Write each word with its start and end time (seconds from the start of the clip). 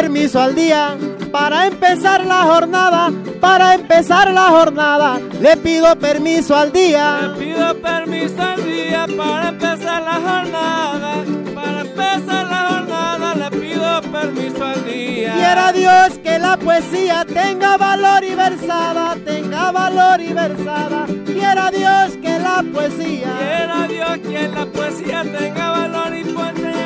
Permiso 0.00 0.40
al 0.40 0.54
día 0.54 0.96
para 1.32 1.66
empezar 1.66 2.24
la 2.24 2.42
jornada, 2.42 3.10
para 3.40 3.74
empezar 3.74 4.32
la 4.32 4.46
jornada. 4.56 5.18
Le 5.40 5.56
pido 5.56 5.96
permiso 5.98 6.54
al 6.54 6.70
día. 6.70 7.06
Le 7.22 7.44
pido 7.44 7.74
permiso 7.80 8.40
al 8.40 8.64
día 8.64 9.06
para 9.16 9.48
empezar 9.48 10.02
la 10.02 10.18
jornada, 10.28 11.24
para 11.52 11.80
empezar 11.80 12.46
la 12.46 12.62
jornada. 12.70 13.34
Le 13.34 13.50
pido 13.58 14.00
permiso 14.12 14.64
al 14.64 14.84
día. 14.84 15.32
Quiera 15.34 15.72
Dios 15.72 16.18
que 16.22 16.38
la 16.38 16.56
poesía 16.56 17.24
tenga 17.24 17.76
valor 17.76 18.22
y 18.22 18.34
versada, 18.36 19.16
tenga 19.24 19.72
valor 19.72 20.20
y 20.20 20.32
versada. 20.32 21.06
Quiera 21.26 21.72
Dios 21.72 22.16
que 22.22 22.38
la 22.38 22.64
poesía. 22.72 23.32
Quiera 23.36 23.88
Dios 23.88 24.18
que 24.18 24.48
la 24.48 24.64
poesía 24.66 25.22
tenga 25.22 25.70
valor 25.70 26.16
y 26.16 26.24
poesía 26.32 26.77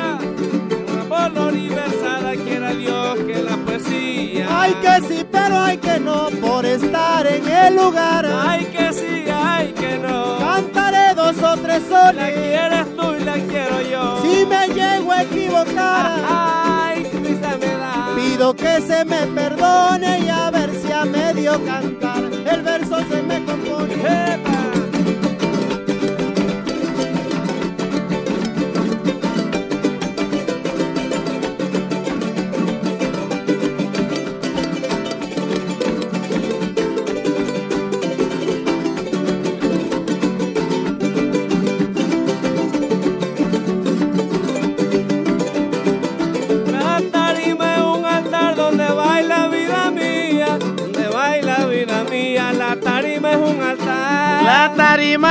y 1.25 1.69
versada 1.69 2.33
quiera 2.35 2.73
Dios 2.73 3.15
que 3.25 3.41
la 3.41 3.55
poesía. 3.55 4.45
Ay 4.49 4.73
que 4.81 5.07
sí, 5.07 5.25
pero 5.31 5.57
hay 5.57 5.77
que 5.77 5.97
no 5.97 6.27
por 6.41 6.65
estar 6.65 7.25
en 7.25 7.47
el 7.47 7.75
lugar. 7.77 8.25
Ay 8.25 8.65
que 8.65 8.91
sí, 8.91 9.23
ay 9.33 9.71
que 9.71 9.97
no. 9.99 10.37
Cantaré 10.39 11.15
dos 11.15 11.37
o 11.41 11.55
tres 11.57 11.83
soles. 11.87 12.15
La 12.15 12.31
quieres 12.33 12.95
tú 12.97 13.15
y 13.17 13.23
la 13.23 13.33
quiero 13.33 13.81
yo. 13.89 14.21
Si 14.21 14.45
me 14.45 14.67
llego 14.67 15.11
a 15.13 15.23
equivocar. 15.23 16.21
Ay, 16.27 17.03
triste 17.03 17.57
me 17.61 17.77
da. 17.77 18.09
Pido 18.17 18.53
que 18.53 18.81
se 18.81 19.05
me 19.05 19.25
perdone 19.27 20.19
y 20.25 20.29
a 20.29 20.51
ver 20.51 20.71
si 20.81 20.91
a 20.91 21.05
medio 21.05 21.53
cantar 21.63 22.23
el 22.23 22.61
verso 22.63 22.97
se 23.09 23.21
me 23.21 23.45
compone. 23.45 24.52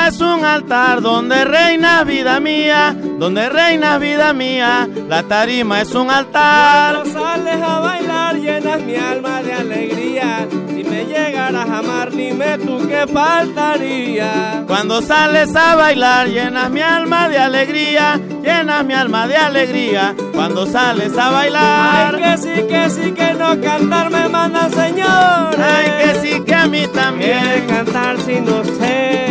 Es 0.09 0.21
un 0.21 0.45
altar 0.45 1.01
donde 1.01 1.45
reina 1.45 2.05
vida 2.05 2.41
mía, 2.41 2.97
donde 3.19 3.49
reina 3.49 3.99
vida 3.99 4.33
mía. 4.33 4.89
La 5.09 5.23
tarima 5.23 5.81
es 5.81 5.95
un 5.95 6.11
altar. 6.11 7.03
Cuando 7.03 7.21
sales 7.21 7.63
a 7.63 7.81
bailar 7.81 8.37
llenas 8.37 8.81
mi 8.83 8.97
alma 8.97 9.43
de 9.43 9.53
alegría. 9.53 10.47
Si 10.69 10.85
me 10.85 11.05
llegaras 11.05 11.69
a 11.69 11.79
amar, 11.79 12.11
dime 12.11 12.59
tú 12.59 12.87
qué 12.89 13.07
faltaría. 13.07 14.65
Cuando 14.67 15.03
sales 15.03 15.55
a 15.55 15.77
bailar 15.77 16.29
llenas 16.29 16.71
mi 16.71 16.81
alma 16.81 17.29
de 17.29 17.39
alegría, 17.39 18.21
llenas 18.43 18.85
mi 18.85 18.95
alma 18.95 19.29
de 19.29 19.37
alegría. 19.37 20.15
Cuando 20.33 20.67
sales 20.67 21.17
a 21.17 21.31
bailar. 21.31 22.15
Ay, 22.17 22.23
que 22.23 22.39
sí, 22.39 22.67
que 22.69 22.91
sí, 22.91 23.13
que 23.13 23.35
no 23.35 23.61
cantar 23.61 24.11
me 24.11 24.29
manda 24.29 24.69
Señor. 24.71 25.57
Ay, 25.59 25.93
que 26.01 26.21
sí, 26.21 26.41
que 26.45 26.55
a 26.55 26.67
mí 26.67 26.87
también. 26.89 27.41
Quiere 27.41 27.67
cantar 27.67 28.17
si 28.21 28.41
no 28.41 28.65
sé. 28.65 29.27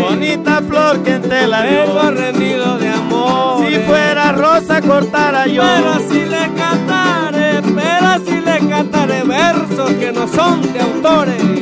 Bonita 0.52 0.62
flor 0.68 1.04
que 1.04 1.20
te 1.20 1.48
la 1.48 1.64
dio. 1.64 1.94
Vengo 1.94 2.12
rendido 2.12 2.78
de 2.78 2.90
amor. 2.90 3.66
Si 3.66 3.76
fuera 3.80 4.32
rosa 4.34 4.82
cortara 4.82 5.48
yo. 5.48 5.62
Pero 5.62 6.00
si 6.10 6.26
le 6.26 6.54
cantaré, 6.54 7.62
pero 7.62 8.26
si 8.26 8.42
le 8.42 8.70
cantaré 8.70 9.24
versos 9.24 9.92
que 9.92 10.12
no 10.12 10.28
son 10.28 10.62
de 10.74 10.82
autores. 10.82 11.62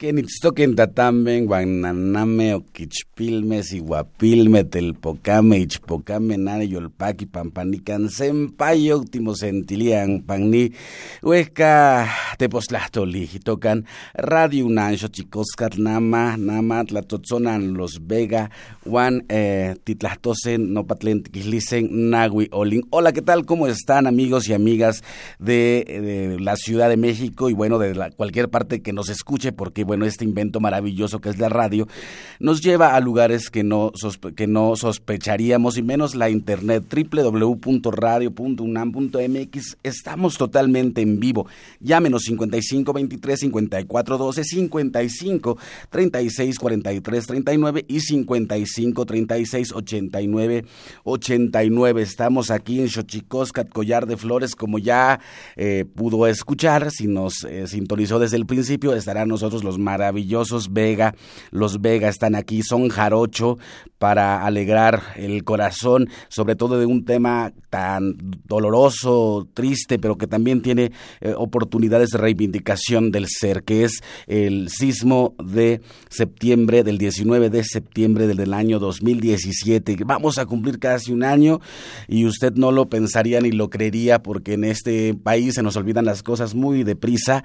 Kenitstoken 0.00 0.76
tatamben, 0.76 1.44
guananame, 1.44 2.54
oquichpilme, 2.54 3.62
siguapilme, 3.62 4.64
telpocame, 4.64 5.58
ichpocame, 5.58 6.38
nane, 6.38 6.64
yolpaki, 6.68 7.26
pampanican, 7.26 8.08
sempayo, 8.08 8.96
último 8.96 9.34
sentilian, 9.34 10.22
pagni, 10.22 10.72
huesca, 11.20 12.08
teposlahtoli, 12.38 13.26
tocan 13.44 13.84
Radio 14.14 14.64
Unancho, 14.64 15.08
chicoscat, 15.08 15.76
nama, 15.76 16.38
nama, 16.38 16.82
tlatotzonan, 16.82 17.74
los 17.74 18.00
vega, 18.00 18.50
Juan 18.86 19.26
eh, 19.28 19.76
titlahtosen, 19.84 20.72
nopatlen, 20.72 21.24
tiquislicen, 21.24 22.08
nagui, 22.08 22.48
olin. 22.52 22.84
Hola, 22.88 23.12
¿qué 23.12 23.20
tal? 23.20 23.44
¿Cómo 23.44 23.66
están, 23.66 24.06
amigos 24.06 24.48
y 24.48 24.54
amigas 24.54 25.04
de, 25.38 25.84
de 25.84 26.40
la 26.40 26.56
Ciudad 26.56 26.88
de 26.88 26.96
México 26.96 27.50
y 27.50 27.52
bueno, 27.52 27.78
de 27.78 27.94
la, 27.94 28.10
cualquier 28.10 28.48
parte 28.48 28.80
que 28.80 28.94
nos 28.94 29.10
escuche, 29.10 29.52
porque 29.52 29.89
bueno, 29.90 30.06
este 30.06 30.24
invento 30.24 30.60
maravilloso 30.60 31.20
que 31.20 31.30
es 31.30 31.40
la 31.40 31.48
radio, 31.48 31.88
nos 32.38 32.60
lleva 32.60 32.94
a 32.94 33.00
lugares 33.00 33.50
que 33.50 33.64
no, 33.64 33.90
que 34.36 34.46
no 34.46 34.76
sospecharíamos 34.76 35.78
y 35.78 35.82
menos 35.82 36.14
la 36.14 36.30
internet 36.30 36.84
www.radio.unam.mx. 36.88 39.78
Estamos 39.82 40.38
totalmente 40.38 41.00
en 41.00 41.18
vivo. 41.18 41.48
Llámenos 41.80 42.22
55 42.22 42.92
23 42.92 43.40
54 43.40 44.16
12 44.16 44.44
55 44.44 45.58
36 45.90 46.58
43 46.60 47.26
39 47.26 47.84
y 47.88 47.98
55 47.98 49.06
36 49.06 49.72
89 49.72 50.64
89. 51.02 52.02
Estamos 52.02 52.52
aquí 52.52 52.80
en 52.80 52.88
Xochicoscat, 52.88 53.70
Collar 53.70 54.06
de 54.06 54.16
Flores, 54.16 54.54
como 54.54 54.78
ya 54.78 55.18
eh, 55.56 55.84
pudo 55.96 56.28
escuchar, 56.28 56.92
si 56.92 57.08
nos 57.08 57.42
eh, 57.42 57.66
sintonizó 57.66 58.20
desde 58.20 58.36
el 58.36 58.46
principio, 58.46 58.94
estarán 58.94 59.28
nosotros 59.28 59.64
los 59.64 59.79
maravillosos 59.80 60.72
Vega. 60.72 61.14
Los 61.50 61.80
Vega 61.80 62.08
están 62.08 62.34
aquí, 62.34 62.62
son 62.62 62.88
jarocho 62.88 63.58
para 64.00 64.46
alegrar 64.46 65.02
el 65.16 65.44
corazón, 65.44 66.08
sobre 66.28 66.56
todo 66.56 66.78
de 66.78 66.86
un 66.86 67.04
tema 67.04 67.52
tan 67.68 68.16
doloroso, 68.46 69.46
triste, 69.52 69.98
pero 69.98 70.16
que 70.16 70.26
también 70.26 70.62
tiene 70.62 70.90
eh, 71.20 71.34
oportunidades 71.36 72.08
de 72.08 72.18
reivindicación 72.18 73.10
del 73.10 73.26
ser, 73.28 73.62
que 73.62 73.84
es 73.84 74.00
el 74.26 74.70
sismo 74.70 75.34
de 75.42 75.82
septiembre, 76.08 76.82
del 76.82 76.96
19 76.96 77.50
de 77.50 77.62
septiembre 77.62 78.26
del 78.26 78.54
año 78.54 78.78
2017. 78.78 79.98
Vamos 80.06 80.38
a 80.38 80.46
cumplir 80.46 80.78
casi 80.78 81.12
un 81.12 81.22
año 81.22 81.60
y 82.08 82.24
usted 82.24 82.54
no 82.54 82.72
lo 82.72 82.88
pensaría 82.88 83.40
ni 83.42 83.52
lo 83.52 83.68
creería 83.68 84.22
porque 84.22 84.54
en 84.54 84.64
este 84.64 85.14
país 85.14 85.56
se 85.56 85.62
nos 85.62 85.76
olvidan 85.76 86.06
las 86.06 86.22
cosas 86.22 86.54
muy 86.54 86.84
deprisa. 86.84 87.44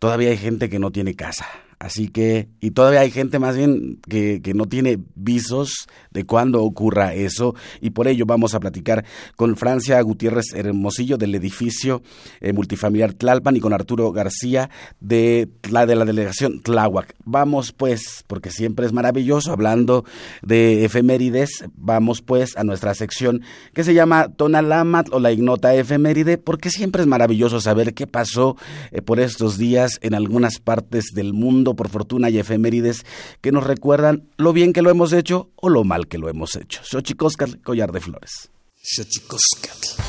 Todavía 0.00 0.30
hay 0.30 0.38
gente 0.38 0.68
que 0.68 0.80
no 0.80 0.90
tiene 0.90 1.14
casa 1.14 1.46
Así 1.78 2.08
que, 2.08 2.48
y 2.60 2.70
todavía 2.70 3.00
hay 3.00 3.10
gente 3.10 3.38
más 3.38 3.56
bien 3.56 4.00
que, 4.08 4.40
que 4.42 4.54
no 4.54 4.66
tiene 4.66 4.98
visos 5.14 5.86
de 6.10 6.24
cuándo 6.24 6.62
ocurra 6.62 7.14
eso, 7.14 7.54
y 7.80 7.90
por 7.90 8.08
ello 8.08 8.26
vamos 8.26 8.54
a 8.54 8.60
platicar 8.60 9.04
con 9.36 9.56
Francia 9.56 10.00
Gutiérrez 10.00 10.54
Hermosillo 10.54 11.16
del 11.16 11.34
edificio 11.34 12.02
eh, 12.40 12.52
multifamiliar 12.52 13.14
Tlalpan 13.14 13.56
y 13.56 13.60
con 13.60 13.72
Arturo 13.72 14.12
García 14.12 14.70
de 15.00 15.48
la, 15.70 15.86
de 15.86 15.96
la 15.96 16.04
delegación 16.04 16.60
Tláhuac. 16.60 17.14
Vamos 17.24 17.72
pues, 17.72 18.24
porque 18.26 18.50
siempre 18.50 18.86
es 18.86 18.92
maravilloso 18.92 19.52
hablando 19.52 20.04
de 20.42 20.84
efemérides, 20.84 21.64
vamos 21.74 22.22
pues 22.22 22.56
a 22.56 22.64
nuestra 22.64 22.94
sección 22.94 23.42
que 23.72 23.84
se 23.84 23.94
llama 23.94 24.28
Tonalamat 24.28 25.08
o 25.12 25.20
la 25.20 25.32
ignota 25.32 25.74
efeméride, 25.74 26.38
porque 26.38 26.70
siempre 26.70 27.02
es 27.02 27.08
maravilloso 27.08 27.60
saber 27.60 27.94
qué 27.94 28.06
pasó 28.06 28.56
eh, 28.90 29.02
por 29.02 29.20
estos 29.20 29.58
días 29.58 29.98
en 30.02 30.14
algunas 30.14 30.58
partes 30.58 31.06
del 31.14 31.32
mundo 31.32 31.63
por 31.72 31.88
fortuna 31.88 32.28
y 32.28 32.38
efemérides 32.38 33.06
que 33.40 33.50
nos 33.50 33.64
recuerdan 33.64 34.28
lo 34.36 34.52
bien 34.52 34.74
que 34.74 34.82
lo 34.82 34.90
hemos 34.90 35.14
hecho 35.14 35.48
o 35.56 35.70
lo 35.70 35.84
mal 35.84 36.06
que 36.06 36.18
lo 36.18 36.28
hemos 36.28 36.54
hecho. 36.54 36.82
Xochicóscatl, 36.84 37.62
collar 37.62 37.92
de 37.92 38.00
flores. 38.02 38.50
Xochicóscatl. 38.82 40.02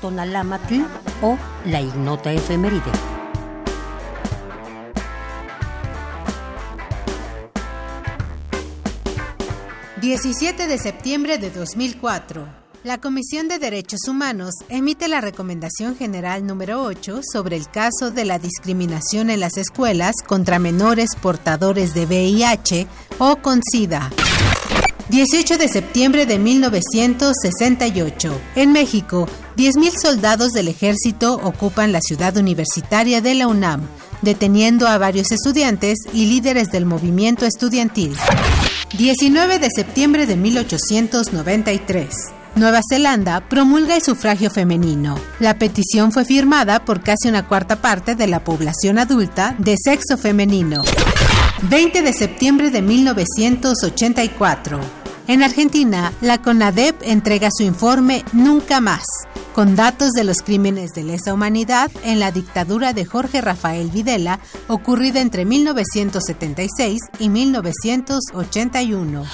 Tonalámatl 0.00 0.82
o 1.22 1.36
la 1.66 1.80
ignota 1.80 2.32
efeméride. 2.32 2.92
...17 10.00 10.68
de 10.68 10.78
septiembre 10.78 11.38
de 11.38 11.50
2004... 11.50 12.67
La 12.84 13.00
Comisión 13.00 13.48
de 13.48 13.58
Derechos 13.58 14.06
Humanos 14.06 14.54
emite 14.68 15.08
la 15.08 15.20
Recomendación 15.20 15.96
General 15.96 16.46
número 16.46 16.84
8 16.84 17.22
sobre 17.24 17.56
el 17.56 17.68
caso 17.68 18.12
de 18.12 18.24
la 18.24 18.38
discriminación 18.38 19.30
en 19.30 19.40
las 19.40 19.56
escuelas 19.56 20.14
contra 20.24 20.60
menores 20.60 21.16
portadores 21.20 21.92
de 21.92 22.06
VIH 22.06 22.86
o 23.18 23.34
con 23.42 23.62
SIDA. 23.68 24.12
18 25.08 25.58
de 25.58 25.68
septiembre 25.68 26.24
de 26.24 26.38
1968. 26.38 28.40
En 28.54 28.70
México, 28.70 29.26
10.000 29.56 30.00
soldados 30.00 30.52
del 30.52 30.68
ejército 30.68 31.34
ocupan 31.34 31.90
la 31.90 32.00
ciudad 32.00 32.36
universitaria 32.36 33.20
de 33.20 33.34
la 33.34 33.48
UNAM, 33.48 33.88
deteniendo 34.22 34.86
a 34.86 34.98
varios 34.98 35.32
estudiantes 35.32 35.98
y 36.12 36.26
líderes 36.26 36.70
del 36.70 36.86
movimiento 36.86 37.44
estudiantil. 37.44 38.14
19 38.96 39.58
de 39.58 39.68
septiembre 39.74 40.26
de 40.26 40.36
1893. 40.36 42.37
Nueva 42.58 42.80
Zelanda 42.88 43.48
promulga 43.48 43.94
el 43.94 44.02
sufragio 44.02 44.50
femenino. 44.50 45.16
La 45.38 45.58
petición 45.60 46.10
fue 46.10 46.24
firmada 46.24 46.84
por 46.84 47.02
casi 47.02 47.28
una 47.28 47.46
cuarta 47.46 47.76
parte 47.76 48.16
de 48.16 48.26
la 48.26 48.42
población 48.42 48.98
adulta 48.98 49.54
de 49.58 49.76
sexo 49.76 50.18
femenino. 50.18 50.82
20 51.70 52.02
de 52.02 52.12
septiembre 52.12 52.70
de 52.70 52.82
1984. 52.82 54.80
En 55.28 55.44
Argentina, 55.44 56.12
la 56.20 56.42
CONADEP 56.42 56.96
entrega 57.02 57.48
su 57.56 57.62
informe 57.62 58.24
Nunca 58.32 58.80
más, 58.80 59.04
con 59.54 59.76
datos 59.76 60.10
de 60.10 60.24
los 60.24 60.42
crímenes 60.42 60.90
de 60.94 61.04
lesa 61.04 61.32
humanidad 61.32 61.92
en 62.02 62.18
la 62.18 62.32
dictadura 62.32 62.92
de 62.92 63.04
Jorge 63.04 63.40
Rafael 63.40 63.88
Videla, 63.88 64.40
ocurrida 64.66 65.20
entre 65.20 65.44
1976 65.44 66.98
y 67.20 67.28
1981. 67.28 69.26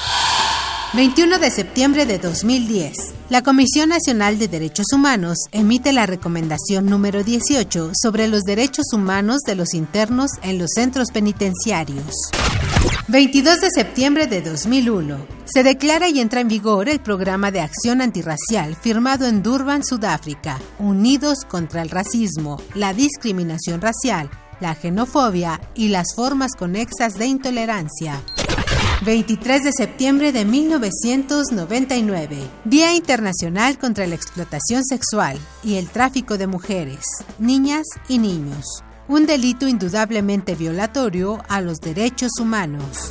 21 0.95 1.41
de 1.41 1.51
septiembre 1.51 2.07
de 2.07 2.21
2010. 2.21 2.97
La 3.29 3.43
Comisión 3.43 3.89
Nacional 3.89 4.39
de 4.39 4.47
Derechos 4.47 4.87
Humanos 4.93 5.39
emite 5.51 5.93
la 5.93 6.07
recomendación 6.07 6.87
número 6.87 7.25
18 7.25 7.91
sobre 8.01 8.29
los 8.29 8.45
derechos 8.45 8.93
humanos 8.93 9.41
de 9.45 9.57
los 9.57 9.75
internos 9.75 10.31
en 10.43 10.57
los 10.57 10.71
centros 10.73 11.09
penitenciarios. 11.13 12.15
22 13.09 13.61
de 13.61 13.71
septiembre 13.71 14.29
de 14.29 14.41
2001. 14.43 15.27
Se 15.47 15.65
declara 15.65 16.09
y 16.09 16.21
entra 16.21 16.41
en 16.41 16.47
vigor 16.47 16.89
el 16.89 17.01
programa 17.01 17.51
de 17.51 17.61
acción 17.61 18.01
antirracial 18.01 18.77
firmado 18.77 19.27
en 19.27 19.43
Durban, 19.43 19.83
Sudáfrica, 19.85 20.61
Unidos 20.79 21.39
contra 21.49 21.83
el 21.83 21.91
racismo, 21.91 22.63
la 22.77 22.95
discriminación 22.95 23.81
racial, 23.81 24.31
la 24.61 24.77
xenofobia 24.77 25.61
y 25.75 25.89
las 25.89 26.15
formas 26.15 26.53
conexas 26.57 27.15
de 27.15 27.27
intolerancia. 27.27 28.23
23 29.05 29.63
de 29.63 29.73
septiembre 29.73 30.33
de 30.33 30.47
1999, 30.47 32.39
Día 32.65 32.95
Internacional 32.95 33.79
contra 33.79 34.07
la 34.07 34.15
Explotación 34.15 34.83
Sexual 34.83 35.39
y 35.63 35.75
el 35.75 35.89
Tráfico 35.89 36.39
de 36.39 36.47
Mujeres, 36.47 37.05
Niñas 37.39 37.87
y 38.09 38.17
Niños, 38.19 38.65
un 39.07 39.27
delito 39.27 39.69
indudablemente 39.69 40.55
violatorio 40.55 41.43
a 41.49 41.61
los 41.61 41.81
derechos 41.81 42.31
humanos. 42.41 43.11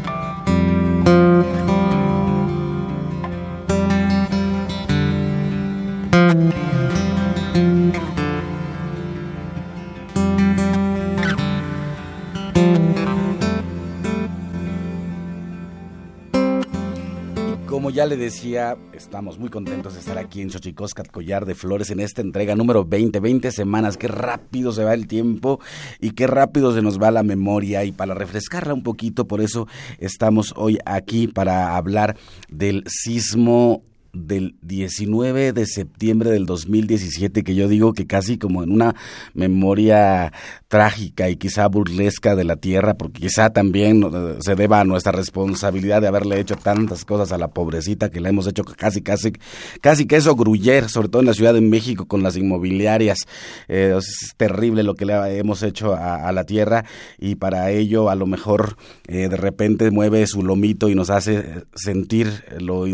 Ya 18.01 18.07
le 18.07 18.17
decía, 18.17 18.77
estamos 18.93 19.37
muy 19.37 19.49
contentos 19.49 19.93
de 19.93 19.99
estar 19.99 20.17
aquí 20.17 20.41
en 20.41 20.49
Xochicoscat 20.49 21.11
Collar 21.11 21.45
de 21.45 21.53
Flores 21.53 21.91
en 21.91 21.99
esta 21.99 22.21
entrega 22.21 22.55
número 22.55 22.83
20, 22.83 23.19
20 23.19 23.51
semanas. 23.51 23.95
Qué 23.95 24.07
rápido 24.07 24.71
se 24.71 24.83
va 24.83 24.95
el 24.95 25.05
tiempo 25.05 25.59
y 25.99 26.09
qué 26.13 26.25
rápido 26.25 26.73
se 26.73 26.81
nos 26.81 26.99
va 26.99 27.11
la 27.11 27.21
memoria. 27.21 27.83
Y 27.85 27.91
para 27.91 28.15
refrescarla 28.15 28.73
un 28.73 28.81
poquito, 28.81 29.27
por 29.27 29.39
eso 29.39 29.67
estamos 29.99 30.51
hoy 30.57 30.79
aquí 30.83 31.27
para 31.27 31.77
hablar 31.77 32.17
del 32.49 32.83
sismo 32.87 33.83
del 34.13 34.55
19 34.61 35.53
de 35.53 35.65
septiembre 35.65 36.31
del 36.31 36.45
2017, 36.45 37.43
que 37.43 37.55
yo 37.55 37.67
digo 37.67 37.93
que 37.93 38.07
casi 38.07 38.37
como 38.37 38.63
en 38.63 38.71
una 38.71 38.95
memoria 39.33 40.33
trágica 40.67 41.29
y 41.29 41.35
quizá 41.35 41.67
burlesca 41.67 42.35
de 42.35 42.43
la 42.43 42.55
tierra, 42.55 42.95
porque 42.95 43.21
quizá 43.21 43.51
también 43.51 44.03
se 44.39 44.55
deba 44.55 44.79
a 44.79 44.83
nuestra 44.83 45.11
responsabilidad 45.11 46.01
de 46.01 46.07
haberle 46.07 46.39
hecho 46.39 46.55
tantas 46.55 47.05
cosas 47.05 47.31
a 47.31 47.37
la 47.37 47.49
pobrecita 47.49 48.09
que 48.09 48.21
le 48.21 48.29
hemos 48.29 48.47
hecho 48.47 48.63
casi, 48.63 49.01
casi, 49.01 49.33
casi 49.81 50.05
que 50.05 50.15
eso 50.15 50.35
gruyer, 50.35 50.89
sobre 50.89 51.09
todo 51.09 51.21
en 51.21 51.27
la 51.27 51.33
Ciudad 51.33 51.53
de 51.53 51.61
México 51.61 52.05
con 52.05 52.23
las 52.23 52.37
inmobiliarias. 52.37 53.19
Eh, 53.67 53.95
es 53.97 54.33
terrible 54.37 54.83
lo 54.83 54.95
que 54.95 55.05
le 55.05 55.37
hemos 55.37 55.63
hecho 55.63 55.93
a, 55.93 56.31
la 56.31 56.45
tierra 56.45 56.85
y 57.19 57.35
para 57.35 57.71
ello 57.71 58.09
a 58.09 58.15
lo 58.15 58.25
mejor 58.25 58.77
eh, 59.07 59.27
de 59.27 59.35
repente 59.35 59.91
mueve 59.91 60.25
su 60.27 60.43
lomito 60.43 60.87
y 60.87 60.95
nos 60.95 61.09
hace 61.09 61.65
sentir 61.75 62.45
lo 62.59 62.87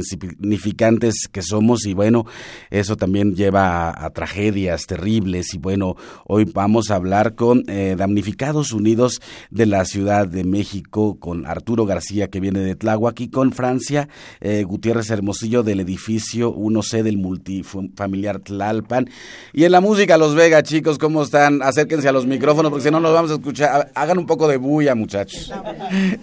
que 1.31 1.41
somos 1.41 1.85
y 1.85 1.93
bueno, 1.93 2.25
eso 2.69 2.95
también 2.95 3.35
lleva 3.35 3.89
a 3.89 4.09
tragedias 4.11 4.85
terribles 4.85 5.53
y 5.53 5.57
bueno, 5.57 5.95
hoy 6.25 6.45
vamos 6.45 6.91
a 6.91 6.95
hablar 6.95 7.35
con 7.35 7.63
eh, 7.67 7.95
damnificados 7.97 8.71
unidos 8.73 9.21
de 9.49 9.65
la 9.65 9.85
Ciudad 9.85 10.27
de 10.27 10.43
México, 10.43 11.17
con 11.19 11.45
Arturo 11.45 11.85
García, 11.85 12.29
que 12.29 12.39
viene 12.39 12.59
de 12.59 12.75
Tláhuac, 12.75 13.19
y 13.21 13.29
con 13.29 13.51
Francia, 13.51 14.09
eh, 14.41 14.63
Gutiérrez 14.63 15.09
Hermosillo, 15.09 15.63
del 15.63 15.79
edificio 15.79 16.53
1C 16.53 17.03
del 17.03 17.17
multifamiliar 17.17 18.39
Tlalpan. 18.39 19.09
Y 19.53 19.63
en 19.63 19.71
la 19.71 19.81
música, 19.81 20.17
Los 20.17 20.35
Vega, 20.35 20.63
chicos, 20.63 20.97
¿cómo 20.97 21.23
están? 21.23 21.61
Acérquense 21.61 22.07
a 22.07 22.11
los 22.11 22.25
micrófonos, 22.25 22.71
porque 22.71 22.85
si 22.85 22.91
no 22.91 22.99
nos 22.99 23.13
vamos 23.13 23.31
a 23.31 23.35
escuchar. 23.35 23.91
Hagan 23.95 24.17
un 24.17 24.25
poco 24.25 24.47
de 24.47 24.57
bulla, 24.57 24.95
muchachos. 24.95 25.51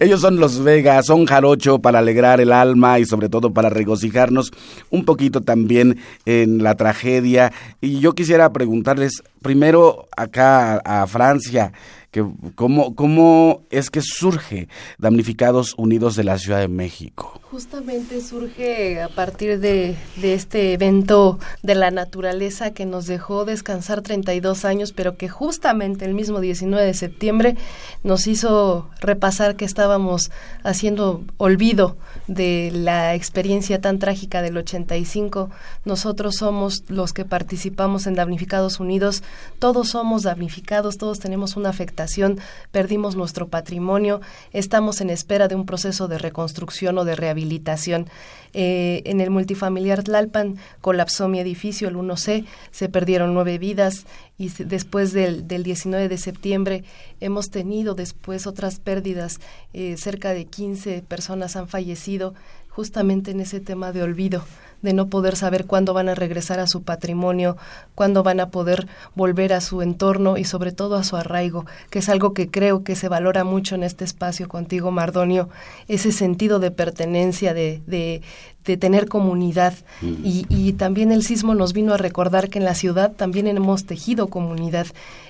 Ellos 0.00 0.20
son 0.20 0.36
Los 0.36 0.62
Vega, 0.62 1.02
son 1.02 1.26
jarocho 1.26 1.78
para 1.78 1.98
alegrar 1.98 2.40
el 2.40 2.52
alma 2.52 2.98
y 2.98 3.06
sobre 3.06 3.28
todo 3.28 3.52
para 3.52 3.70
regocijarnos 3.70 4.50
un 4.90 5.04
poquito 5.04 5.40
también 5.40 5.98
en 6.26 6.62
la 6.62 6.74
tragedia. 6.74 7.52
Y 7.80 8.00
yo 8.00 8.14
quisiera 8.14 8.52
preguntarles 8.52 9.22
primero 9.42 10.08
acá 10.16 10.76
a 10.78 11.06
Francia, 11.06 11.72
que 12.14 12.24
cómo, 12.54 12.94
cómo 12.94 13.62
es 13.70 13.90
que 13.90 14.00
surge 14.00 14.68
Damnificados 14.98 15.74
Unidos 15.76 16.14
de 16.14 16.22
la 16.22 16.38
Ciudad 16.38 16.60
de 16.60 16.68
México. 16.68 17.40
Justamente 17.50 18.20
surge 18.20 19.02
a 19.02 19.08
partir 19.08 19.58
de, 19.58 19.96
de, 20.14 20.34
este 20.34 20.74
evento 20.74 21.40
de 21.64 21.74
la 21.74 21.90
naturaleza 21.90 22.72
que 22.72 22.86
nos 22.86 23.08
dejó 23.08 23.44
descansar 23.44 24.02
32 24.02 24.64
años, 24.64 24.92
pero 24.92 25.16
que 25.16 25.28
justamente 25.28 26.04
el 26.04 26.14
mismo 26.14 26.38
19 26.38 26.86
de 26.86 26.94
septiembre 26.94 27.56
nos 28.04 28.28
hizo 28.28 28.88
repasar 29.00 29.56
que 29.56 29.64
estábamos 29.64 30.30
haciendo 30.62 31.24
olvido 31.36 31.96
de 32.28 32.70
la 32.72 33.16
experiencia 33.16 33.80
tan 33.80 33.98
trágica 33.98 34.40
del 34.40 34.56
85. 34.56 35.50
Nosotros 35.84 36.36
somos 36.36 36.84
los 36.88 37.12
que 37.12 37.24
participamos 37.24 38.06
en 38.06 38.14
Damnificados 38.14 38.78
Unidos, 38.78 39.24
todos 39.58 39.88
somos 39.88 40.22
damnificados, 40.22 40.96
todos 40.96 41.18
tenemos 41.18 41.56
una 41.56 41.70
afectación, 41.70 42.03
perdimos 42.70 43.16
nuestro 43.16 43.48
patrimonio, 43.48 44.20
estamos 44.52 45.00
en 45.00 45.10
espera 45.10 45.48
de 45.48 45.54
un 45.54 45.66
proceso 45.66 46.08
de 46.08 46.18
reconstrucción 46.18 46.98
o 46.98 47.04
de 47.04 47.16
rehabilitación. 47.16 48.08
Eh, 48.52 49.02
en 49.06 49.20
el 49.20 49.30
multifamiliar 49.30 50.04
Tlalpan 50.04 50.56
colapsó 50.80 51.28
mi 51.28 51.40
edificio, 51.40 51.88
el 51.88 51.96
1C, 51.96 52.44
se 52.70 52.88
perdieron 52.88 53.34
nueve 53.34 53.58
vidas 53.58 54.06
y 54.38 54.48
después 54.48 55.12
del, 55.12 55.46
del 55.48 55.62
19 55.62 56.08
de 56.08 56.18
septiembre 56.18 56.84
hemos 57.20 57.50
tenido 57.50 57.94
después 57.94 58.46
otras 58.46 58.78
pérdidas, 58.78 59.40
eh, 59.72 59.96
cerca 59.96 60.30
de 60.30 60.44
15 60.44 61.02
personas 61.02 61.56
han 61.56 61.68
fallecido 61.68 62.34
justamente 62.68 63.30
en 63.30 63.40
ese 63.40 63.60
tema 63.60 63.92
de 63.92 64.02
olvido 64.02 64.44
de 64.84 64.92
no 64.92 65.08
poder 65.08 65.34
saber 65.34 65.64
cuándo 65.64 65.94
van 65.94 66.10
a 66.10 66.14
regresar 66.14 66.60
a 66.60 66.66
su 66.66 66.82
patrimonio, 66.82 67.56
cuándo 67.94 68.22
van 68.22 68.38
a 68.38 68.50
poder 68.50 68.86
volver 69.14 69.54
a 69.54 69.62
su 69.62 69.80
entorno 69.80 70.36
y 70.36 70.44
sobre 70.44 70.72
todo 70.72 70.96
a 70.96 71.04
su 71.04 71.16
arraigo, 71.16 71.64
que 71.90 72.00
es 72.00 72.08
algo 72.10 72.34
que 72.34 72.50
creo 72.50 72.84
que 72.84 72.94
se 72.94 73.08
valora 73.08 73.44
mucho 73.44 73.74
en 73.74 73.82
este 73.82 74.04
espacio 74.04 74.46
contigo, 74.46 74.90
Mardonio, 74.90 75.48
ese 75.88 76.12
sentido 76.12 76.58
de 76.58 76.70
pertenencia, 76.70 77.54
de, 77.54 78.22
de 78.64 78.76
tener 78.76 79.08
comunidad. 79.08 79.74
Mm. 80.00 80.14
Y, 80.24 80.46
y, 80.48 80.72
también 80.74 81.12
el 81.12 81.22
sismo 81.22 81.54
nos 81.54 81.72
vino 81.72 81.94
a 81.94 81.98
recordar 81.98 82.48
que 82.48 82.58
en 82.58 82.64
la 82.64 82.74
ciudad 82.74 83.12
también 83.12 83.46
hemos 83.46 83.84
tejido 83.84 84.28
comunidad. 84.28 84.86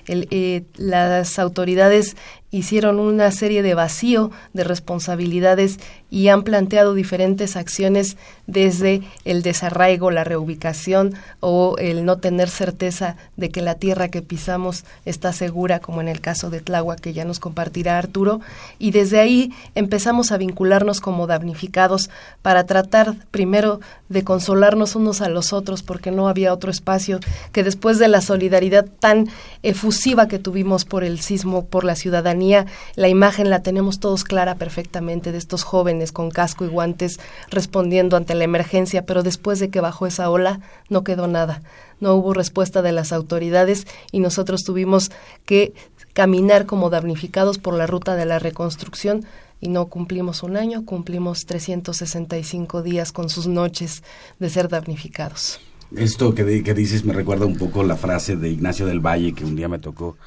El, 0.07 0.27
eh, 0.31 0.63
las 0.77 1.39
autoridades 1.39 2.15
hicieron 2.51 2.99
una 2.99 3.31
serie 3.31 3.63
de 3.63 3.73
vacío 3.73 4.31
de 4.53 4.63
responsabilidades 4.63 5.79
y 6.09 6.29
han 6.29 6.43
planteado 6.43 6.93
diferentes 6.93 7.57
acciones 7.57 8.15
desde 8.47 9.01
el 9.25 9.41
desarraigo, 9.41 10.11
la 10.11 10.23
reubicación 10.23 11.15
o 11.41 11.75
el 11.77 12.05
no 12.05 12.17
tener 12.17 12.49
certeza 12.49 13.17
de 13.35 13.49
que 13.49 13.61
la 13.61 13.75
tierra 13.75 14.07
que 14.07 14.21
pisamos 14.21 14.85
está 15.03 15.33
segura, 15.33 15.79
como 15.79 15.99
en 15.99 16.07
el 16.07 16.21
caso 16.21 16.49
de 16.49 16.61
Tláhuac 16.61 17.01
que 17.01 17.11
ya 17.11 17.25
nos 17.25 17.41
compartirá 17.41 17.97
Arturo, 17.97 18.39
y 18.79 18.91
desde 18.91 19.19
ahí 19.19 19.51
empezamos 19.73 20.31
a 20.31 20.37
vincularnos 20.37 21.01
como 21.01 21.27
damnificados 21.27 22.09
para 22.41 22.65
tratar 22.65 23.15
primero 23.31 23.79
de 24.09 24.23
consolarnos 24.23 24.95
unos 24.95 25.21
a 25.21 25.29
los 25.29 25.53
otros 25.53 25.83
porque 25.83 26.11
no 26.11 26.27
había 26.27 26.53
otro 26.53 26.71
espacio 26.71 27.19
que 27.51 27.63
después 27.63 27.99
de 27.99 28.07
la 28.07 28.21
solidaridad 28.21 28.85
tan 28.99 29.27
efusiva 29.63 30.27
que 30.27 30.39
tuvimos 30.39 30.85
por 30.85 31.03
el 31.03 31.19
sismo, 31.19 31.65
por 31.65 31.83
la 31.83 31.95
ciudadanía, 31.95 32.65
la 32.95 33.07
imagen 33.07 33.49
la 33.49 33.61
tenemos 33.61 33.99
todos 33.99 34.23
clara 34.23 34.55
perfectamente 34.55 35.31
de 35.31 35.37
estos 35.37 35.63
jóvenes 35.63 36.11
con 36.11 36.31
casco 36.31 36.65
y 36.65 36.67
guantes 36.67 37.19
respondiendo 37.49 38.17
ante 38.17 38.35
la 38.35 38.43
emergencia, 38.43 39.05
pero 39.05 39.23
después 39.23 39.59
de 39.59 39.69
que 39.69 39.81
bajó 39.81 40.07
esa 40.07 40.29
ola 40.29 40.59
no 40.89 41.03
quedó 41.03 41.27
nada. 41.27 41.61
No 41.99 42.13
hubo 42.13 42.33
respuesta 42.33 42.81
de 42.81 42.91
las 42.91 43.13
autoridades 43.13 43.87
y 44.11 44.19
nosotros 44.19 44.63
tuvimos 44.63 45.11
que 45.45 45.73
caminar 46.13 46.65
como 46.65 46.89
damnificados 46.89 47.57
por 47.57 47.73
la 47.73 47.87
ruta 47.87 48.15
de 48.15 48.25
la 48.25 48.39
reconstrucción 48.39 49.25
y 49.65 49.67
no 49.67 49.87
cumplimos 49.87 50.43
un 50.43 50.57
año, 50.57 50.85
cumplimos 50.85 51.47
365 51.47 52.83
días 52.83 53.11
con 53.11 53.29
sus 53.29 53.47
noches 53.47 54.03
de 54.37 54.49
ser 54.51 54.69
damnificados. 54.69 55.59
Esto 55.97 56.35
que, 56.35 56.43
dices 56.43 57.03
me 57.03 57.13
recuerda 57.13 57.47
un 57.47 57.57
poco 57.57 57.83
la 57.83 57.95
frase 57.95 58.35
de 58.35 58.49
Ignacio 58.49 58.85
del 58.85 58.99
Valle 58.99 59.33
que 59.33 59.43
un 59.43 59.55
día 59.55 59.67
me 59.67 59.79
tocó 59.79 60.17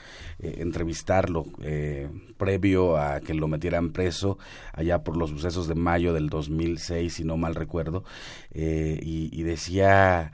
eh, 0.40 0.57
entrevistarlo 0.59 1.47
eh, 1.62 2.09
previo 2.37 2.97
a 2.97 3.21
que 3.21 3.33
lo 3.33 3.47
metieran 3.47 3.90
preso 3.90 4.38
allá 4.73 5.04
por 5.04 5.16
los 5.16 5.30
sucesos 5.30 5.68
de 5.68 5.76
mayo 5.76 6.12
del 6.12 6.30
2006, 6.30 7.14
si 7.14 7.23
no 7.23 7.37
mal 7.37 7.54
recuerdo, 7.54 8.02
eh, 8.50 8.99
y, 9.00 9.30
y, 9.33 9.45
decía, 9.45 10.33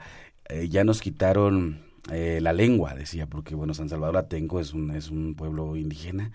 eh, 0.49 0.67
ya 0.67 0.83
nos 0.83 0.99
quitaron 0.99 1.84
eh, 2.11 2.39
la 2.41 2.53
lengua, 2.53 2.93
decía, 2.93 3.27
porque 3.27 3.55
bueno, 3.55 3.73
San 3.73 3.89
Salvador 3.89 4.17
Atenco 4.17 4.59
es 4.59 4.73
un, 4.73 4.91
es 4.91 5.09
un 5.09 5.35
pueblo 5.35 5.75
indígena, 5.75 6.31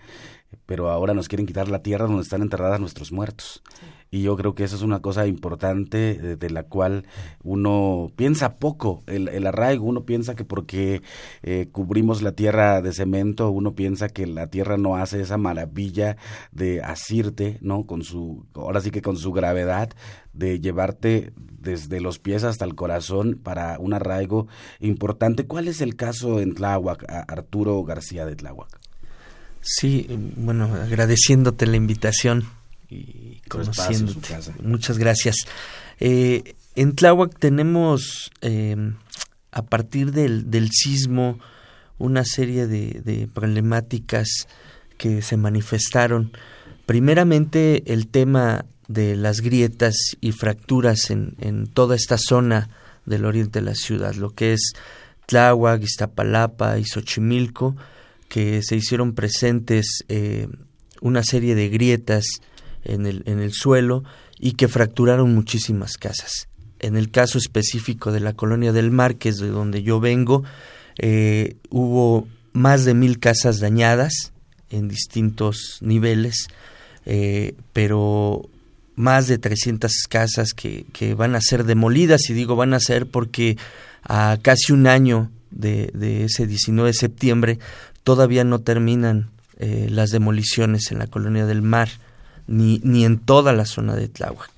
pero 0.65 0.89
ahora 0.89 1.13
nos 1.13 1.29
quieren 1.29 1.45
quitar 1.45 1.69
la 1.69 1.81
tierra 1.81 2.07
donde 2.07 2.23
están 2.23 2.41
enterradas 2.41 2.79
nuestros 2.79 3.11
muertos. 3.11 3.63
Sí. 3.79 3.85
Y 4.13 4.23
yo 4.23 4.35
creo 4.35 4.53
que 4.53 4.65
eso 4.65 4.75
es 4.75 4.81
una 4.81 4.99
cosa 4.99 5.25
importante 5.25 6.15
de, 6.15 6.35
de 6.35 6.49
la 6.49 6.63
cual 6.63 7.05
uno 7.43 8.11
piensa 8.17 8.57
poco, 8.57 9.03
el, 9.07 9.29
el, 9.29 9.47
arraigo, 9.47 9.85
uno 9.85 10.03
piensa 10.03 10.35
que 10.35 10.43
porque 10.43 11.01
eh, 11.43 11.69
cubrimos 11.71 12.21
la 12.21 12.33
tierra 12.33 12.81
de 12.81 12.91
cemento, 12.91 13.49
uno 13.49 13.73
piensa 13.73 14.09
que 14.09 14.27
la 14.27 14.47
tierra 14.47 14.75
no 14.75 14.97
hace 14.97 15.21
esa 15.21 15.37
maravilla 15.37 16.17
de 16.51 16.81
asirte, 16.81 17.57
¿no? 17.61 17.85
Con 17.85 18.03
su, 18.03 18.45
ahora 18.53 18.81
sí 18.81 18.91
que 18.91 19.01
con 19.01 19.15
su 19.15 19.31
gravedad, 19.31 19.91
de 20.33 20.59
llevarte 20.59 21.31
desde 21.61 22.01
los 22.01 22.19
pies 22.19 22.43
hasta 22.43 22.65
el 22.65 22.75
corazón 22.75 23.39
para 23.41 23.77
un 23.79 23.93
arraigo 23.93 24.47
importante. 24.79 25.45
¿Cuál 25.45 25.67
es 25.67 25.81
el 25.81 25.95
caso 25.95 26.39
en 26.39 26.53
Tláhuac, 26.53 27.05
Arturo 27.27 27.83
García 27.83 28.25
de 28.25 28.35
Tláhuac? 28.35 28.79
Sí, 29.61 30.07
bueno, 30.37 30.65
agradeciéndote 30.65 31.67
la 31.67 31.77
invitación 31.77 32.45
y 32.89 33.41
conociéndote. 33.47 34.35
Muchas 34.63 34.97
gracias. 34.97 35.35
Eh, 35.99 36.55
en 36.75 36.95
Tláhuac 36.95 37.37
tenemos, 37.37 38.31
eh, 38.41 38.75
a 39.51 39.61
partir 39.61 40.11
del, 40.11 40.49
del, 40.49 40.71
sismo, 40.71 41.39
una 41.99 42.25
serie 42.25 42.65
de, 42.65 43.01
de, 43.05 43.27
problemáticas 43.27 44.47
que 44.97 45.21
se 45.21 45.37
manifestaron. 45.37 46.31
Primeramente, 46.87 47.83
el 47.93 48.07
tema 48.07 48.65
de 48.91 49.15
las 49.15 49.41
grietas 49.41 49.95
y 50.19 50.31
fracturas 50.31 51.09
en, 51.09 51.35
en 51.39 51.67
toda 51.67 51.95
esta 51.95 52.17
zona 52.17 52.69
del 53.05 53.25
oriente 53.25 53.59
de 53.59 53.65
la 53.65 53.75
ciudad, 53.75 54.13
lo 54.15 54.31
que 54.31 54.53
es 54.53 54.73
Tláhuac, 55.25 55.81
Iztapalapa 55.81 56.77
y 56.77 56.85
Xochimilco, 56.85 57.75
que 58.27 58.61
se 58.63 58.75
hicieron 58.75 59.13
presentes 59.13 60.03
eh, 60.07 60.47
una 61.01 61.23
serie 61.23 61.55
de 61.55 61.69
grietas 61.69 62.25
en 62.83 63.05
el, 63.05 63.23
en 63.25 63.39
el 63.39 63.53
suelo 63.53 64.03
y 64.39 64.53
que 64.53 64.67
fracturaron 64.67 65.33
muchísimas 65.33 65.97
casas. 65.97 66.47
En 66.79 66.95
el 66.95 67.11
caso 67.11 67.37
específico 67.37 68.11
de 68.11 68.21
la 68.21 68.33
colonia 68.33 68.71
del 68.71 68.91
Mar, 68.91 69.17
que 69.17 69.29
es 69.29 69.37
de 69.37 69.49
donde 69.49 69.83
yo 69.83 69.99
vengo, 69.99 70.43
eh, 70.97 71.57
hubo 71.69 72.27
más 72.53 72.85
de 72.85 72.93
mil 72.93 73.19
casas 73.19 73.59
dañadas 73.59 74.33
en 74.69 74.87
distintos 74.87 75.77
niveles, 75.81 76.47
eh, 77.05 77.55
pero 77.73 78.49
más 79.01 79.27
de 79.27 79.37
300 79.37 79.91
casas 80.07 80.53
que, 80.53 80.85
que, 80.93 81.15
van 81.15 81.35
a 81.35 81.41
ser 81.41 81.63
demolidas, 81.63 82.29
y 82.29 82.33
digo 82.33 82.55
van 82.55 82.73
a 82.73 82.79
ser 82.79 83.07
porque 83.07 83.57
a 84.03 84.37
casi 84.41 84.71
un 84.71 84.87
año 84.87 85.31
de, 85.49 85.91
de 85.93 86.25
ese 86.25 86.47
19 86.47 86.89
de 86.89 86.93
septiembre 86.93 87.59
todavía 88.03 88.43
no 88.43 88.59
terminan 88.59 89.29
eh, 89.59 89.87
las 89.89 90.09
demoliciones 90.09 90.91
en 90.91 90.99
la 90.99 91.07
colonia 91.07 91.45
del 91.45 91.61
mar, 91.61 91.89
ni, 92.47 92.79
ni 92.83 93.05
en 93.05 93.19
toda 93.19 93.53
la 93.53 93.65
zona 93.65 93.95
de 93.95 94.07
Tláhuac. 94.07 94.49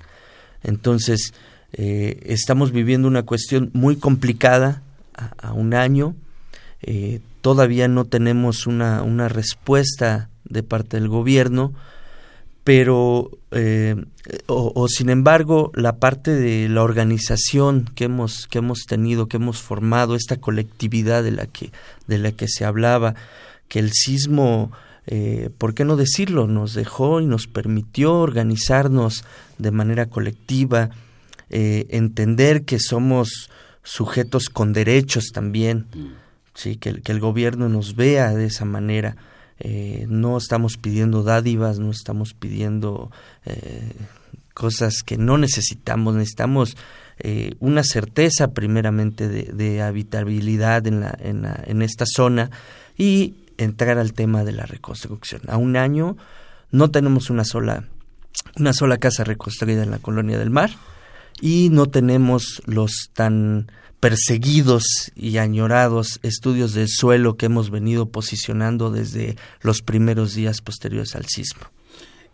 Entonces, 0.64 1.34
eh, 1.74 2.22
estamos 2.26 2.72
viviendo 2.72 3.08
una 3.08 3.24
cuestión 3.24 3.70
muy 3.74 3.98
complicada 3.98 4.82
a, 5.14 5.54
un 5.54 5.74
año. 5.74 6.16
Eh, 6.82 7.20
todavía 7.42 7.88
no 7.88 8.06
tenemos 8.06 8.68
una, 8.68 9.04
una, 9.04 9.28
respuesta 9.28 10.30
de 10.46 10.64
parte 10.64 10.98
del 10.98 11.10
gobierno, 11.10 11.74
pero, 12.63 13.32
eh, 13.51 13.96
o, 14.48 14.72
o, 14.74 14.88
sin 14.88 15.10
embargo, 15.10 15.72
la 15.75 15.98
parte 15.98 16.32
de 16.32 16.70
la 16.70 16.84
organización 16.84 17.89
que 17.96 18.05
hemos, 18.05 18.48
que 18.48 18.60
hemos 18.60 18.86
tenido, 18.88 19.27
que 19.27 19.38
hemos 19.38 19.62
formado, 19.62 20.15
esta 20.15 20.38
colectividad 20.38 21.24
de 21.24 21.32
la 21.32 21.48
que, 21.48 21.72
de 22.08 22.17
la 22.17 22.32
que 22.32 22.48
se 22.48 22.65
hablaba, 22.65 23.15
que 23.67 23.79
el 23.79 23.91
sismo 23.91 24.72
eh, 25.05 25.50
¿por 25.58 25.74
qué 25.74 25.84
no 25.84 25.96
decirlo? 25.96 26.48
Nos 26.48 26.74
dejó 26.74 27.20
y 27.20 27.25
nos 27.25 27.48
permitió 27.48 28.15
organizarnos 28.15 29.25
de 29.58 29.72
manera 29.72 30.05
colectiva, 30.05 30.91
eh, 31.50 31.88
entender 31.89 32.63
que 32.63 32.79
somos 32.79 33.50
sujetos 33.84 34.50
con 34.50 34.72
derechos 34.72 35.32
también, 35.34 35.88
mm. 35.93 36.08
sí, 36.53 36.77
que, 36.77 37.01
que, 37.01 37.12
el 37.12 37.20
gobierno 37.20 37.67
nos 37.67 37.96
vea 37.96 38.34
de 38.34 38.46
esa 38.46 38.65
manera. 38.65 39.17
Eh, 39.65 40.05
no 40.10 40.38
estamos 40.38 40.77
pidiendo 40.77 41.24
dádivas, 41.24 41.79
no 41.79 41.89
estamos 41.89 42.34
pidiendo 42.34 43.10
cosas 44.53 45.03
que 45.03 45.17
no 45.17 45.38
necesitamos, 45.38 46.15
necesitamos 46.15 46.77
eh, 47.20 47.55
una 47.60 47.84
certeza 47.84 48.53
primeramente 48.53 49.27
de, 49.27 49.82
habitabilidad 49.82 50.86
en, 50.88 51.01
la, 51.01 51.15
en, 51.20 51.43
la, 51.43 51.62
en 51.65 51.82
esta 51.82 52.05
zona 52.05 52.50
y 52.98 53.36
entrar 53.58 53.98
al 53.98 54.13
tema 54.13 54.43
de 54.43 54.51
la 54.51 54.65
reconstrucción. 54.65 55.41
A 55.48 55.58
un 55.58 55.75
año 55.75 56.17
no 56.72 56.91
tenemos 56.91 57.29
una 57.29 57.46
sola, 57.46 57.86
una 58.58 58.74
sola 58.74 58.98
casa 58.98 59.24
reconstruida 59.24 59.84
en 59.84 59.91
la 59.91 60.00
colonia 60.00 60.38
del 60.38 60.50
mar 60.50 60.72
y 61.41 61.70
no 61.70 61.88
tenemos 61.88 62.62
los 62.65 63.10
tan 63.13 63.72
perseguidos 64.03 65.13
y 65.15 65.38
añorados 65.38 66.19
estudios 66.24 66.74
del 66.74 66.89
suelo 66.89 67.38
que 67.38 67.45
hemos 67.45 67.69
venido 67.69 68.10
posicionando 68.10 68.91
desde 68.91 69.38
los 69.62 69.81
primeros 69.81 70.36
días 70.36 70.60
posteriores 70.60 71.15
al 71.15 71.25
sismo. 71.27 71.62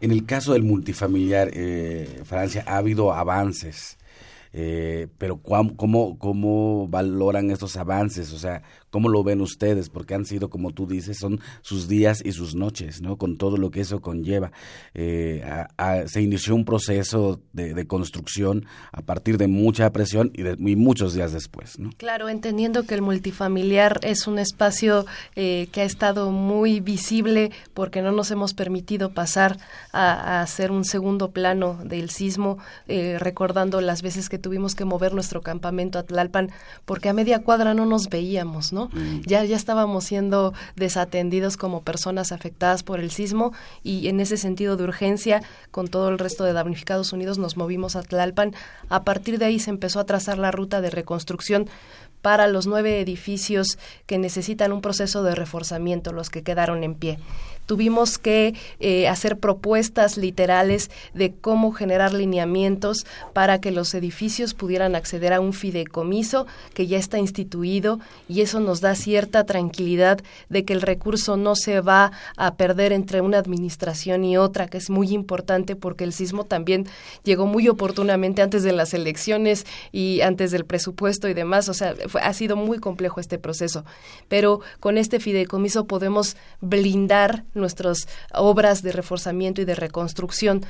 En 0.02 0.10
el 0.10 0.26
caso 0.26 0.54
del 0.54 0.64
multifamiliar, 0.64 1.52
eh, 1.54 2.24
Francia, 2.26 2.64
ha 2.66 2.78
habido 2.78 3.14
avances 3.14 4.00
eh, 4.52 5.08
pero 5.20 5.38
¿cómo, 5.38 6.18
¿cómo 6.18 6.88
valoran 6.88 7.52
estos 7.52 7.78
avances? 7.78 8.34
O 8.34 8.40
sea, 8.40 8.64
¿cómo 8.90 9.10
lo 9.10 9.24
ven 9.24 9.42
ustedes? 9.42 9.90
Porque 9.90 10.16
han 10.16 10.26
sido, 10.26 10.50
como 10.50 10.72
tú 10.72 10.88
dices, 10.88 11.18
son 11.20 11.40
sus 11.62 11.88
días 11.88 12.22
y 12.24 12.32
sus 12.32 12.56
noches, 12.56 13.02
¿no? 13.02 13.18
Con 13.18 13.38
todo 13.38 13.58
lo 13.58 13.72
que 13.72 13.82
eso 13.82 14.02
conlleva. 14.02 14.52
Eh, 14.94 15.44
se 16.08 16.22
inició 16.22 16.56
un 16.56 16.66
proceso 16.66 17.42
de, 17.54 17.88
construcción 17.88 18.66
a 18.92 19.02
partir 19.02 19.38
de 19.38 19.48
mucha 19.48 19.92
presión 19.92 20.32
y, 20.34 20.44
de, 20.44 20.56
muchos 20.58 21.14
días 21.14 21.34
después, 21.34 21.80
¿no? 21.80 21.90
Claro, 21.98 22.30
entendiendo 22.30 22.84
que 22.84 22.96
el 22.96 23.02
multifamiliar 23.02 24.00
es 24.04 24.28
un 24.28 24.38
espacio 24.38 25.06
eh, 25.36 25.68
que 25.72 25.82
ha 25.82 25.86
estado 25.86 26.32
muy 26.32 26.80
visible 26.80 27.52
porque 27.74 28.02
no 28.02 28.12
nos 28.12 28.32
hemos 28.32 28.54
permitido 28.54 29.14
pasar 29.14 29.58
a, 29.92 30.42
hacer 30.42 30.72
un 30.72 30.86
segundo 30.86 31.32
plano 31.32 31.80
del 31.84 32.10
sismo, 32.10 32.58
recordando 32.88 33.82
las 33.82 34.02
veces 34.02 34.30
que 34.30 34.38
tuvimos 34.38 34.76
que 34.76 34.86
mover 34.86 35.14
nuestro 35.14 35.42
campamento 35.42 36.00
a 36.00 36.04
Tlalpan 36.04 36.52
porque 36.86 37.10
a 37.10 37.14
media 37.14 37.40
cuadra 37.40 37.74
no 37.74 37.86
nos 37.86 38.10
veíamos, 38.10 38.74
¿no? 38.74 38.79
Mm. 38.88 39.22
Ya, 39.26 39.44
ya 39.44 39.56
estábamos 39.56 40.06
siendo 40.06 40.54
desatendidos 40.76 41.58
como 41.58 41.82
personas 41.82 42.32
afectadas 42.32 42.84
por 42.84 43.00
el 43.00 43.12
sismo 43.12 43.54
y 43.84 44.08
en 44.08 44.20
ese 44.20 44.38
sentido 44.38 44.78
de 44.78 44.86
urgencia, 44.86 45.42
con 45.72 45.88
todo 45.88 46.10
el 46.10 46.20
resto 46.20 46.44
de 46.44 46.54
damnificados 46.54 47.12
unidos, 47.14 47.38
nos 47.38 47.58
movimos 47.58 47.96
a 47.96 48.04
Tlalpan. 48.04 48.54
A 48.90 49.04
partir 49.04 49.38
de 49.40 49.46
ahí 49.46 49.60
se 49.60 49.70
empezó 49.70 50.00
a 50.00 50.06
trazar 50.06 50.38
la 50.38 50.52
ruta 50.52 50.82
de 50.82 50.90
reconstrucción 50.90 51.70
para 52.22 52.48
los 52.48 52.68
nueve 52.68 53.00
edificios 53.00 53.78
que 54.06 54.18
necesitan 54.18 54.74
un 54.74 54.82
proceso 54.82 55.24
de 55.24 55.36
reforzamiento, 55.36 56.12
los 56.12 56.30
que 56.30 56.44
quedaron 56.44 56.84
en 56.84 56.96
pie 56.96 57.20
tuvimos 57.70 58.18
que 58.18 58.56
eh, 58.80 59.08
hacer 59.08 59.38
propuestas 59.38 60.18
literales 60.18 60.90
de 61.14 61.36
cómo 61.40 61.72
generar 61.72 62.16
lineamientos 62.16 63.06
para 63.32 63.62
que 63.62 63.70
los 63.70 63.94
edificios 63.94 64.56
pudieran 64.56 64.96
acceder 64.96 65.34
a 65.34 65.40
un 65.40 65.54
fideicomiso 65.54 66.48
que 66.74 66.88
ya 66.88 66.98
está 66.98 67.20
instituido 67.20 68.00
y 68.28 68.42
eso 68.42 68.60
nos 68.60 68.82
da 68.82 68.96
cierta 68.96 69.44
tranquilidad 69.44 70.20
de 70.50 70.66
que 70.66 70.74
el 70.74 70.82
recurso 70.82 71.38
no 71.38 71.56
se 71.56 71.82
va 71.82 72.12
a 72.38 72.56
perder 72.56 72.92
entre 72.92 73.22
una 73.22 73.38
administración 73.38 74.26
y 74.26 74.36
otra, 74.36 74.66
que 74.66 74.80
es 74.80 74.90
muy 74.90 75.14
importante 75.14 75.76
porque 75.76 76.06
el 76.06 76.14
sismo 76.14 76.46
también 76.46 76.88
llegó 77.24 77.46
muy 77.46 77.68
oportunamente 77.68 78.42
antes 78.42 78.64
de 78.64 78.72
las 78.72 78.96
elecciones 78.96 79.68
y 79.92 80.22
antes 80.22 80.50
del 80.50 80.66
presupuesto 80.66 81.30
y 81.30 81.36
demás, 81.36 81.70
o 81.70 81.76
sea, 81.76 81.94
ha 82.20 82.34
sido 82.34 82.56
muy 82.56 82.80
complejo 82.80 83.20
este 83.20 83.38
proceso, 83.38 83.86
pero 84.28 84.62
con 84.80 84.98
este 84.98 85.20
fideicomiso 85.20 85.86
podemos 85.86 86.36
blindar 86.62 87.44
nuestras 87.60 88.08
obras 88.34 88.82
de 88.82 88.92
reforzamiento 88.92 89.62
y 89.62 89.66
de 89.66 89.76
reconstrucción. 89.76 90.66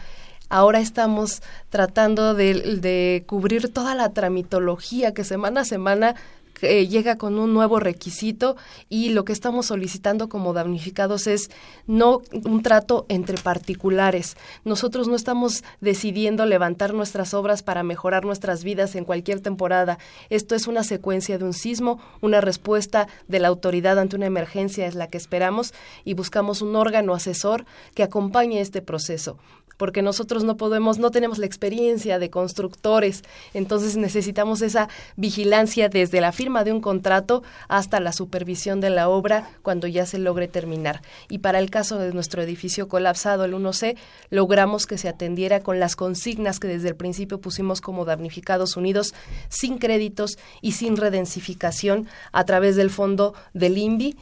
Ahora 0.50 0.80
estamos 0.80 1.44
tratando 1.70 2.34
de, 2.34 2.78
de, 2.78 3.24
cubrir 3.28 3.72
toda 3.72 3.94
la 3.94 4.10
tramitología 4.10 5.14
que 5.14 5.24
semana 5.24 5.62
a 5.62 5.66
semana 5.66 6.16
eh, 6.62 6.88
llega 6.88 7.18
con 7.18 7.40
un 7.40 7.54
nuevo 7.54 7.80
requisito 7.80 8.56
y 8.90 9.10
lo 9.10 9.26
que 9.26 9.34
estamos 9.34 9.68
solicitando 9.68 10.30
como 10.30 10.54
damnificados 10.54 11.28
es 11.28 11.50
no 11.88 12.22
un 12.46 12.62
trato 12.64 13.06
entre 13.10 13.38
particulares. 13.38 14.36
Nosotros 14.66 15.08
no 15.08 15.16
estamos 15.16 15.64
decidiendo 15.82 16.46
levantar 16.46 16.94
nuestras 16.94 17.34
obras 17.34 17.64
para 17.64 17.84
mejorar 17.84 18.26
nuestras 18.26 18.64
vidas 18.64 18.96
en 18.96 19.06
cualquier 19.06 19.42
temporada. 19.42 19.98
Esto 20.30 20.56
es 20.56 20.68
una 20.68 20.84
secuencia 20.84 21.38
de 21.38 21.46
un 21.46 21.54
sismo, 21.54 22.00
una 22.22 22.42
respuesta 22.42 23.08
de 23.28 23.40
la 23.40 23.48
autoridad 23.48 24.00
ante 24.00 24.16
una 24.16 24.26
emergencia 24.26 24.86
es 24.86 24.96
la 24.96 25.08
que 25.08 25.18
esperamos 25.18 25.74
y 26.04 26.14
buscamos 26.14 26.62
un 26.62 26.76
órgano 26.76 27.14
asesor 27.14 27.66
que 27.94 28.04
acompañe 28.04 28.62
este 28.62 28.82
proceso 28.82 29.38
porque 29.80 30.02
nosotros 30.02 30.44
no 30.44 30.58
podemos, 30.58 31.00
no 31.00 31.10
tenemos 31.10 31.38
la 31.38 31.46
experiencia 31.46 32.20
de 32.20 32.30
constructores, 32.30 33.24
entonces 33.54 33.96
necesitamos 33.96 34.62
esa 34.62 34.90
vigilancia 35.16 35.88
desde 35.88 36.20
la 36.20 36.34
firma 36.34 36.66
de 36.66 36.74
un 36.74 36.82
contrato 36.82 37.44
hasta 37.70 38.02
la 38.02 38.12
supervisión 38.12 38.82
de 38.82 38.90
la 38.90 39.08
obra 39.08 39.50
cuando 39.62 39.88
ya 39.88 40.06
se 40.06 40.20
logre 40.20 40.50
terminar. 40.50 41.02
Y 41.30 41.38
para 41.38 41.60
el 41.60 41.70
caso 41.70 41.98
de 41.98 42.14
nuestro 42.14 42.42
edificio 42.42 42.90
colapsado, 42.90 43.46
el 43.46 43.54
1C, 43.54 43.96
logramos 44.30 44.86
que 44.86 44.98
se 44.98 45.08
atendiera 45.08 45.62
con 45.62 45.80
las 45.80 45.96
consignas 45.96 46.60
que 46.60 46.68
desde 46.68 46.90
el 46.90 46.98
principio 46.98 47.40
pusimos 47.40 47.80
como 47.80 48.04
damnificados 48.04 48.76
unidos, 48.76 49.14
sin 49.48 49.78
créditos 49.78 50.38
y 50.62 50.74
sin 50.74 50.98
redensificación 50.98 52.10
a 52.34 52.44
través 52.44 52.76
del 52.76 52.90
fondo 52.90 53.34
del 53.54 53.78
INVI 53.78 54.18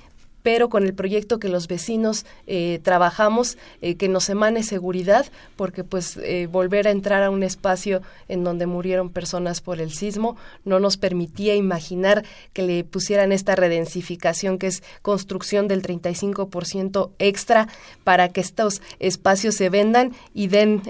pero 0.47 0.69
con 0.69 0.85
el 0.85 0.93
proyecto 0.93 1.39
que 1.39 1.49
los 1.49 1.67
vecinos 1.67 2.25
eh, 2.45 2.79
trabajamos, 2.81 3.57
eh, 3.81 3.95
que 3.95 4.07
nos 4.07 4.29
emane 4.29 4.63
seguridad, 4.63 5.25
porque 5.57 5.83
pues 5.83 6.15
eh, 6.23 6.47
volver 6.49 6.87
a 6.87 6.91
entrar 6.91 7.21
a 7.21 7.29
un 7.29 7.43
espacio 7.43 8.01
en 8.29 8.45
donde 8.45 8.65
murieron 8.65 9.09
personas 9.09 9.59
por 9.59 9.81
el 9.81 9.91
sismo 9.91 10.37
no 10.63 10.79
nos 10.79 10.95
permitía 10.95 11.53
imaginar 11.53 12.23
que 12.53 12.61
le 12.61 12.85
pusieran 12.85 13.33
esta 13.33 13.57
redensificación, 13.57 14.57
que 14.57 14.67
es 14.67 14.83
construcción 15.01 15.67
del 15.67 15.81
35% 15.81 17.09
extra 17.19 17.67
para 18.05 18.29
que 18.29 18.39
estos 18.39 18.81
espacios 18.99 19.53
se 19.55 19.67
vendan 19.67 20.13
y 20.33 20.47
den 20.47 20.81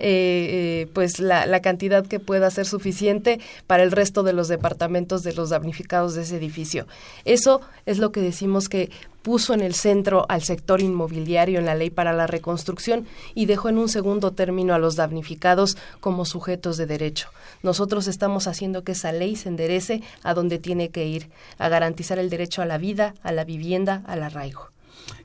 pues 0.93 1.19
la, 1.19 1.47
la 1.47 1.63
cantidad 1.63 2.05
que 2.05 2.19
pueda 2.19 2.51
ser 2.51 2.67
suficiente 2.67 3.39
para 3.65 3.81
el 3.81 3.91
resto 3.91 4.21
de 4.21 4.33
los 4.33 4.49
departamentos 4.49 5.23
de 5.23 5.33
los 5.33 5.49
damnificados 5.49 6.13
de 6.13 6.21
ese 6.21 6.37
edificio. 6.37 6.85
Eso 7.25 7.61
es 7.87 7.97
lo 7.97 8.11
que 8.11 8.21
decimos 8.21 8.69
que 8.69 8.91
puso 9.27 9.53
en 9.53 9.59
el 9.59 9.73
centro 9.73 10.25
al 10.29 10.41
sector 10.41 10.79
inmobiliario 10.79 11.59
en 11.59 11.65
la 11.65 11.75
ley 11.75 11.89
para 11.89 12.13
la 12.13 12.27
reconstrucción 12.27 13.05
y 13.35 13.45
dejó 13.45 13.67
en 13.67 13.77
un 13.77 13.89
segundo 13.89 14.31
término 14.31 14.73
a 14.73 14.79
los 14.79 14.95
damnificados 14.95 15.77
como 15.99 16.23
sujetos 16.23 16.77
de 16.77 16.85
derecho. 16.85 17.27
Nosotros 17.61 18.07
estamos 18.07 18.47
haciendo 18.47 18.85
que 18.85 18.93
esa 18.93 19.11
ley 19.11 19.35
se 19.35 19.49
enderece 19.49 20.01
a 20.23 20.33
donde 20.33 20.59
tiene 20.59 20.91
que 20.91 21.07
ir, 21.07 21.29
a 21.57 21.67
garantizar 21.67 22.19
el 22.19 22.29
derecho 22.29 22.61
a 22.61 22.65
la 22.65 22.77
vida, 22.77 23.15
a 23.21 23.33
la 23.33 23.43
vivienda, 23.43 24.01
al 24.07 24.23
arraigo. 24.23 24.69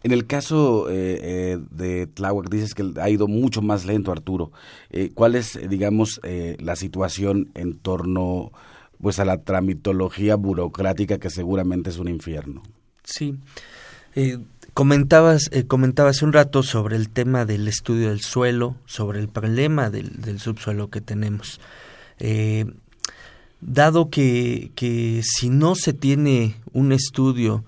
En 0.03 0.11
el 0.11 0.27
caso 0.27 0.91
eh, 0.91 1.21
eh, 1.23 1.59
de 1.71 2.09
Tláhuac, 2.09 2.51
dices 2.51 2.75
que 2.75 2.85
ha 3.01 3.09
ido 3.09 3.29
mucho 3.29 3.63
más 3.63 3.85
lento, 3.85 4.11
Arturo. 4.11 4.51
Eh, 4.91 5.13
¿Cuál 5.15 5.37
es, 5.37 5.61
digamos, 5.69 6.21
la 6.59 6.75
situación 6.75 7.53
en 7.55 7.79
torno 7.79 8.51
pues, 9.01 9.21
a 9.21 9.25
la 9.25 9.45
tramitología 9.45 10.35
burocrática 10.35 11.19
que 11.19 11.31
seguramente 11.31 11.91
es 11.91 11.99
un 11.99 12.09
infierno? 12.09 12.65
Sí. 13.05 13.37
Eh, 14.15 14.39
comentabas, 14.75 15.49
eh, 15.53 15.65
comentabas 15.65 16.23
un 16.23 16.33
rato 16.33 16.63
sobre 16.63 16.97
el 16.97 17.09
tema 17.09 17.45
del 17.45 17.69
estudio 17.69 18.11
del 18.11 18.21
suelo, 18.21 18.77
sobre 18.87 19.21
el 19.21 19.29
problema 19.29 19.91
del, 19.91 20.39
subsuelo 20.39 20.91
que 20.91 21.01
tenemos. 21.01 21.61
Eh, 22.19 22.67
dado 23.61 24.11
que, 24.11 24.73
que, 24.75 25.23
si 25.25 25.51
no 25.51 25.75
se 25.75 25.93
tiene 25.93 26.57
un 26.73 26.93
estudio 26.93 27.65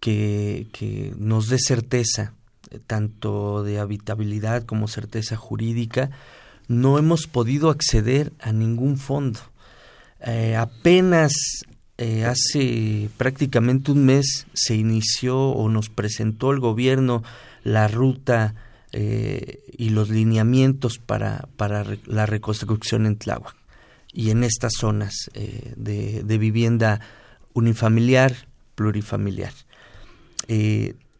que, 0.00 0.66
que 0.72 1.12
nos 1.16 1.48
dé 1.48 1.58
certeza, 1.58 2.34
eh, 2.70 2.80
tanto 2.84 3.62
de 3.62 3.78
habitabilidad 3.78 4.64
como 4.64 4.88
certeza 4.88 5.36
jurídica, 5.36 6.10
no 6.66 6.98
hemos 6.98 7.26
podido 7.26 7.70
acceder 7.70 8.32
a 8.40 8.52
ningún 8.52 8.96
fondo. 8.96 9.40
apenas 10.56 11.34
eh, 11.96 12.24
hace 12.24 13.08
prácticamente 13.16 13.92
un 13.92 14.04
mes 14.04 14.48
se 14.52 14.74
inició 14.74 15.38
o 15.38 15.68
nos 15.68 15.90
presentó 15.90 16.50
el 16.50 16.58
gobierno 16.58 17.22
la 17.62 17.86
ruta 17.86 18.56
eh, 18.90 19.60
y 19.78 19.90
los 19.90 20.10
lineamientos 20.10 20.98
para, 20.98 21.48
para 21.56 21.86
la 22.06 22.26
reconstrucción 22.26 23.06
en 23.06 23.16
Tláhuac 23.16 23.54
y 24.12 24.30
en 24.30 24.42
estas 24.42 24.72
zonas 24.76 25.30
eh, 25.34 25.72
de, 25.76 26.24
de, 26.24 26.38
vivienda 26.38 27.00
unifamiliar, 27.52 28.48
plurifamiliar. 28.74 29.52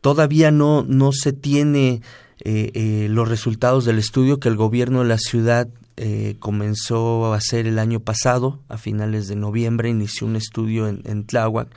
todavía 0.00 0.50
no, 0.50 0.82
no 0.82 1.12
se 1.12 1.32
tiene 1.32 2.02
los 2.44 3.28
resultados 3.28 3.84
del 3.84 3.98
estudio 3.98 4.40
que 4.40 4.48
el 4.48 4.56
gobierno 4.56 5.02
de 5.02 5.08
la 5.08 5.18
ciudad 5.18 5.68
eh, 5.96 6.37
comenzó 6.40 7.33
a 7.33 7.37
hacer 7.37 7.66
el 7.66 7.78
año 7.78 8.00
pasado, 8.00 8.61
a 8.68 8.78
finales 8.78 9.28
de 9.28 9.37
noviembre, 9.37 9.88
inició 9.88 10.26
un 10.26 10.35
estudio 10.35 10.88
en, 10.88 11.02
en 11.04 11.24
Tláhuac 11.24 11.68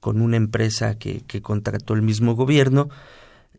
con 0.00 0.20
una 0.20 0.36
empresa 0.36 0.98
que, 0.98 1.22
contrató 1.42 1.94
el 1.94 2.02
mismo 2.02 2.34
gobierno. 2.34 2.88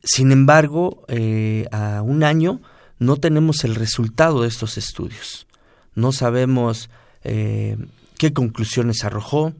Sin 0.04 0.34
embargo, 0.34 1.06
eh, 1.08 1.68
a 1.72 2.02
un 2.02 2.24
año 2.24 2.60
no 3.00 3.16
tenemos 3.16 3.64
el 3.64 3.76
resultado 3.76 4.42
de 4.42 4.50
estos 4.50 4.78
estudios. 4.78 5.48
no 5.96 6.12
sabemos 6.12 6.90
eh, 7.24 7.78
qué 8.18 8.34
conclusiones 8.34 9.06
arrojó, 9.06 9.54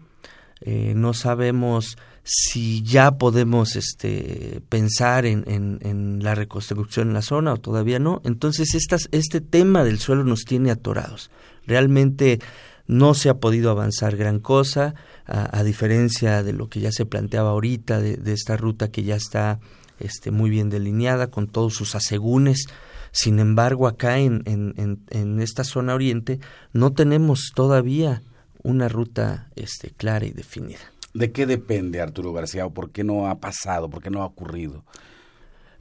no 0.66 1.14
sabemos 1.14 1.98
si 2.24 2.84
ya 2.84 3.18
podemos 3.18 3.76
este, 3.76 4.62
pensar 4.70 5.26
en, 5.26 5.44
en, 5.48 6.24
la 6.24 6.36
reconstrucción 6.36 7.10
en 7.10 7.14
la 7.14 7.22
zona 7.22 7.54
o 7.54 7.58
todavía 7.58 8.00
no. 8.00 8.22
Entonces, 8.24 8.76
este 9.12 9.42
tema 9.42 9.84
del 9.84 10.00
suelo 10.00 10.24
nos 10.24 10.46
tiene 10.46 10.72
atorados. 10.72 11.32
Realmente 11.68 12.40
no 12.88 13.14
se 13.14 13.30
ha 13.30 13.36
podido 13.36 13.72
avanzar 13.72 14.16
gran 14.16 14.40
cosa, 14.40 14.96
a, 15.26 15.64
diferencia 15.64 16.44
de 16.44 16.54
lo 16.54 16.68
que 16.68 16.80
ya 16.80 16.92
se 16.92 17.06
planteaba 17.06 17.52
ahorita, 17.52 18.00
de, 18.00 18.18
de 18.18 18.34
esta 18.34 18.58
ruta 18.58 18.90
que 18.90 19.04
ya 19.04 19.16
está 19.16 19.60
este, 20.00 20.32
muy 20.32 20.50
bien 20.50 20.70
delineada, 20.70 21.28
con 21.28 21.48
todos 21.48 21.74
sus 21.74 21.96
asegúnes. 21.96 22.66
Sin 23.12 23.40
embargo, 23.40 23.88
acá 23.88 24.18
en, 24.20 24.42
en, 24.46 25.04
en, 25.10 25.40
esta 25.40 25.64
zona 25.64 25.94
oriente 25.94 26.40
no 26.72 26.94
tenemos 26.94 27.52
todavía 27.54 28.22
una 28.64 28.90
ruta 28.90 29.50
este, 29.56 29.92
clara 29.92 30.26
y 30.26 30.32
definida. 30.32 30.93
¿De 31.14 31.32
qué 31.32 31.46
depende, 31.46 32.02
Arturo 32.02 32.34
García? 32.34 32.66
¿O 32.66 32.74
por 32.74 32.92
qué 32.92 33.04
no 33.04 33.28
ha 33.28 33.40
pasado? 33.40 33.90
¿Por 33.90 34.02
qué 34.02 34.10
no 34.10 34.24
ha 34.24 34.26
ocurrido? 34.26 34.84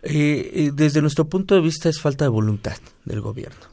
Eh, 0.03 0.51
eh, 0.55 0.71
desde 0.75 1.01
nuestro 1.01 1.29
punto 1.29 1.55
de 1.55 1.61
vista 1.61 1.89
es 1.89 2.01
falta 2.01 2.25
de 2.25 2.29
voluntad 2.29 2.77
del 3.05 3.21
gobierno. 3.21 3.67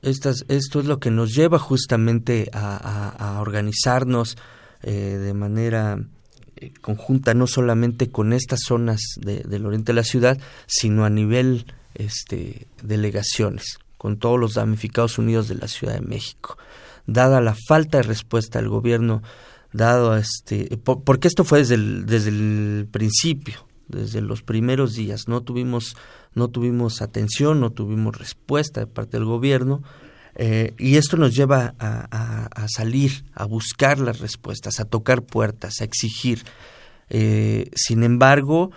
Estas, 0.00 0.44
esto 0.48 0.80
es 0.80 0.86
lo 0.86 0.98
que 0.98 1.10
nos 1.10 1.34
lleva 1.34 1.58
justamente 1.58 2.48
a, 2.52 3.38
organizarnos 3.40 4.36
eh, 4.82 4.92
de 4.92 5.34
manera 5.34 5.98
conjunta, 6.80 7.34
no 7.34 7.46
solamente 7.46 8.10
con 8.10 8.32
estas 8.32 8.60
zonas 8.66 9.00
del 9.20 9.66
oriente 9.66 9.92
de 9.92 9.96
la 9.96 10.04
ciudad, 10.04 10.38
sino 10.66 11.04
a 11.04 11.10
nivel 11.10 11.66
este, 11.94 12.66
delegaciones, 12.82 13.78
con 13.96 14.18
todos 14.18 14.38
los 14.38 14.54
damnificados 14.54 15.18
unidos 15.18 15.48
de 15.48 15.56
la 15.56 15.68
Ciudad 15.68 15.94
de 15.94 16.06
México. 16.06 16.56
Dada 17.06 17.40
la 17.40 17.56
falta 17.68 17.98
de 17.98 18.04
respuesta 18.04 18.60
del 18.60 18.68
gobierno, 18.68 19.22
dado 19.72 20.16
este, 20.16 20.76
porque 20.76 21.28
esto 21.28 21.44
fue 21.44 21.60
desde 21.60 21.76
el, 21.76 22.06
desde 22.06 22.30
el 22.30 22.88
principio, 22.90 23.66
desde 23.88 24.20
los 24.20 24.42
primeros 24.42 24.94
días, 24.94 25.28
no 25.28 25.42
tuvimos, 25.42 25.96
no 26.34 26.48
tuvimos 26.48 27.02
atención, 27.02 27.60
no 27.60 27.70
tuvimos 27.70 28.16
respuesta 28.16 28.80
de 28.80 28.86
parte 28.86 29.16
del 29.16 29.26
gobierno, 29.26 29.82
eh, 30.34 30.74
y 30.78 30.96
esto 30.96 31.16
nos 31.16 31.34
lleva 31.34 31.74
a, 31.78 32.66
salir, 32.68 33.24
a 33.34 33.44
buscar 33.44 33.98
las 33.98 34.20
respuestas, 34.20 34.80
a 34.80 34.86
tocar 34.86 35.22
puertas, 35.22 35.80
a 35.80 35.84
exigir. 35.84 36.44
Eh, 37.10 37.70
sin 37.74 38.02
embargo, 38.02 38.70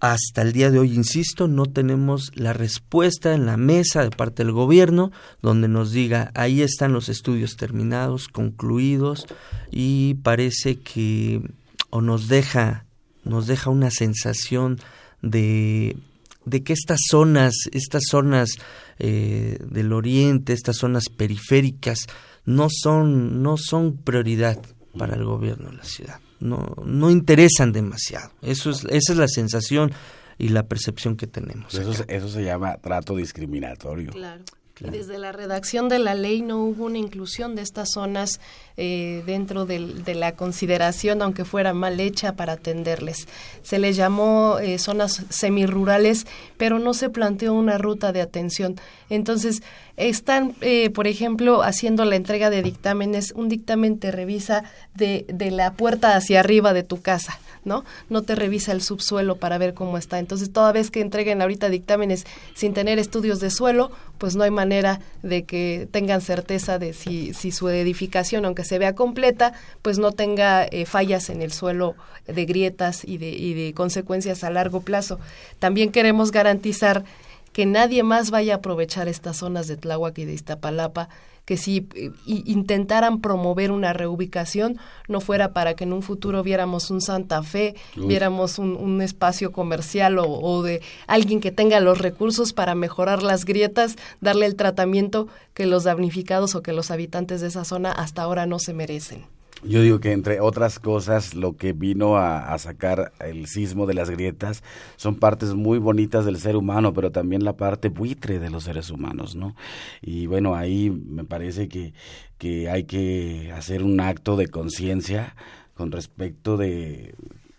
hasta 0.00 0.42
el 0.42 0.52
día 0.52 0.70
de 0.70 0.78
hoy, 0.78 0.94
insisto, 0.94 1.48
no 1.48 1.66
tenemos 1.66 2.30
la 2.34 2.52
respuesta 2.52 3.34
en 3.34 3.46
la 3.46 3.56
mesa 3.56 4.02
de 4.02 4.10
parte 4.10 4.44
del 4.44 4.52
gobierno 4.52 5.10
donde 5.40 5.68
nos 5.68 5.92
diga 5.92 6.30
ahí 6.34 6.60
están 6.60 6.92
los 6.92 7.08
estudios 7.08 7.56
terminados, 7.56 8.28
concluidos 8.28 9.26
y 9.70 10.14
parece 10.22 10.76
que 10.76 11.42
o 11.90 12.02
nos 12.02 12.28
deja 12.28 12.84
nos 13.24 13.46
deja 13.46 13.70
una 13.70 13.90
sensación 13.90 14.78
de 15.22 15.96
de 16.44 16.62
que 16.62 16.72
estas 16.72 17.00
zonas, 17.10 17.54
estas 17.72 18.04
zonas 18.08 18.50
eh, 18.98 19.58
del 19.68 19.92
oriente, 19.92 20.52
estas 20.52 20.76
zonas 20.76 21.04
periféricas, 21.08 22.06
no 22.44 22.68
son, 22.70 23.42
no 23.42 23.56
son 23.58 23.96
prioridad 23.96 24.62
para 24.96 25.16
el 25.16 25.24
gobierno 25.24 25.70
de 25.70 25.76
la 25.76 25.84
ciudad 25.84 26.20
no, 26.40 26.74
no 26.84 27.10
interesan 27.10 27.72
demasiado. 27.72 28.30
Eso 28.42 28.70
es, 28.70 28.84
esa 28.90 29.12
es 29.12 29.18
la 29.18 29.28
sensación 29.28 29.92
y 30.38 30.48
la 30.48 30.66
percepción 30.66 31.16
que 31.16 31.26
tenemos. 31.26 31.74
Eso, 31.74 32.04
eso 32.06 32.28
se 32.28 32.44
llama 32.44 32.76
trato 32.76 33.16
discriminatorio. 33.16 34.12
Claro. 34.12 34.44
Y 34.78 34.90
desde 34.90 35.18
la 35.18 35.32
redacción 35.32 35.88
de 35.88 35.98
la 35.98 36.14
ley 36.14 36.42
no 36.42 36.62
hubo 36.62 36.84
una 36.84 36.98
inclusión 36.98 37.54
de 37.54 37.62
estas 37.62 37.92
zonas 37.92 38.40
eh, 38.76 39.22
dentro 39.24 39.64
de 39.64 40.14
la 40.14 40.32
consideración, 40.32 41.22
aunque 41.22 41.46
fuera 41.46 41.72
mal 41.72 41.98
hecha, 41.98 42.32
para 42.34 42.54
atenderles. 42.54 43.26
Se 43.62 43.78
les 43.78 43.96
llamó 43.96 44.58
eh, 44.58 44.78
zonas 44.78 45.24
semirurales, 45.30 46.26
pero 46.58 46.78
no 46.78 46.92
se 46.92 47.08
planteó 47.08 47.54
una 47.54 47.78
ruta 47.78 48.12
de 48.12 48.20
atención. 48.20 48.76
Entonces, 49.08 49.62
están, 49.96 50.54
eh, 50.60 50.90
por 50.90 51.06
ejemplo, 51.06 51.62
haciendo 51.62 52.04
la 52.04 52.16
entrega 52.16 52.50
de 52.50 52.62
dictámenes. 52.62 53.32
Un 53.32 53.48
dictamen 53.48 53.98
te 53.98 54.10
revisa 54.10 54.64
de, 54.94 55.24
de 55.28 55.50
la 55.52 55.72
puerta 55.72 56.16
hacia 56.16 56.40
arriba 56.40 56.74
de 56.74 56.82
tu 56.82 57.00
casa. 57.00 57.38
¿no? 57.64 57.84
No 58.08 58.22
te 58.22 58.36
revisa 58.36 58.72
el 58.72 58.80
subsuelo 58.80 59.36
para 59.36 59.58
ver 59.58 59.74
cómo 59.74 59.98
está. 59.98 60.18
Entonces, 60.18 60.52
toda 60.52 60.70
vez 60.70 60.90
que 60.90 61.00
entreguen 61.00 61.42
ahorita 61.42 61.68
dictámenes 61.68 62.24
sin 62.54 62.72
tener 62.74 62.98
estudios 63.00 63.40
de 63.40 63.50
suelo, 63.50 63.90
pues 64.18 64.36
no 64.36 64.44
hay 64.44 64.50
manera 64.50 64.65
de 64.68 65.44
que 65.44 65.88
tengan 65.90 66.20
certeza 66.20 66.78
de 66.78 66.92
si, 66.92 67.34
si 67.34 67.52
su 67.52 67.68
edificación, 67.68 68.44
aunque 68.44 68.64
se 68.64 68.78
vea 68.78 68.94
completa, 68.94 69.52
pues 69.82 69.98
no 69.98 70.12
tenga 70.12 70.64
eh, 70.64 70.86
fallas 70.86 71.30
en 71.30 71.42
el 71.42 71.52
suelo 71.52 71.94
de 72.26 72.44
grietas 72.44 73.04
y 73.04 73.18
de, 73.18 73.30
y 73.30 73.54
de 73.54 73.74
consecuencias 73.74 74.44
a 74.44 74.50
largo 74.50 74.80
plazo. 74.80 75.18
También 75.58 75.92
queremos 75.92 76.30
garantizar 76.32 77.04
que 77.52 77.66
nadie 77.66 78.02
más 78.02 78.30
vaya 78.30 78.54
a 78.54 78.56
aprovechar 78.58 79.08
estas 79.08 79.38
zonas 79.38 79.66
de 79.66 79.76
Tláhuac 79.76 80.18
y 80.18 80.24
de 80.26 80.34
Iztapalapa 80.34 81.08
que 81.46 81.56
si 81.56 81.88
eh, 81.94 82.10
intentaran 82.26 83.20
promover 83.20 83.70
una 83.70 83.94
reubicación, 83.94 84.78
no 85.08 85.20
fuera 85.20 85.52
para 85.52 85.74
que 85.74 85.84
en 85.84 85.94
un 85.94 86.02
futuro 86.02 86.42
viéramos 86.42 86.90
un 86.90 87.00
Santa 87.00 87.42
Fe, 87.42 87.76
viéramos 87.96 88.58
un, 88.58 89.00
espacio 89.00 89.52
comercial 89.52 90.18
o, 90.18 90.62
de 90.62 90.82
alguien 91.06 91.40
que 91.40 91.52
tenga 91.52 91.80
los 91.80 91.98
recursos 91.98 92.52
para 92.52 92.74
mejorar 92.74 93.22
las 93.22 93.44
grietas, 93.44 93.96
darle 94.20 94.46
el 94.46 94.56
tratamiento 94.56 95.28
que 95.54 95.66
los 95.66 95.84
damnificados 95.84 96.54
o 96.54 96.62
que 96.62 96.72
los 96.72 96.90
habitantes 96.90 97.40
de 97.40 97.48
esa 97.48 97.64
zona 97.64 97.92
hasta 97.92 98.22
ahora 98.22 98.46
no 98.46 98.58
se 98.58 98.74
merecen. 98.74 99.35
Yo 99.66 99.82
digo 99.82 99.98
que 99.98 100.12
entre 100.12 100.40
otras 100.40 100.78
cosas 100.78 101.34
lo 101.34 101.56
que 101.56 101.72
vino 101.72 102.16
a, 102.16 102.56
sacar 102.58 103.12
el 103.20 103.46
sismo 103.46 103.86
de 103.86 103.94
las 103.94 104.10
grietas 104.10 104.62
son 104.96 105.16
partes 105.16 105.54
muy 105.54 105.78
bonitas 105.78 106.24
del 106.24 106.38
ser 106.38 106.56
humano, 106.56 106.92
pero 106.92 107.10
también 107.10 107.44
la 107.44 107.56
parte 107.56 107.88
buitre 107.88 108.38
de 108.38 108.48
los 108.48 108.64
seres 108.64 108.90
humanos, 108.90 109.34
¿no? 109.34 109.54
Y 110.00 110.26
bueno, 110.26 110.54
ahí 110.54 110.90
me 110.90 111.24
parece 111.24 111.68
que, 111.68 111.92
que 112.38 112.70
hay 112.70 112.84
que 112.84 113.52
hacer 113.54 113.82
un 113.82 114.00
acto 114.00 114.36
de 114.36 114.48
conciencia 114.48 115.34
con 115.74 115.90
respecto 115.92 116.56
de 116.56 117.14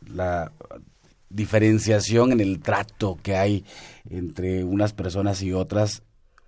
la 0.06 0.52
diferenciación 1.30 2.32
en 2.32 2.39
el 2.39 2.60
trato 2.60 3.17
que 3.22 3.36
hay 3.36 3.65
entre 4.10 4.63
unas 4.63 4.93
personas 4.93 5.41
y 5.41 5.54
otras, 5.54 6.04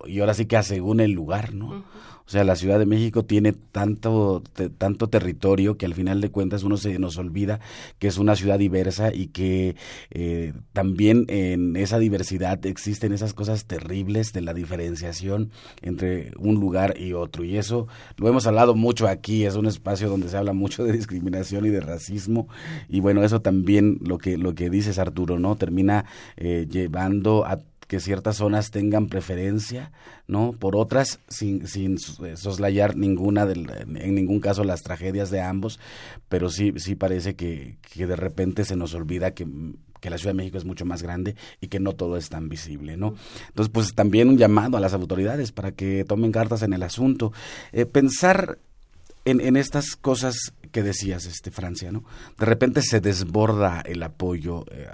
y 0.06 0.20
ahora 0.20 0.34
sí 0.34 0.46
que 0.46 0.62
según 0.62 1.00
el 1.00 1.12
lugar, 1.12 1.54
¿no? 1.54 1.84
O 2.30 2.32
sea, 2.32 2.44
la 2.44 2.54
Ciudad 2.54 2.78
de 2.78 2.86
México 2.86 3.24
tiene 3.24 3.52
tanto, 3.52 4.44
tanto 4.78 5.08
territorio 5.08 5.76
que 5.76 5.84
al 5.84 5.94
final 5.94 6.20
de 6.20 6.30
cuentas 6.30 6.62
uno 6.62 6.76
se 6.76 6.96
nos 7.00 7.18
olvida 7.18 7.58
que 7.98 8.06
es 8.06 8.18
una 8.18 8.36
ciudad 8.36 8.56
diversa 8.56 9.12
y 9.12 9.26
que 9.26 9.74
eh, 10.12 10.52
también 10.72 11.24
en 11.26 11.74
esa 11.74 11.98
diversidad 11.98 12.64
existen 12.66 13.12
esas 13.12 13.34
cosas 13.34 13.64
terribles 13.64 14.32
de 14.32 14.42
la 14.42 14.54
diferenciación 14.54 15.50
entre 15.82 16.30
un 16.38 16.60
lugar 16.60 17.00
y 17.00 17.14
otro. 17.14 17.42
Y 17.42 17.56
eso 17.56 17.88
lo 18.16 18.28
hemos 18.28 18.46
hablado 18.46 18.76
mucho 18.76 19.08
aquí, 19.08 19.44
es 19.44 19.56
un 19.56 19.66
espacio 19.66 20.08
donde 20.08 20.28
se 20.28 20.36
habla 20.36 20.52
mucho 20.52 20.84
de 20.84 20.92
discriminación 20.92 21.66
y 21.66 21.70
de 21.70 21.80
racismo. 21.80 22.46
Y 22.88 23.00
bueno, 23.00 23.24
eso 23.24 23.42
también 23.42 23.98
lo 24.02 24.18
que, 24.18 24.36
lo 24.38 24.54
que 24.54 24.70
dices 24.70 25.00
Arturo, 25.00 25.40
¿no? 25.40 25.56
Termina 25.56 26.04
eh, 26.36 26.68
llevando 26.70 27.44
a 27.44 27.58
que 27.90 27.98
ciertas 27.98 28.36
zonas 28.36 28.70
tengan 28.70 29.08
preferencia, 29.08 29.90
¿no? 30.28 30.52
Por 30.52 30.76
otras, 30.76 31.18
sin, 31.26 31.66
sin 31.66 31.96
eh, 32.24 32.36
soslayar 32.36 32.94
ninguna, 32.94 33.46
del, 33.46 33.68
en 33.68 34.14
ningún 34.14 34.38
caso 34.38 34.62
las 34.62 34.82
tragedias 34.82 35.28
de 35.30 35.40
ambos, 35.40 35.80
pero 36.28 36.50
sí, 36.50 36.72
sí 36.76 36.94
parece 36.94 37.34
que, 37.34 37.78
que 37.92 38.06
de 38.06 38.14
repente 38.14 38.64
se 38.64 38.76
nos 38.76 38.94
olvida 38.94 39.34
que 39.34 39.44
que 40.00 40.08
la 40.08 40.16
Ciudad 40.16 40.30
de 40.30 40.38
México 40.38 40.56
es 40.56 40.64
mucho 40.64 40.86
más 40.86 41.02
grande 41.02 41.34
y 41.60 41.66
que 41.66 41.78
no 41.78 41.92
todo 41.92 42.16
es 42.16 42.30
tan 42.30 42.48
visible, 42.48 42.96
¿no? 42.96 43.16
Entonces, 43.48 43.70
pues 43.70 43.94
también 43.94 44.30
un 44.30 44.38
llamado 44.38 44.78
a 44.78 44.80
las 44.80 44.94
autoridades 44.94 45.52
para 45.52 45.72
que 45.72 46.06
tomen 46.06 46.32
cartas 46.32 46.62
en 46.62 46.72
el 46.72 46.82
asunto. 46.82 47.34
Eh, 47.72 47.84
pensar 47.84 48.58
en, 49.24 49.40
en, 49.40 49.56
estas 49.56 49.96
cosas 49.96 50.54
que 50.72 50.82
decías, 50.82 51.26
este 51.26 51.50
Francia, 51.50 51.92
¿no? 51.92 52.04
De 52.38 52.46
repente 52.46 52.82
se 52.82 53.00
desborda 53.00 53.82
el 53.84 54.02
apoyo. 54.02 54.64
Eh, 54.70 54.88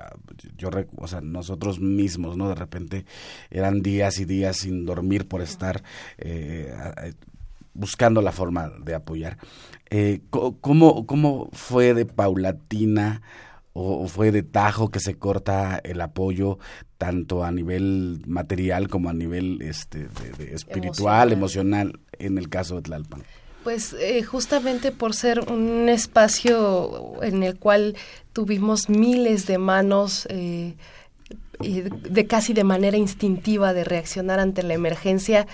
yo, 0.56 0.70
o 0.96 1.08
sea, 1.08 1.20
nosotros 1.20 1.80
mismos, 1.80 2.36
¿no? 2.36 2.48
De 2.48 2.54
repente 2.54 3.04
eran 3.50 3.82
días 3.82 4.18
y 4.18 4.24
días 4.24 4.58
sin 4.58 4.84
dormir 4.84 5.28
por 5.28 5.42
estar 5.42 5.82
eh, 6.18 6.74
buscando 7.74 8.22
la 8.22 8.32
forma 8.32 8.70
de 8.82 8.94
apoyar. 8.94 9.38
Eh, 9.90 10.20
¿cómo, 10.30 11.06
¿Cómo 11.06 11.48
fue 11.52 11.94
de 11.94 12.06
paulatina? 12.06 13.22
o 13.78 14.08
fue 14.08 14.32
de 14.32 14.42
tajo 14.42 14.90
que 14.90 15.00
se 15.00 15.18
corta 15.18 15.78
el 15.84 16.00
apoyo 16.00 16.58
tanto 16.96 17.44
a 17.44 17.52
nivel 17.52 18.22
material 18.26 18.88
como 18.88 19.10
a 19.10 19.12
nivel 19.12 19.60
este 19.60 20.08
espiritual, 20.50 21.30
emocional. 21.32 22.00
en 22.18 22.38
el 22.38 22.48
caso 22.48 22.76
de 22.76 22.82
Tlalpan. 22.82 23.22
Pues 23.66 23.96
eh, 23.98 24.22
justamente 24.22 24.92
por 24.92 25.12
ser 25.12 25.50
un 25.50 25.88
espacio 25.88 27.20
en 27.20 27.42
el 27.42 27.58
cual 27.58 27.96
tuvimos 28.32 28.88
miles 28.88 29.46
de 29.46 29.58
manos 29.58 30.28
eh, 30.30 30.74
de 31.58 32.26
casi 32.28 32.52
de 32.52 32.62
manera 32.62 32.96
instintiva 32.96 33.72
de 33.72 33.82
reaccionar 33.82 34.38
ante 34.38 34.62
la 34.62 34.74
emergencia, 34.74 35.48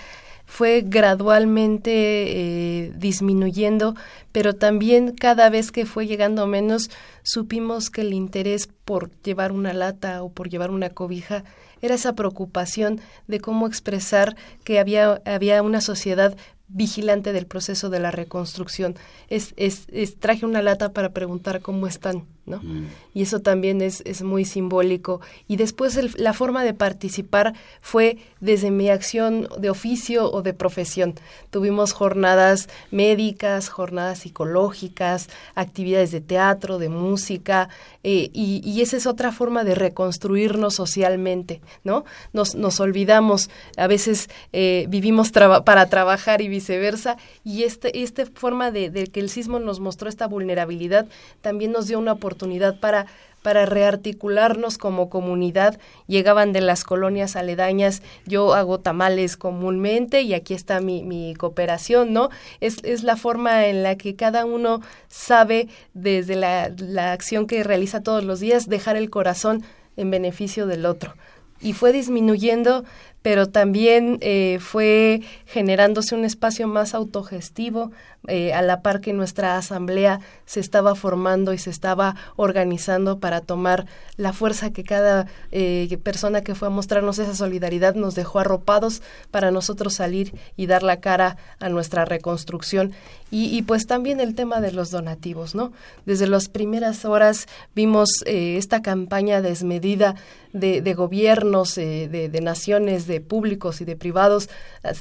fue 0.45 0.83
gradualmente 0.85 1.91
eh, 1.95 2.93
disminuyendo, 2.95 3.95
pero 4.31 4.53
también 4.53 5.13
cada 5.13 5.49
vez 5.49 5.71
que 5.71 5.87
fue 5.87 6.05
llegando 6.05 6.45
menos, 6.45 6.91
supimos 7.23 7.89
que 7.89 8.01
el 8.01 8.13
interés 8.13 8.69
por 8.85 9.09
llevar 9.23 9.51
una 9.51 9.73
lata 9.73 10.21
o 10.21 10.29
por 10.29 10.49
llevar 10.49 10.69
una 10.69 10.91
cobija 10.91 11.45
era 11.81 11.95
esa 11.95 12.13
preocupación 12.15 13.01
de 13.27 13.39
cómo 13.39 13.67
expresar 13.67 14.37
que 14.63 14.79
había, 14.79 15.21
había 15.25 15.61
una 15.61 15.81
sociedad 15.81 16.37
vigilante 16.67 17.33
del 17.33 17.45
proceso 17.45 17.89
de 17.89 17.99
la 17.99 18.11
reconstrucción. 18.11 18.95
Es, 19.29 19.53
es, 19.57 19.85
es, 19.91 20.19
traje 20.19 20.45
una 20.45 20.61
lata 20.61 20.93
para 20.93 21.13
preguntar 21.13 21.61
cómo 21.61 21.87
están, 21.87 22.25
¿no? 22.45 22.57
Mm. 22.57 22.87
Y 23.13 23.21
eso 23.21 23.39
también 23.39 23.81
es, 23.81 24.01
es 24.05 24.21
muy 24.21 24.43
simbólico. 24.43 25.21
Y 25.47 25.55
después 25.55 25.97
la 26.19 26.33
forma 26.33 26.63
de 26.63 26.73
participar 26.73 27.53
fue 27.81 28.17
desde 28.41 28.71
mi 28.71 28.89
acción 28.89 29.47
de 29.57 29.69
oficio 29.69 30.31
o 30.31 30.41
de 30.41 30.53
profesión. 30.53 31.15
Tuvimos 31.49 31.93
jornadas 31.93 32.67
médicas, 32.91 33.69
jornadas 33.69 34.19
psicológicas, 34.19 35.29
actividades 35.55 36.11
de 36.11 36.21
teatro, 36.21 36.79
de 36.79 36.89
música, 36.89 37.69
eh, 38.03 38.29
y, 38.33 38.61
y, 38.65 38.81
esa 38.81 38.97
es 38.97 39.07
otra 39.07 39.31
forma 39.31 39.63
de 39.63 39.75
reconstruirnos 39.75 40.75
socialmente, 40.75 41.61
¿no? 41.85 42.03
Nos, 42.33 42.53
nos 42.55 42.81
olvidamos, 42.81 43.49
a 43.77 43.87
veces 43.87 44.29
eh, 44.51 44.87
vivimos 44.89 45.31
para 45.31 45.85
trabajar 45.87 46.41
y 46.41 46.49
viceversa, 46.49 47.15
y 47.45 47.63
este, 47.63 48.03
esta 48.03 48.25
forma 48.25 48.71
de, 48.71 48.89
de 48.89 49.07
que 49.07 49.21
el 49.21 49.29
sismo 49.29 49.59
nos 49.59 49.79
mostró 49.79 50.09
esta 50.09 50.27
vulnerabilidad 50.27 51.07
también 51.41 51.71
nos 51.71 51.87
dio 51.87 51.97
una 51.97 52.11
oportunidad 52.11 52.32
para 52.79 53.05
para 53.43 53.67
rearticularnos 53.67 54.79
como 54.79 55.09
comunidad. 55.09 55.77
Llegaban 56.07 56.53
de 56.53 56.61
las 56.61 56.83
colonias 56.83 57.35
aledañas, 57.35 58.01
yo 58.25 58.55
hago 58.55 58.79
tamales 58.79 59.37
comúnmente 59.37 60.23
y 60.23 60.33
aquí 60.33 60.55
está 60.55 60.79
mi, 60.79 61.03
mi 61.03 61.35
cooperación, 61.35 62.13
¿no? 62.13 62.29
Es, 62.61 62.77
es, 62.83 63.03
la 63.03 63.17
forma 63.17 63.67
en 63.67 63.83
la 63.83 63.97
que 63.97 64.15
cada 64.15 64.45
uno 64.45 64.81
sabe 65.09 65.67
desde 65.93 66.35
la, 66.35 66.71
la 66.77 67.11
acción 67.11 67.45
que 67.45 67.63
realiza 67.63 68.01
todos 68.01 68.23
los 68.23 68.39
días 68.39 68.67
dejar 68.67 68.95
el 68.95 69.11
corazón 69.11 69.63
en 69.97 70.09
beneficio 70.09 70.65
del 70.65 70.85
otro. 70.87 71.13
Y 71.61 71.73
fue 71.73 71.93
disminuyendo 71.93 72.83
pero 73.23 73.47
también 73.47 74.19
eh, 74.21 74.59
fue 74.61 75.21
generándose 75.47 76.13
un 76.13 76.25
espacio 76.25 76.67
más 76.67 76.93
autogestivo, 76.93 77.91
eh, 78.29 78.53
a 78.53 78.61
la 78.61 78.81
par 78.81 79.01
que 79.01 79.11
nuestra 79.11 79.57
asamblea 79.57 80.21
se 80.45 80.61
estaba 80.61 80.95
formando 80.95 81.51
y 81.51 81.57
se 81.57 81.69
estaba 81.69 82.15
organizando 82.37 83.19
para 83.19 83.41
tomar 83.41 83.85
la 84.15 84.31
fuerza 84.31 84.71
que 84.71 84.85
cada 84.85 85.27
eh, 85.51 85.97
persona 86.03 86.41
que 86.41 86.55
fue 86.55 86.69
a 86.69 86.71
mostrarnos 86.71 87.19
esa 87.19 87.35
solidaridad 87.35 87.95
nos 87.95 88.15
dejó 88.15 88.39
arropados 88.39 89.01
para 89.29 89.51
nosotros 89.51 89.95
salir 89.95 90.33
y 90.55 90.67
dar 90.67 90.83
la 90.83 91.01
cara 91.01 91.35
a 91.59 91.67
nuestra 91.67 92.05
reconstrucción. 92.05 92.93
Y, 93.35 93.63
pues 93.63 93.87
también 93.87 94.19
el 94.19 94.35
tema 94.35 94.61
de 94.61 94.71
los 94.71 94.91
donativos, 94.91 95.55
¿no? 95.55 95.73
Desde 96.05 96.27
las 96.27 96.49
primeras 96.49 97.03
horas 97.03 97.47
vimos 97.73 98.09
eh, 98.27 98.57
esta 98.57 98.83
campaña 98.83 99.41
desmedida 99.41 100.13
de, 100.53 100.83
de 100.83 100.93
gobiernos, 100.93 101.73
de, 101.73 102.07
de 102.07 102.41
naciones, 102.41 103.07
de 103.07 103.12
públicos 103.21 103.81
y 103.81 103.85
de 103.85 103.95
privados, 103.95 104.49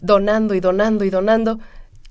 donando 0.00 0.54
y 0.54 0.60
donando 0.60 1.04
y 1.04 1.10
donando 1.10 1.58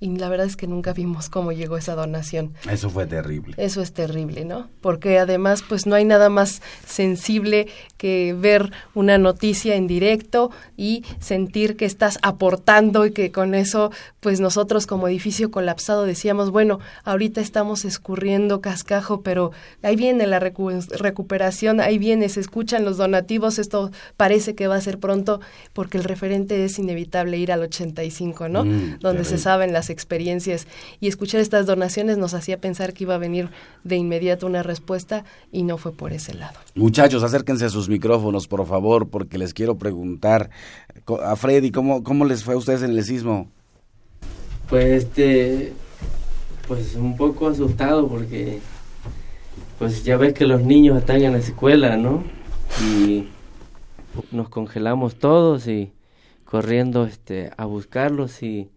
y 0.01 0.17
la 0.17 0.29
verdad 0.29 0.47
es 0.47 0.57
que 0.57 0.65
nunca 0.65 0.93
vimos 0.93 1.29
cómo 1.29 1.51
llegó 1.51 1.77
esa 1.77 1.93
donación. 1.93 2.55
Eso 2.67 2.89
fue 2.89 3.05
terrible. 3.05 3.53
Eso 3.57 3.83
es 3.83 3.93
terrible, 3.93 4.45
¿no? 4.45 4.67
Porque 4.81 5.19
además 5.19 5.63
pues 5.67 5.85
no 5.85 5.93
hay 5.93 6.05
nada 6.05 6.27
más 6.29 6.63
sensible 6.87 7.67
que 7.97 8.35
ver 8.37 8.71
una 8.95 9.19
noticia 9.19 9.75
en 9.75 9.85
directo 9.85 10.49
y 10.75 11.05
sentir 11.19 11.77
que 11.77 11.85
estás 11.85 12.17
aportando 12.23 13.05
y 13.05 13.11
que 13.11 13.31
con 13.31 13.53
eso 13.53 13.91
pues 14.21 14.39
nosotros 14.39 14.87
como 14.87 15.07
edificio 15.07 15.51
colapsado 15.51 16.05
decíamos, 16.05 16.49
bueno, 16.49 16.79
ahorita 17.03 17.39
estamos 17.39 17.85
escurriendo 17.85 18.59
cascajo, 18.59 19.21
pero 19.21 19.51
ahí 19.83 19.95
viene 19.95 20.25
la 20.25 20.39
recuperación, 20.39 21.79
ahí 21.79 21.99
viene, 21.99 22.27
se 22.29 22.39
escuchan 22.39 22.85
los 22.85 22.97
donativos, 22.97 23.59
esto 23.59 23.91
parece 24.17 24.55
que 24.55 24.65
va 24.65 24.77
a 24.77 24.81
ser 24.81 24.97
pronto 24.97 25.41
porque 25.73 25.99
el 25.99 26.05
referente 26.05 26.65
es 26.65 26.79
inevitable 26.79 27.37
ir 27.37 27.51
al 27.51 27.61
85, 27.61 28.49
¿no? 28.49 28.65
Mm, 28.65 28.97
Donde 28.99 29.25
se 29.25 29.37
saben 29.37 29.73
las 29.73 29.90
experiencias 29.91 30.67
y 30.99 31.07
escuchar 31.07 31.41
estas 31.41 31.65
donaciones 31.65 32.17
nos 32.17 32.33
hacía 32.33 32.59
pensar 32.59 32.93
que 32.93 33.03
iba 33.03 33.15
a 33.15 33.17
venir 33.17 33.49
de 33.83 33.95
inmediato 33.95 34.47
una 34.47 34.63
respuesta 34.63 35.23
y 35.51 35.63
no 35.63 35.77
fue 35.77 35.91
por 35.91 36.13
ese 36.13 36.33
lado. 36.33 36.57
Muchachos, 36.75 37.23
acérquense 37.23 37.65
a 37.65 37.69
sus 37.69 37.89
micrófonos, 37.89 38.47
por 38.47 38.65
favor, 38.65 39.09
porque 39.09 39.37
les 39.37 39.53
quiero 39.53 39.77
preguntar 39.77 40.49
a 41.23 41.35
Freddy, 41.35 41.71
¿cómo, 41.71 42.03
cómo 42.03 42.25
les 42.25 42.43
fue 42.43 42.53
a 42.53 42.57
ustedes 42.57 42.83
en 42.83 42.91
el 42.91 43.03
sismo? 43.03 43.49
Pues 44.69 45.03
este, 45.03 45.73
pues 46.67 46.95
un 46.95 47.17
poco 47.17 47.49
asustado 47.49 48.07
porque 48.07 48.59
pues 49.77 50.03
ya 50.03 50.15
ves 50.15 50.33
que 50.33 50.45
los 50.45 50.61
niños 50.61 50.97
están 50.97 51.21
en 51.21 51.33
la 51.33 51.39
escuela, 51.39 51.97
¿no? 51.97 52.23
Y 52.81 53.27
nos 54.31 54.49
congelamos 54.49 55.15
todos 55.15 55.67
y 55.67 55.91
corriendo 56.45 57.05
este 57.05 57.51
a 57.57 57.65
buscarlos 57.65 58.43
y 58.43 58.69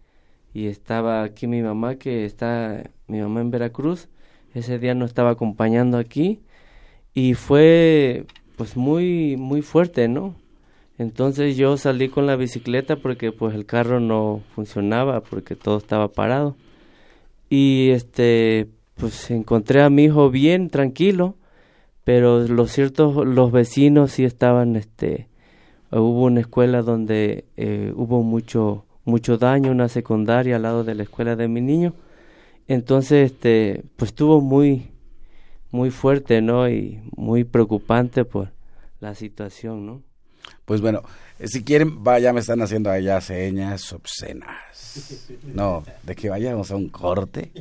y 0.55 0.67
estaba 0.67 1.23
aquí 1.23 1.47
mi 1.47 1.61
mamá 1.61 1.95
que 1.95 2.25
está 2.25 2.89
mi 3.07 3.19
mamá 3.19 3.41
en 3.41 3.51
Veracruz. 3.51 4.07
Ese 4.53 4.79
día 4.79 4.95
nos 4.95 5.09
estaba 5.09 5.31
acompañando 5.31 5.97
aquí 5.97 6.39
y 7.13 7.33
fue 7.33 8.25
pues 8.55 8.77
muy 8.77 9.35
muy 9.37 9.61
fuerte 9.61 10.07
no 10.07 10.35
entonces 10.97 11.57
yo 11.57 11.75
salí 11.75 12.07
con 12.07 12.25
la 12.25 12.37
bicicleta 12.37 12.95
porque 12.95 13.33
pues 13.33 13.53
el 13.53 13.65
carro 13.65 13.99
no 13.99 14.41
funcionaba 14.55 15.21
porque 15.21 15.55
todo 15.57 15.77
estaba 15.77 16.07
parado. 16.13 16.55
Y 17.49 17.89
este 17.89 18.69
pues 18.95 19.29
encontré 19.31 19.81
a 19.81 19.89
mi 19.89 20.05
hijo 20.05 20.29
bien 20.31 20.69
tranquilo 20.69 21.35
pero 22.05 22.47
lo 22.47 22.67
cierto 22.67 23.25
los 23.25 23.51
vecinos 23.51 24.11
sí 24.13 24.23
estaban 24.23 24.77
este 24.77 25.27
hubo 25.91 26.23
una 26.23 26.41
escuela 26.41 26.81
donde 26.81 27.45
eh, 27.57 27.91
hubo 27.95 28.23
mucho 28.23 28.85
mucho 29.05 29.37
daño, 29.37 29.71
una 29.71 29.87
secundaria 29.87 30.57
al 30.57 30.63
lado 30.63 30.83
de 30.83 30.95
la 30.95 31.03
escuela 31.03 31.35
de 31.35 31.47
mi 31.47 31.61
niño. 31.61 31.93
Entonces, 32.67 33.31
este, 33.31 33.83
pues 33.95 34.11
estuvo 34.11 34.41
muy, 34.41 34.91
muy 35.71 35.91
fuerte, 35.91 36.41
¿no? 36.41 36.67
Y 36.67 37.01
muy 37.15 37.43
preocupante 37.43 38.25
por 38.25 38.51
la 38.99 39.15
situación, 39.15 39.85
¿no? 39.85 40.01
Pues 40.65 40.81
bueno, 40.81 41.03
si 41.43 41.63
quieren, 41.63 42.03
vaya, 42.03 42.31
me 42.31 42.39
están 42.39 42.61
haciendo 42.61 42.89
allá 42.89 43.19
señas 43.19 43.91
obscenas. 43.91 44.75
No, 45.53 45.83
de 46.03 46.15
que 46.15 46.29
vayamos 46.29 46.71
a 46.71 46.77
un 46.77 46.87
corte. 46.87 47.51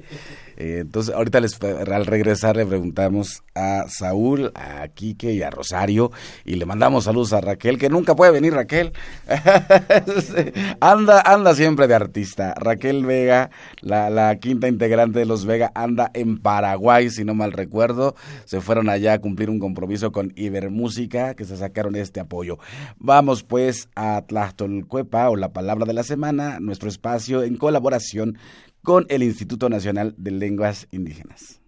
Eh, 0.56 0.78
entonces, 0.82 1.12
ahorita 1.12 1.40
les, 1.40 1.60
al 1.60 2.06
regresar 2.06 2.56
le 2.56 2.64
preguntamos 2.64 3.42
a 3.56 3.86
Saúl, 3.88 4.52
a 4.54 4.86
Quique 4.86 5.32
y 5.32 5.42
a 5.42 5.50
Rosario 5.50 6.12
y 6.44 6.54
le 6.54 6.64
mandamos 6.64 7.04
saludos 7.04 7.32
a 7.32 7.40
Raquel, 7.40 7.78
que 7.78 7.88
nunca 7.88 8.14
puede 8.14 8.30
venir 8.30 8.54
Raquel. 8.54 8.92
anda, 10.80 11.20
anda 11.22 11.54
siempre 11.56 11.88
de 11.88 11.94
artista. 11.94 12.54
Raquel 12.56 13.04
Vega, 13.04 13.50
la 13.80 14.36
quinta 14.40 14.68
integrante 14.68 15.18
de 15.18 15.26
los 15.26 15.44
Vega, 15.44 15.72
anda 15.74 16.12
en 16.14 16.38
Paraguay, 16.38 17.10
si 17.10 17.24
no 17.24 17.34
mal 17.34 17.50
recuerdo. 17.50 18.14
Se 18.44 18.60
fueron 18.60 18.88
allá 18.88 19.14
a 19.14 19.18
cumplir 19.18 19.50
un 19.50 19.58
compromiso 19.58 20.12
con 20.12 20.32
Ibermúsica, 20.36 21.34
que 21.34 21.44
se 21.44 21.56
sacaron 21.56 21.96
este 21.96 22.20
apoyo. 22.20 22.58
Vamos 22.98 23.42
pues 23.42 23.63
a 23.94 24.22
Tlastolcuepa 24.26 25.30
o 25.30 25.36
la 25.36 25.52
palabra 25.52 25.86
de 25.86 25.92
la 25.92 26.02
semana, 26.02 26.60
nuestro 26.60 26.88
espacio 26.88 27.42
en 27.42 27.56
colaboración 27.56 28.38
con 28.82 29.06
el 29.08 29.22
Instituto 29.22 29.68
Nacional 29.68 30.14
de 30.18 30.30
Lenguas 30.30 30.86
Indígenas. 30.90 31.60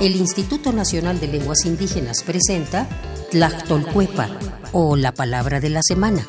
El 0.00 0.16
Instituto 0.16 0.72
Nacional 0.72 1.20
de 1.20 1.28
Lenguas 1.28 1.64
Indígenas 1.64 2.22
presenta 2.22 2.88
Tlactolcuepa 3.30 4.28
o 4.72 4.96
la 4.96 5.12
palabra 5.12 5.60
de 5.60 5.70
la 5.70 5.80
semana. 5.82 6.26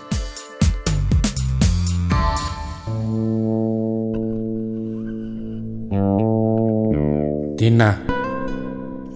Tina. 7.57 8.10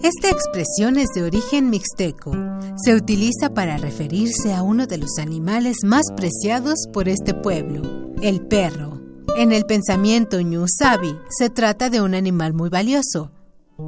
Esta 0.06 0.30
expresión 0.30 0.98
es 0.98 1.08
de 1.16 1.24
origen 1.24 1.68
mixteco. 1.68 2.30
Se 2.76 2.94
utiliza 2.94 3.52
para 3.52 3.76
referirse 3.76 4.54
a 4.54 4.62
uno 4.62 4.86
de 4.86 4.98
los 4.98 5.18
animales 5.18 5.78
más 5.82 6.04
preciados 6.16 6.86
por 6.92 7.08
este 7.08 7.34
pueblo, 7.34 8.12
el 8.22 8.40
perro. 8.40 9.00
En 9.36 9.50
el 9.50 9.66
pensamiento 9.66 10.40
ñusabi 10.40 11.18
se 11.28 11.50
trata 11.50 11.90
de 11.90 12.02
un 12.02 12.14
animal 12.14 12.52
muy 12.52 12.68
valioso. 12.68 13.32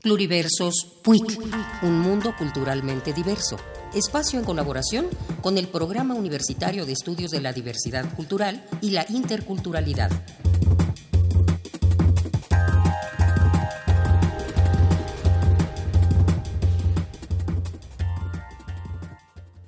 Pluriversos 0.00 1.00
PUIC, 1.02 1.40
un 1.82 1.98
mundo 1.98 2.32
culturalmente 2.38 3.12
diverso. 3.12 3.56
Espacio 3.92 4.38
en 4.38 4.44
colaboración 4.44 5.06
con 5.42 5.58
el 5.58 5.66
Programa 5.66 6.14
Universitario 6.14 6.86
de 6.86 6.92
Estudios 6.92 7.32
de 7.32 7.40
la 7.40 7.52
Diversidad 7.52 8.14
Cultural 8.14 8.64
y 8.80 8.90
la 8.90 9.04
Interculturalidad. 9.08 10.12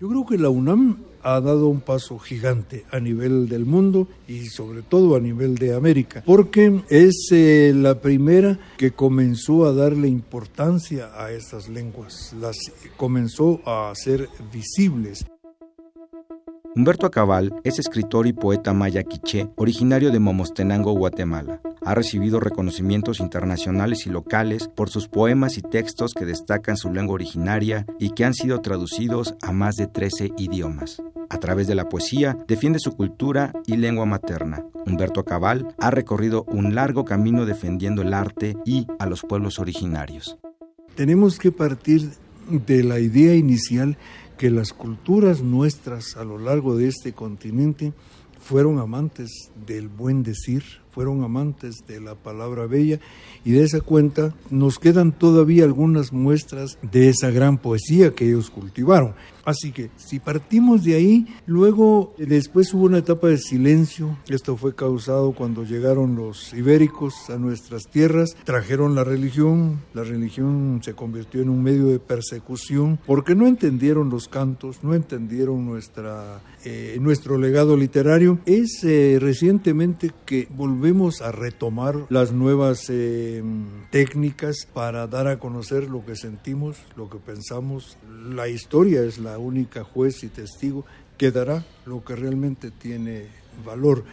Yo 0.00 0.08
creo 0.08 0.24
que 0.24 0.38
la 0.38 0.50
UNAM 0.50 1.07
ha 1.22 1.40
dado 1.40 1.68
un 1.68 1.80
paso 1.80 2.18
gigante 2.18 2.84
a 2.90 3.00
nivel 3.00 3.48
del 3.48 3.64
mundo 3.64 4.08
y 4.26 4.46
sobre 4.46 4.82
todo 4.82 5.16
a 5.16 5.20
nivel 5.20 5.56
de 5.56 5.74
América, 5.74 6.22
porque 6.24 6.82
es 6.88 7.28
eh, 7.32 7.72
la 7.74 8.00
primera 8.00 8.58
que 8.76 8.92
comenzó 8.92 9.66
a 9.66 9.72
darle 9.72 10.08
importancia 10.08 11.10
a 11.14 11.32
estas 11.32 11.68
lenguas, 11.68 12.34
las 12.40 12.56
comenzó 12.96 13.60
a 13.64 13.90
hacer 13.90 14.28
visibles. 14.52 15.24
Humberto 16.78 17.06
Acabal 17.06 17.60
es 17.64 17.80
escritor 17.80 18.28
y 18.28 18.32
poeta 18.32 18.72
maya 18.72 19.02
quiché, 19.02 19.50
originario 19.56 20.12
de 20.12 20.20
Momostenango, 20.20 20.92
Guatemala. 20.92 21.60
Ha 21.84 21.92
recibido 21.96 22.38
reconocimientos 22.38 23.18
internacionales 23.18 24.06
y 24.06 24.10
locales 24.10 24.68
por 24.68 24.88
sus 24.88 25.08
poemas 25.08 25.58
y 25.58 25.62
textos 25.62 26.14
que 26.14 26.24
destacan 26.24 26.76
su 26.76 26.92
lengua 26.92 27.14
originaria 27.16 27.84
y 27.98 28.10
que 28.10 28.24
han 28.24 28.32
sido 28.32 28.60
traducidos 28.60 29.34
a 29.42 29.50
más 29.50 29.74
de 29.74 29.88
13 29.88 30.30
idiomas. 30.38 31.02
A 31.28 31.40
través 31.40 31.66
de 31.66 31.74
la 31.74 31.88
poesía 31.88 32.38
defiende 32.46 32.78
su 32.78 32.92
cultura 32.92 33.52
y 33.66 33.76
lengua 33.76 34.06
materna. 34.06 34.64
Humberto 34.86 35.18
Acabal 35.18 35.74
ha 35.80 35.90
recorrido 35.90 36.44
un 36.44 36.76
largo 36.76 37.04
camino 37.04 37.44
defendiendo 37.44 38.02
el 38.02 38.14
arte 38.14 38.56
y 38.64 38.86
a 39.00 39.06
los 39.06 39.22
pueblos 39.22 39.58
originarios. 39.58 40.38
Tenemos 40.94 41.40
que 41.40 41.50
partir 41.50 42.08
de 42.48 42.84
la 42.84 43.00
idea 43.00 43.34
inicial 43.34 43.98
que 44.38 44.50
las 44.50 44.72
culturas 44.72 45.42
nuestras 45.42 46.16
a 46.16 46.24
lo 46.24 46.38
largo 46.38 46.76
de 46.76 46.88
este 46.88 47.12
continente 47.12 47.92
fueron 48.40 48.78
amantes 48.78 49.50
del 49.66 49.88
buen 49.88 50.22
decir, 50.22 50.62
fueron 50.90 51.22
amantes 51.22 51.84
de 51.86 52.00
la 52.00 52.14
palabra 52.14 52.66
bella 52.66 53.00
y 53.44 53.52
de 53.52 53.64
esa 53.64 53.80
cuenta 53.80 54.34
nos 54.48 54.78
quedan 54.78 55.12
todavía 55.12 55.64
algunas 55.64 56.12
muestras 56.12 56.78
de 56.80 57.08
esa 57.08 57.30
gran 57.30 57.58
poesía 57.58 58.14
que 58.14 58.26
ellos 58.26 58.48
cultivaron. 58.48 59.14
Así 59.48 59.72
que 59.72 59.88
si 59.96 60.18
partimos 60.18 60.84
de 60.84 60.94
ahí, 60.94 61.26
luego 61.46 62.12
después 62.18 62.74
hubo 62.74 62.84
una 62.84 62.98
etapa 62.98 63.28
de 63.28 63.38
silencio. 63.38 64.18
Esto 64.28 64.58
fue 64.58 64.74
causado 64.74 65.32
cuando 65.32 65.64
llegaron 65.64 66.16
los 66.16 66.52
ibéricos 66.52 67.30
a 67.30 67.38
nuestras 67.38 67.88
tierras, 67.88 68.36
trajeron 68.44 68.94
la 68.94 69.04
religión, 69.04 69.80
la 69.94 70.04
religión 70.04 70.82
se 70.84 70.92
convirtió 70.92 71.40
en 71.40 71.48
un 71.48 71.62
medio 71.62 71.86
de 71.86 71.98
persecución 71.98 72.98
porque 73.06 73.34
no 73.34 73.46
entendieron 73.46 74.10
los 74.10 74.28
cantos, 74.28 74.84
no 74.84 74.92
entendieron 74.92 75.64
nuestra, 75.64 76.42
eh, 76.66 76.98
nuestro 77.00 77.38
legado 77.38 77.74
literario. 77.74 78.40
Es 78.44 78.84
eh, 78.84 79.16
recientemente 79.18 80.10
que 80.26 80.46
volvemos 80.50 81.22
a 81.22 81.32
retomar 81.32 82.04
las 82.10 82.32
nuevas 82.32 82.84
eh, 82.90 83.42
técnicas 83.90 84.68
para 84.74 85.06
dar 85.06 85.26
a 85.26 85.38
conocer 85.38 85.88
lo 85.88 86.04
que 86.04 86.16
sentimos, 86.16 86.76
lo 86.96 87.08
que 87.08 87.16
pensamos. 87.16 87.96
La 88.28 88.48
historia 88.48 89.02
es 89.02 89.18
la 89.18 89.37
única 89.38 89.84
juez 89.84 90.22
y 90.24 90.28
testigo 90.28 90.84
que 91.16 91.30
dará 91.30 91.64
lo 91.86 92.04
que 92.04 92.16
realmente 92.16 92.70
tiene 92.70 93.26
valor. 93.64 94.04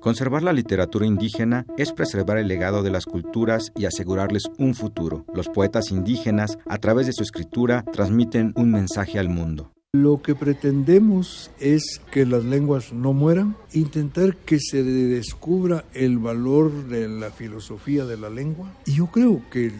Conservar 0.00 0.42
la 0.42 0.52
literatura 0.52 1.06
indígena 1.06 1.66
es 1.76 1.92
preservar 1.92 2.38
el 2.38 2.46
legado 2.46 2.82
de 2.82 2.90
las 2.90 3.06
culturas 3.06 3.72
y 3.74 3.86
asegurarles 3.86 4.44
un 4.58 4.74
futuro. 4.74 5.24
Los 5.34 5.48
poetas 5.48 5.90
indígenas, 5.90 6.58
a 6.66 6.78
través 6.78 7.06
de 7.06 7.12
su 7.12 7.22
escritura, 7.22 7.84
transmiten 7.92 8.52
un 8.56 8.70
mensaje 8.70 9.18
al 9.18 9.28
mundo. 9.28 9.72
Lo 9.92 10.20
que 10.20 10.34
pretendemos 10.34 11.50
es 11.58 12.00
que 12.12 12.26
las 12.26 12.44
lenguas 12.44 12.92
no 12.92 13.14
mueran, 13.14 13.56
intentar 13.72 14.36
que 14.36 14.60
se 14.60 14.82
descubra 14.84 15.86
el 15.94 16.18
valor 16.18 16.86
de 16.86 17.08
la 17.08 17.30
filosofía 17.30 18.04
de 18.04 18.18
la 18.18 18.28
lengua. 18.28 18.70
Y 18.84 18.96
yo 18.96 19.06
creo 19.06 19.40
que 19.50 19.68
el 19.68 19.72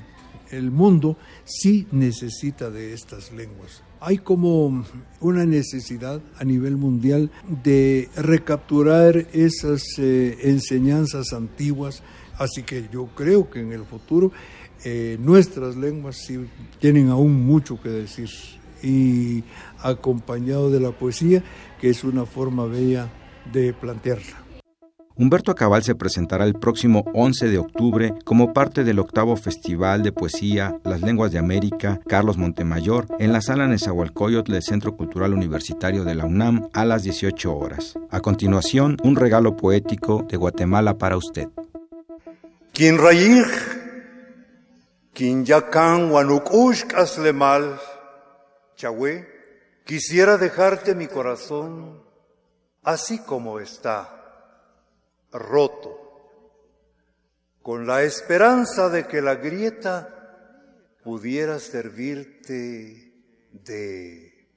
mundo 0.71 1.17
sí 1.45 1.87
necesita 1.93 2.71
de 2.71 2.93
estas 2.93 3.33
lenguas. 3.33 3.83
Hay 4.01 4.19
como 4.19 4.85
una 5.21 5.47
necesidad 5.47 6.21
a 6.39 6.45
nivel 6.45 6.77
mundial 6.77 7.31
de 7.63 8.09
recapturar 8.17 9.27
esas 9.33 9.83
eh, 9.99 10.39
enseñanzas 10.43 11.33
antiguas, 11.33 12.03
así 12.39 12.63
que 12.63 12.89
yo 12.93 13.07
creo 13.15 13.51
que 13.51 13.61
en 13.61 13.73
el 13.73 13.85
futuro 13.85 14.33
eh, 14.85 15.17
nuestras 15.21 15.77
lenguas 15.77 16.17
sí 16.17 16.47
tienen 16.79 17.09
aún 17.09 17.45
mucho 17.45 17.81
que 17.81 17.89
decir 17.89 18.29
y 18.83 19.43
acompañado 19.81 20.71
de 20.71 20.81
la 20.81 20.93
poesía, 20.93 21.43
que 21.81 21.91
es 21.91 22.05
una 22.05 22.27
forma 22.27 22.67
bella 22.67 23.11
de 23.53 23.73
plantearla. 23.73 24.46
Humberto 25.19 25.51
Acabal 25.51 25.83
se 25.83 25.95
presentará 25.95 26.45
el 26.45 26.53
próximo 26.57 27.03
11 27.15 27.49
de 27.49 27.57
octubre 27.57 28.13
como 28.27 28.53
parte 28.53 28.85
del 28.85 28.99
octavo 28.99 29.35
Festival 29.37 30.03
de 30.03 30.13
Poesía 30.13 30.79
Las 30.85 31.01
Lenguas 31.01 31.33
de 31.33 31.39
América 31.39 32.01
Carlos 32.07 32.37
Montemayor 32.37 33.07
en 33.19 33.33
la 33.33 33.41
sala 33.41 33.67
Nezahualcóyotl 33.67 34.53
del 34.53 34.63
Centro 34.63 34.95
Cultural 34.95 35.33
Universitario 35.33 36.05
de 36.05 36.17
la 36.17 36.27
UNAM 36.27 36.69
a 36.75 36.85
las 36.85 37.03
18 37.03 37.57
horas. 37.57 37.95
A 38.11 38.21
continuación, 38.21 38.99
un 39.05 39.17
regalo 39.17 39.57
poético 39.57 40.27
de 40.29 40.37
Guatemala 40.37 40.99
para 40.99 41.17
usted. 41.17 41.49
Quien 42.75 42.99
rayig, 42.99 43.47
quien 45.15 45.47
yacan 45.47 46.13
aslemal, 46.95 47.81
chahue, 48.77 49.27
quisiera 49.87 50.37
dejarte 50.37 50.95
mi 50.95 51.07
corazón 51.07 52.03
así 52.83 53.19
como 53.21 53.61
está 53.61 54.16
roto, 55.39 56.01
con 57.63 57.87
la 57.87 58.03
esperanza 58.03 58.89
de 58.89 59.07
que 59.07 59.21
la 59.21 59.37
grieta 59.37 60.13
pudiera 61.03 61.59
servirte 61.59 63.13
de 63.53 64.49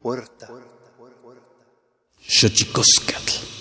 puerta. 0.00 0.48
no 0.48 0.56
me 0.56 2.52
quiso 2.52 3.57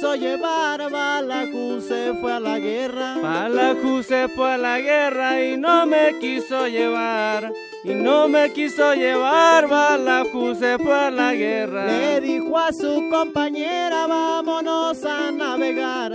quiso 0.00 0.14
llevar. 0.14 0.90
Balajú 0.90 1.80
se 1.82 2.14
fue 2.20 2.32
a 2.32 2.40
la 2.40 2.58
guerra. 2.58 3.18
Balajú 3.22 4.02
se 4.02 4.28
fue 4.28 4.54
a 4.54 4.56
la 4.58 4.78
guerra 4.80 5.44
y 5.44 5.58
no 5.58 5.84
me 5.86 6.18
quiso 6.18 6.66
llevar. 6.66 7.52
Y 7.84 7.90
no 7.90 8.26
me 8.28 8.50
quiso 8.50 8.94
llevar, 8.94 9.68
Balajú 9.68 10.54
se 10.54 10.78
fue 10.78 10.94
a 10.94 11.10
la 11.10 11.34
guerra. 11.34 11.84
Le 11.84 12.20
dijo 12.22 12.58
a 12.58 12.72
su 12.72 13.08
compañera, 13.10 14.06
vámonos 14.06 15.04
a 15.04 15.30
navegar. 15.30 16.12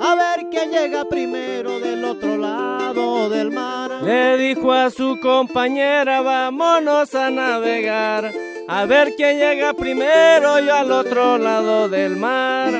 A 0.00 0.14
ver 0.14 0.46
quién 0.50 0.70
llega 0.70 1.04
primero 1.04 1.80
del 1.80 2.04
otro 2.04 2.36
lado 2.36 3.28
del 3.30 3.50
mar. 3.50 3.90
Le 4.04 4.36
dijo 4.36 4.72
a 4.72 4.90
su 4.90 5.18
compañera, 5.20 6.20
vámonos 6.20 7.12
a 7.16 7.30
navegar. 7.30 8.32
A 8.66 8.86
ver 8.86 9.14
quién 9.14 9.38
llega 9.38 9.74
primero 9.74 10.58
yo 10.58 10.74
al 10.74 10.90
otro 10.90 11.36
lado 11.36 11.88
del 11.88 12.16
mar. 12.16 12.72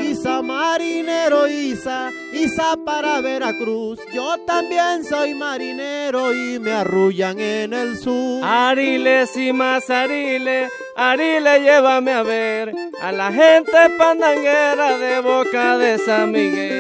Isa, 1.49 2.11
Isa 2.33 2.77
para 2.85 3.21
Veracruz. 3.21 3.99
Yo 4.13 4.37
también 4.47 5.05
soy 5.05 5.35
marinero 5.35 6.33
y 6.33 6.59
me 6.59 6.73
arrullan 6.73 7.39
en 7.39 7.73
el 7.73 7.99
sur. 7.99 8.43
Ariles 8.45 9.37
y 9.37 9.53
más 9.53 9.91
Arile, 9.91 10.69
Arile, 10.97 11.61
llévame 11.61 12.13
a 12.13 12.23
ver 12.23 12.73
a 13.01 13.13
la 13.13 13.33
gente 13.33 13.79
pandanguera 13.99 14.99
de 14.99 15.21
Boca 15.21 15.79
de 15.79 15.99
San 15.99 16.33
Miguel. 16.33 16.74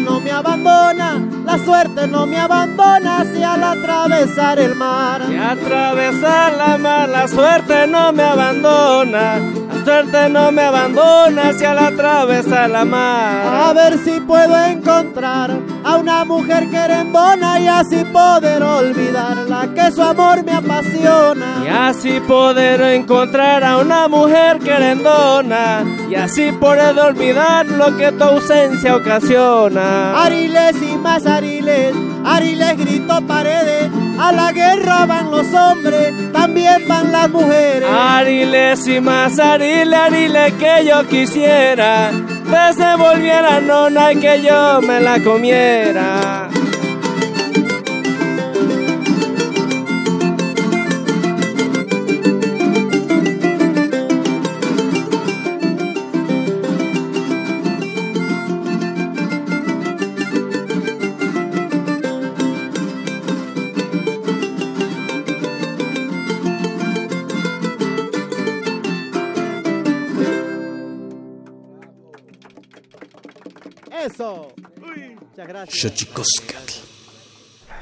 No 0.00 0.20
me 0.20 0.30
abandona, 0.30 1.20
la 1.44 1.58
suerte 1.58 2.06
no 2.06 2.26
me 2.26 2.38
abandona 2.38 3.24
si 3.24 3.42
al 3.42 3.62
atravesar 3.62 4.58
el 4.60 4.74
mar. 4.76 5.22
Si 5.26 5.36
atravesar 5.36 6.52
la 6.54 6.78
mar, 6.78 7.08
la 7.08 7.26
suerte 7.26 7.86
no 7.88 8.12
me 8.12 8.22
abandona, 8.22 9.38
la 9.38 9.61
suerte 9.84 10.28
no 10.28 10.52
me 10.52 10.62
abandona 10.62 11.52
si 11.52 11.64
al 11.64 11.78
atravesar 11.78 12.70
la 12.70 12.84
mar. 12.84 13.46
A 13.46 13.72
ver 13.72 13.98
si 13.98 14.20
puedo 14.20 14.56
encontrar 14.64 15.50
a 15.84 15.96
una 15.96 16.24
mujer 16.24 16.68
querendona 16.70 17.60
y 17.60 17.68
así 17.68 18.04
poder 18.12 18.62
olvidarla, 18.62 19.68
que 19.74 19.90
su 19.90 20.02
amor 20.02 20.44
me 20.44 20.52
apasiona. 20.52 21.64
Y 21.64 21.68
así 21.68 22.20
poder 22.20 22.80
encontrar 22.80 23.64
a 23.64 23.78
una 23.78 24.08
mujer 24.08 24.58
querendona 24.58 25.84
y 26.10 26.14
así 26.14 26.52
poder 26.52 26.98
olvidar 26.98 27.66
lo 27.66 27.96
que 27.96 28.12
tu 28.12 28.24
ausencia 28.24 28.96
ocasiona. 28.96 30.22
Ariles 30.24 30.76
y 30.82 30.96
más 30.96 31.26
ariles, 31.26 31.94
ariles 32.24 32.76
grito 32.76 33.20
paredes, 33.26 33.90
a 34.18 34.32
la 34.32 34.52
guerra 34.52 35.06
van 35.06 35.30
los 35.30 35.52
hombres, 35.52 36.32
también 36.32 36.86
van 36.88 37.12
las 37.12 37.28
mujeres. 37.30 37.88
Ariles 37.90 38.86
y 38.86 39.00
más 39.00 39.38
ariles, 39.38 39.98
ariles 39.98 40.52
que 40.54 40.86
yo 40.86 41.06
quisiera 41.08 42.10
que 42.52 42.74
se 42.74 42.96
volviera 42.96 43.60
nona 43.60 44.12
y 44.12 44.16
que 44.16 44.42
yo 44.42 44.80
me 44.82 45.00
la 45.00 45.18
comiera. 45.20 46.51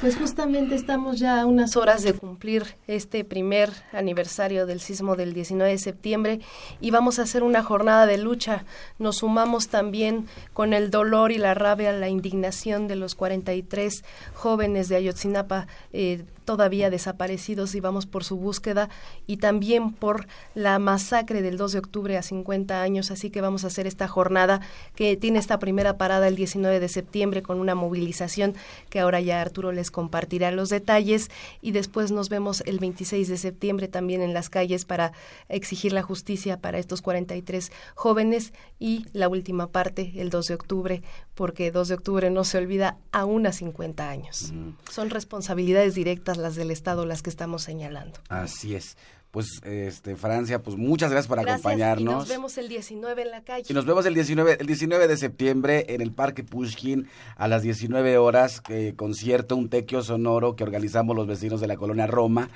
Pues 0.01 0.17
justamente 0.17 0.75
estamos 0.75 1.19
ya 1.19 1.43
a 1.43 1.45
unas 1.45 1.77
horas 1.77 2.03
de 2.03 2.15
cumplir 2.15 2.65
este 2.87 3.23
primer 3.23 3.71
aniversario 3.93 4.65
del 4.65 4.81
sismo 4.81 5.15
del 5.15 5.35
19 5.35 5.73
de 5.73 5.79
septiembre 5.79 6.41
y 6.81 6.91
vamos 6.91 7.19
a 7.19 7.23
hacer 7.25 7.43
una 7.43 7.63
jornada 7.63 8.07
de 8.07 8.17
lucha. 8.17 8.65
Nos 8.99 9.19
sumamos 9.19 9.69
también 9.69 10.27
con 10.55 10.73
el 10.73 10.91
dolor 10.91 11.33
y 11.33 11.37
la 11.37 11.53
rabia, 11.53 11.93
la 11.93 12.09
indignación 12.09 12.89
de 12.89 12.97
los 12.97 13.15
43 13.15 14.03
jóvenes 14.33 14.89
de 14.89 14.97
Ayotzinapa 14.97 15.67
eh, 15.93 16.25
todavía 16.51 16.91
desaparecidos 16.91 17.77
y 17.77 17.81
vamos 17.81 18.07
por 18.07 18.25
su 18.25 18.37
búsqueda 18.37 18.89
y 19.25 19.37
también 19.37 19.93
por 19.93 20.27
la 20.57 20.81
masacre 20.81 21.43
del 21.43 21.57
2 21.57 21.71
de 21.71 21.79
octubre 21.79 22.17
a 22.17 22.23
50 22.23 22.83
años, 22.83 23.13
así 23.13 23.31
que 23.31 23.41
vamos 23.41 23.63
a 23.63 23.69
hacer 23.69 23.87
esta 23.87 24.09
jornada 24.09 24.61
que 24.97 25.17
tiene 25.17 25.39
esta 25.39 25.61
primera 25.61 25.97
parada 25.97 26.27
el 26.27 26.35
19 26.35 26.81
de 26.81 26.89
septiembre 26.89 27.43
con 27.43 27.61
una 27.61 27.77
movilización 27.77 28.57
que 28.89 28.99
ahora 28.99 29.21
ya 29.21 29.41
Arturo 29.41 29.71
les 29.71 29.93
compartirá 29.93 30.51
los 30.51 30.71
detalles. 30.71 31.31
Y 31.63 31.71
después 31.71 32.11
nos 32.11 32.29
vemos 32.29 32.65
el 32.67 32.81
26 32.81 33.29
de 33.29 33.37
septiembre 33.37 33.87
también 33.87 34.21
en 34.21 34.35
las 34.35 34.51
calles 34.51 34.85
para 34.85 35.13
exigir 35.49 35.93
la 35.93 36.03
justicia 36.03 36.57
para 36.57 36.81
estos 36.81 37.01
43 37.01 37.71
jóvenes 37.95 38.53
y 38.81 39.07
la 39.13 39.29
última 39.29 39.69
parte 39.69 40.15
el 40.17 40.31
2 40.31 40.49
de 40.49 40.55
octubre 40.55 41.03
porque 41.41 41.71
2 41.71 41.89
de 41.89 41.95
octubre 41.95 42.29
no 42.29 42.45
se 42.45 42.59
olvida 42.59 42.99
aún 43.13 43.47
a 43.47 43.53
50 43.53 44.11
años. 44.11 44.53
Son 44.91 45.09
responsabilidades 45.09 45.95
directas 45.95 46.37
las 46.41 46.57
del 46.57 46.71
Estado 46.71 47.07
las 47.07 47.23
que 47.23 47.31
estamos 47.31 47.63
señalando. 47.63 48.19
Así 48.29 48.75
es. 48.75 48.97
Pues, 49.31 49.61
este, 49.65 50.17
Francia, 50.17 50.61
pues 50.61 50.77
muchas 50.77 51.13
gracias 51.13 51.29
por 51.29 51.39
acompañarnos. 51.39 52.13
Y 52.13 52.19
nos 52.19 52.29
vemos 52.29 52.59
el 52.59 52.69
19 52.69 53.23
en 53.23 53.31
la 53.31 53.45
calle. 53.45 53.65
Y 53.69 53.73
nos 53.73 53.87
vemos 53.87 54.05
el 54.07 54.15
19, 54.15 54.57
el 54.59 54.67
19 54.67 55.07
de 55.07 55.17
septiembre 55.17 55.87
en 55.89 56.01
el 56.01 56.11
Parque 56.11 56.43
Pushkin 56.43 57.07
a 57.37 57.47
las 57.47 57.63
19 57.63 58.19
horas, 58.19 58.61
eh, 58.69 58.95
concierto, 58.97 59.55
un 59.55 59.69
tequio 59.69 60.03
sonoro 60.03 60.57
que 60.57 60.65
organizamos 60.65 61.15
los 61.15 61.29
vecinos 61.29 61.61
de 61.61 61.69
la 61.69 61.77
colonia 61.77 62.09
Roma 62.09 62.51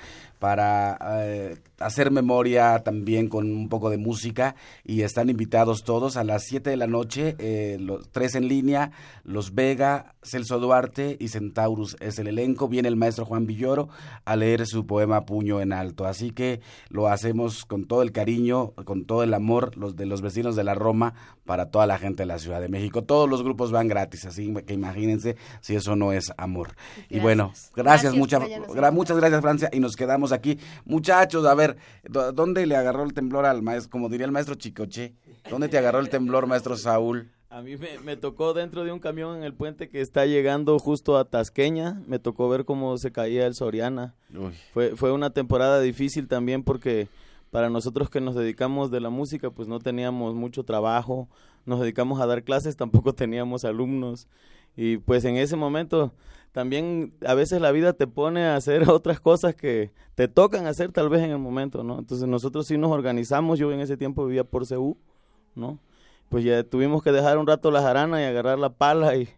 para 0.44 0.98
eh, 1.22 1.56
hacer 1.78 2.10
memoria 2.10 2.82
también 2.84 3.28
con 3.28 3.50
un 3.50 3.70
poco 3.70 3.88
de 3.88 3.96
música 3.96 4.56
y 4.84 5.00
están 5.00 5.30
invitados 5.30 5.84
todos 5.84 6.18
a 6.18 6.24
las 6.24 6.44
7 6.44 6.68
de 6.68 6.76
la 6.76 6.86
noche, 6.86 7.34
eh, 7.38 7.78
los 7.80 8.10
tres 8.10 8.34
en 8.34 8.46
línea, 8.46 8.90
Los 9.24 9.54
Vega, 9.54 10.14
Celso 10.22 10.58
Duarte 10.58 11.16
y 11.18 11.28
Centaurus 11.28 11.96
es 12.00 12.18
el 12.18 12.26
elenco. 12.26 12.68
Viene 12.68 12.88
el 12.88 12.96
maestro 12.96 13.24
Juan 13.24 13.46
Villoro 13.46 13.88
a 14.26 14.36
leer 14.36 14.66
su 14.66 14.86
poema 14.86 15.24
Puño 15.24 15.62
en 15.62 15.72
Alto. 15.72 16.04
Así 16.06 16.30
que 16.30 16.60
lo 16.90 17.08
hacemos 17.08 17.64
con 17.64 17.86
todo 17.86 18.02
el 18.02 18.12
cariño, 18.12 18.72
con 18.84 19.06
todo 19.06 19.22
el 19.22 19.32
amor 19.32 19.78
los 19.78 19.96
de 19.96 20.04
los 20.04 20.20
vecinos 20.20 20.56
de 20.56 20.64
la 20.64 20.74
Roma 20.74 21.14
para 21.46 21.70
toda 21.70 21.86
la 21.86 21.98
gente 21.98 22.22
de 22.22 22.26
la 22.26 22.38
Ciudad 22.38 22.60
de 22.60 22.68
México. 22.68 23.04
Todos 23.04 23.28
los 23.28 23.42
grupos 23.42 23.70
van 23.70 23.88
gratis, 23.88 24.26
así 24.26 24.52
que 24.66 24.74
imagínense 24.74 25.36
si 25.60 25.74
eso 25.74 25.96
no 25.96 26.12
es 26.12 26.32
amor. 26.36 26.74
Y 27.08 27.20
bueno, 27.20 27.52
gracias, 27.74 28.14
muchas 28.14 28.42
muchas 28.92 29.16
gracias 29.16 29.40
Francia 29.40 29.70
y 29.72 29.80
nos 29.80 29.96
quedamos 29.96 30.32
aquí. 30.34 30.58
Muchachos, 30.84 31.46
a 31.46 31.54
ver, 31.54 31.76
¿dónde 32.34 32.66
le 32.66 32.76
agarró 32.76 33.04
el 33.04 33.14
temblor 33.14 33.46
al 33.46 33.62
maestro? 33.62 33.90
Como 33.90 34.08
diría 34.08 34.26
el 34.26 34.32
maestro 34.32 34.54
Chicoche, 34.54 35.14
¿dónde 35.50 35.68
te 35.68 35.78
agarró 35.78 36.00
el 36.00 36.08
temblor, 36.10 36.46
maestro 36.46 36.76
Saúl? 36.76 37.30
A 37.54 37.62
mí 37.62 37.76
me, 38.04 38.16
tocó 38.16 38.52
dentro 38.52 38.82
de 38.82 38.90
un 38.90 38.98
camión 38.98 39.36
en 39.36 39.44
el 39.44 39.54
puente 39.54 39.88
que 39.88 40.00
está 40.00 40.26
llegando 40.26 40.76
justo 40.80 41.16
a 41.16 41.24
Tasqueña. 41.24 42.02
Me 42.08 42.18
tocó 42.18 42.48
ver 42.48 42.64
cómo 42.64 42.98
se 42.98 43.12
caía 43.12 43.46
el 43.46 43.54
Soriana. 43.54 44.16
Fue, 44.72 44.96
fue 44.96 45.12
una 45.12 45.30
temporada 45.30 45.80
difícil 45.80 46.26
también 46.26 46.64
porque 46.64 47.06
para 47.54 47.70
nosotros 47.70 48.10
que 48.10 48.20
nos 48.20 48.34
dedicamos 48.34 48.90
de 48.90 48.98
la 48.98 49.10
música, 49.10 49.48
pues 49.52 49.68
no 49.68 49.78
teníamos 49.78 50.34
mucho 50.34 50.64
trabajo. 50.64 51.28
Nos 51.64 51.78
dedicamos 51.78 52.20
a 52.20 52.26
dar 52.26 52.42
clases, 52.42 52.74
tampoco 52.74 53.12
teníamos 53.14 53.64
alumnos. 53.64 54.26
Y 54.76 54.96
pues 54.96 55.24
en 55.24 55.36
ese 55.36 55.54
momento 55.54 56.12
también 56.54 57.12
a 57.26 57.34
veces 57.34 57.60
la 57.60 57.70
vida 57.72 57.92
te 57.92 58.06
pone 58.06 58.44
a 58.44 58.56
hacer 58.56 58.88
otras 58.88 59.20
cosas 59.20 59.54
que 59.54 59.90
te 60.14 60.28
tocan 60.28 60.66
hacer 60.66 60.92
tal 60.92 61.10
vez 61.10 61.22
en 61.22 61.32
el 61.32 61.38
momento, 61.38 61.84
¿no? 61.84 61.98
Entonces 61.98 62.26
nosotros 62.26 62.66
sí 62.66 62.78
nos 62.78 62.92
organizamos, 62.92 63.58
yo 63.58 63.70
en 63.72 63.80
ese 63.80 63.98
tiempo 63.98 64.24
vivía 64.24 64.44
por 64.44 64.64
CEU, 64.64 64.96
¿no? 65.54 65.78
pues 66.28 66.44
ya 66.44 66.64
tuvimos 66.64 67.02
que 67.02 67.12
dejar 67.12 67.38
un 67.38 67.46
rato 67.46 67.70
las 67.70 67.84
aranas 67.84 68.20
y 68.20 68.24
agarrar 68.24 68.58
la 68.58 68.70
pala 68.70 69.16
y, 69.16 69.28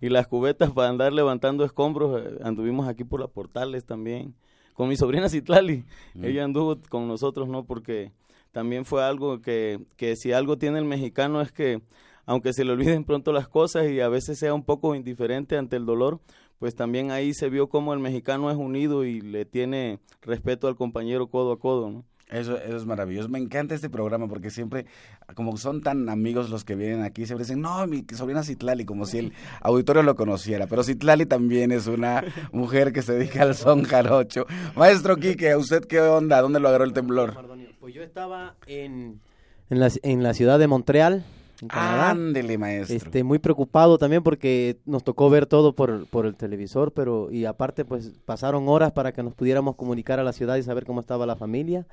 y 0.00 0.08
las 0.08 0.26
cubetas 0.26 0.70
para 0.70 0.88
andar 0.88 1.12
levantando 1.12 1.64
escombros. 1.64 2.22
Eh, 2.22 2.38
anduvimos 2.42 2.88
aquí 2.88 3.04
por 3.04 3.20
las 3.20 3.30
portales 3.30 3.84
también. 3.84 4.34
Con 4.74 4.88
mi 4.88 4.96
sobrina 4.96 5.28
Citlali, 5.28 5.84
mm. 6.14 6.24
ella 6.24 6.44
anduvo 6.44 6.78
con 6.88 7.08
nosotros, 7.08 7.48
¿no? 7.48 7.64
Porque 7.64 8.12
también 8.50 8.84
fue 8.84 9.02
algo 9.02 9.40
que, 9.40 9.80
que 9.96 10.16
si 10.16 10.32
algo 10.32 10.58
tiene 10.58 10.78
el 10.78 10.84
mexicano 10.84 11.40
es 11.40 11.52
que 11.52 11.80
aunque 12.24 12.52
se 12.52 12.64
le 12.64 12.72
olviden 12.72 13.04
pronto 13.04 13.32
las 13.32 13.48
cosas 13.48 13.88
y 13.88 14.00
a 14.00 14.08
veces 14.08 14.38
sea 14.38 14.54
un 14.54 14.62
poco 14.62 14.94
indiferente 14.94 15.56
ante 15.56 15.76
el 15.76 15.86
dolor, 15.86 16.20
pues 16.62 16.76
también 16.76 17.10
ahí 17.10 17.34
se 17.34 17.48
vio 17.48 17.68
cómo 17.68 17.92
el 17.92 17.98
mexicano 17.98 18.48
es 18.48 18.56
unido 18.56 19.04
y 19.04 19.20
le 19.20 19.44
tiene 19.44 19.98
respeto 20.20 20.68
al 20.68 20.76
compañero 20.76 21.26
codo 21.26 21.50
a 21.50 21.58
codo, 21.58 21.90
¿no? 21.90 22.04
Eso, 22.30 22.56
es 22.56 22.86
maravilloso. 22.86 23.28
Me 23.28 23.40
encanta 23.40 23.74
este 23.74 23.90
programa 23.90 24.28
porque 24.28 24.48
siempre, 24.48 24.86
como 25.34 25.56
son 25.56 25.82
tan 25.82 26.08
amigos 26.08 26.50
los 26.50 26.64
que 26.64 26.76
vienen 26.76 27.02
aquí, 27.02 27.26
siempre 27.26 27.42
dicen, 27.42 27.62
no, 27.62 27.84
mi 27.88 28.06
sobrina 28.14 28.44
Citlali, 28.44 28.84
como 28.84 29.06
si 29.06 29.18
el 29.18 29.32
auditorio 29.60 30.04
lo 30.04 30.14
conociera. 30.14 30.68
Pero 30.68 30.84
Citlali 30.84 31.26
también 31.26 31.72
es 31.72 31.88
una 31.88 32.22
mujer 32.52 32.92
que 32.92 33.02
se 33.02 33.14
dedica 33.14 33.42
al 33.42 33.56
son 33.56 33.82
jarocho. 33.82 34.46
Maestro 34.76 35.16
Quique, 35.16 35.56
¿usted 35.56 35.84
qué 35.86 35.98
onda? 35.98 36.40
¿Dónde 36.40 36.60
lo 36.60 36.68
agarró 36.68 36.84
el 36.84 36.92
temblor? 36.92 37.34
Pues 37.80 37.92
yo 37.92 38.04
estaba 38.04 38.54
en, 38.68 39.20
en, 39.68 39.80
la, 39.80 39.90
en 40.04 40.22
la 40.22 40.32
ciudad 40.32 40.60
de 40.60 40.68
Montreal, 40.68 41.24
Ándele, 41.68 42.58
maestro. 42.58 42.96
Este, 42.96 43.22
muy 43.22 43.38
preocupado 43.38 43.98
también 43.98 44.22
porque 44.22 44.80
nos 44.84 45.04
tocó 45.04 45.30
ver 45.30 45.46
todo 45.46 45.74
por, 45.74 46.06
por 46.08 46.26
el 46.26 46.34
televisor, 46.34 46.92
pero 46.92 47.30
y 47.30 47.44
aparte 47.44 47.84
pues 47.84 48.12
pasaron 48.24 48.68
horas 48.68 48.92
para 48.92 49.12
que 49.12 49.22
nos 49.22 49.34
pudiéramos 49.34 49.76
comunicar 49.76 50.18
a 50.18 50.24
la 50.24 50.32
ciudad 50.32 50.56
y 50.56 50.62
saber 50.62 50.84
cómo 50.84 51.00
estaba 51.00 51.26
la 51.26 51.36
familia 51.36 51.86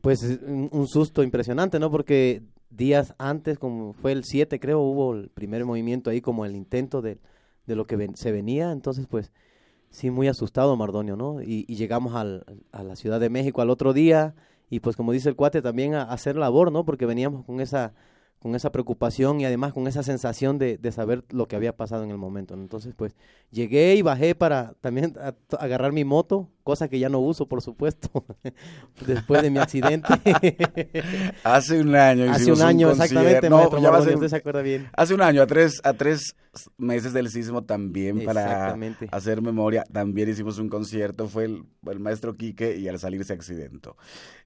pues 0.00 0.40
un, 0.42 0.86
susto 0.88 1.22
impresionante, 1.22 1.78
¿no? 1.78 1.90
Porque 1.90 2.42
días 2.70 3.14
antes, 3.18 3.58
como 3.58 3.92
fue 3.92 4.12
el 4.12 4.24
7 4.24 4.58
creo, 4.60 4.80
hubo 4.80 5.14
el 5.14 5.28
primer 5.28 5.64
movimiento 5.64 6.10
ahí 6.10 6.20
como 6.20 6.44
el 6.44 6.56
intento 6.56 7.02
de, 7.02 7.18
de 7.66 7.76
lo 7.76 7.86
que 7.86 8.10
se 8.14 8.32
venía, 8.32 8.72
entonces 8.72 9.06
pues 9.06 9.30
sí, 9.90 10.10
muy 10.10 10.28
asustado 10.28 10.76
Mardonio, 10.76 11.16
¿no? 11.16 11.42
Y, 11.42 11.64
llegamos 11.66 12.14
al, 12.14 12.44
a 12.72 12.82
la 12.82 12.96
Ciudad 12.96 13.20
de 13.20 13.30
México 13.30 13.60
al 13.60 13.70
otro 13.70 13.92
día 13.92 14.34
y 14.70 14.80
pues 14.80 14.96
como 14.96 15.12
dice 15.12 15.28
el 15.28 15.36
cuate 15.36 15.62
también 15.62 15.94
a 15.94 16.04
hacer 16.04 16.36
labor, 16.36 16.72
¿no? 16.72 16.84
Porque 16.84 17.06
veníamos 17.06 17.44
con 17.44 17.60
esa 17.60 17.92
con 18.40 18.54
esa 18.54 18.72
preocupación 18.72 19.38
y 19.40 19.44
además 19.44 19.74
con 19.74 19.86
esa 19.86 20.02
sensación 20.02 20.58
de, 20.58 20.78
de, 20.78 20.92
saber 20.92 21.24
lo 21.28 21.46
que 21.46 21.56
había 21.56 21.76
pasado 21.76 22.04
en 22.04 22.10
el 22.10 22.16
momento. 22.16 22.54
Entonces, 22.54 22.94
pues 22.96 23.14
llegué 23.50 23.94
y 23.96 24.02
bajé 24.02 24.34
para 24.34 24.72
también 24.80 25.14
agarrar 25.58 25.92
mi 25.92 26.04
moto, 26.04 26.48
cosa 26.64 26.88
que 26.88 26.98
ya 26.98 27.10
no 27.10 27.18
uso, 27.18 27.46
por 27.46 27.60
supuesto, 27.60 28.24
después 29.06 29.42
de 29.42 29.50
mi 29.50 29.58
accidente. 29.58 30.08
Hace 31.44 31.80
un 31.82 31.94
año. 31.94 32.32
Hace 32.32 32.50
un 32.50 32.62
año, 32.62 32.90
exactamente, 32.90 33.50
no, 33.50 33.78
ya 33.78 33.98
usted 33.98 34.28
se 34.28 34.36
acuerda 34.36 34.62
bien. 34.62 34.88
Hace 34.94 35.12
un 35.12 35.20
año, 35.20 35.42
a 35.42 35.46
tres, 35.46 35.78
a 35.84 35.92
tres 35.92 36.34
meses 36.78 37.12
del 37.12 37.28
sismo 37.28 37.64
también, 37.64 38.24
para 38.24 38.74
hacer 39.10 39.42
memoria, 39.42 39.84
también 39.92 40.30
hicimos 40.30 40.58
un 40.58 40.70
concierto, 40.70 41.28
fue 41.28 41.44
el, 41.44 41.64
el 41.86 42.00
maestro 42.00 42.38
Quique 42.38 42.78
y 42.78 42.88
al 42.88 42.98
salir 42.98 43.22
se 43.24 43.34
accidentó. 43.34 43.98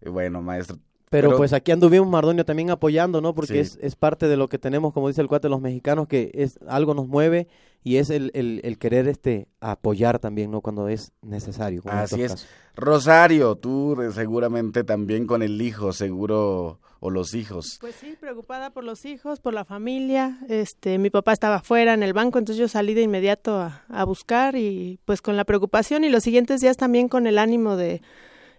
Bueno, 0.05 0.43
maestro, 0.43 0.79
pero, 1.21 1.37
pues 1.37 1.53
aquí 1.53 1.71
anduvimos 1.71 2.09
Mardonio 2.09 2.45
también 2.45 2.71
apoyando, 2.71 3.21
¿no? 3.21 3.35
Porque 3.35 3.61
es, 3.61 3.79
es, 3.81 3.95
parte 3.95 4.27
de 4.27 4.37
lo 4.37 4.49
que 4.49 4.59
tenemos, 4.59 4.93
como 4.93 5.07
dice 5.07 5.21
el 5.21 5.29
cuate, 5.29 5.49
los 5.49 5.61
mexicanos, 5.61 6.09
que 6.09 6.33
es 6.35 6.59
algo 6.67 6.93
nos 6.93 7.07
mueve 7.07 7.47
y 7.85 7.99
es 7.99 8.11
el, 8.11 8.33
el, 8.35 8.79
querer 8.79 9.07
este 9.07 9.47
apoyar 9.61 10.19
también, 10.19 10.51
¿no? 10.51 10.61
Cuando 10.61 10.89
es 10.89 11.13
necesario. 11.23 11.83
Así 11.87 12.23
es. 12.23 12.49
Rosario, 12.75 13.55
tú 13.55 13.97
seguramente 14.13 14.83
también 14.83 15.27
con 15.27 15.43
el 15.43 15.63
hijo, 15.63 15.93
seguro, 15.93 16.81
o 16.99 17.11
los 17.11 17.35
hijos. 17.35 17.79
Pues 17.81 17.95
sí, 17.95 18.17
preocupada 18.19 18.71
por 18.71 18.83
los 18.83 19.05
hijos, 19.05 19.39
por 19.39 19.53
la 19.53 19.65
familia. 19.65 20.39
Este, 20.49 20.99
mi 20.99 21.11
papá 21.11 21.33
estaba 21.33 21.61
fuera 21.61 21.95
en 21.95 22.03
el 22.03 22.15
banco, 22.15 22.39
entonces 22.39 22.59
yo 22.59 22.67
salí 22.67 22.95
de 22.95 23.03
inmediato 23.03 23.57
a, 23.57 23.85
a 23.89 24.05
buscar 24.05 24.57
y 24.57 24.99
pues 25.05 25.21
con 25.21 25.37
la 25.37 25.45
preocupación 25.45 26.03
y 26.03 26.09
los 26.09 26.25
siguientes 26.25 26.63
días 26.63 26.77
también 26.77 27.09
con 27.09 27.27
el 27.27 27.39
ánimo 27.39 27.77
de 27.77 28.01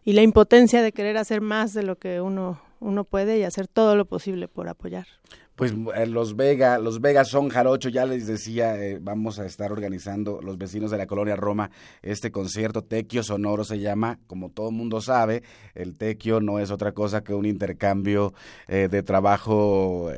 y 0.06 0.14
la 0.14 0.22
impotencia 0.22 0.82
de 0.84 0.94
querer 0.94 1.18
hacer 1.18 1.42
más 1.42 1.74
de 1.74 1.84
lo 1.84 1.98
que 1.98 2.22
uno, 2.22 2.62
uno 2.80 3.04
puede 3.04 3.40
y 3.40 3.44
hacer 3.44 3.68
todo 3.68 3.96
lo 3.96 4.06
posible 4.06 4.48
por 4.48 4.70
apoyar. 4.70 5.08
Pues 5.56 5.74
eh, 5.96 6.06
los 6.06 6.36
Vega, 6.36 6.78
los 6.80 7.00
Vegas 7.02 7.30
son 7.30 7.50
jarocho, 7.50 7.90
ya 7.90 8.06
les 8.06 8.28
decía, 8.28 8.78
eh, 8.78 9.00
vamos 9.02 9.40
a 9.40 9.46
estar 9.46 9.72
organizando 9.72 10.42
los 10.42 10.58
vecinos 10.58 10.92
de 10.92 10.98
la 10.98 11.08
colonia 11.08 11.36
Roma 11.36 11.72
este 12.02 12.30
concierto 12.30 12.84
Tequio 12.84 13.24
Sonoro 13.24 13.64
se 13.64 13.80
llama, 13.80 14.20
como 14.28 14.50
todo 14.52 14.72
mundo 14.72 15.02
sabe, 15.02 15.44
el 15.74 15.98
Tequio 15.98 16.40
no 16.40 16.60
es 16.60 16.72
otra 16.72 16.92
cosa 16.92 17.24
que 17.24 17.34
un 17.34 17.46
intercambio 17.46 18.34
eh, 18.68 18.90
de 18.92 19.02
trabajo 19.02 20.12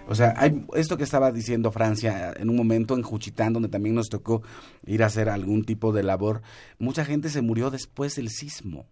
O 0.08 0.14
sea, 0.14 0.34
hay 0.38 0.64
esto 0.76 0.98
que 0.98 1.04
estaba 1.04 1.32
diciendo 1.32 1.72
Francia 1.72 2.34
en 2.38 2.50
un 2.50 2.56
momento 2.56 2.96
en 2.96 3.02
Juchitán, 3.02 3.54
donde 3.54 3.70
también 3.70 3.96
nos 3.96 4.10
tocó 4.10 4.44
ir 4.86 5.02
a 5.02 5.08
hacer 5.08 5.30
algún 5.30 5.64
tipo 5.64 5.92
de 5.92 6.04
labor, 6.04 6.42
mucha 6.78 7.06
gente 7.06 7.30
se 7.30 7.42
murió 7.42 7.72
después 7.72 8.16
del 8.16 8.30
sismo, 8.30 8.86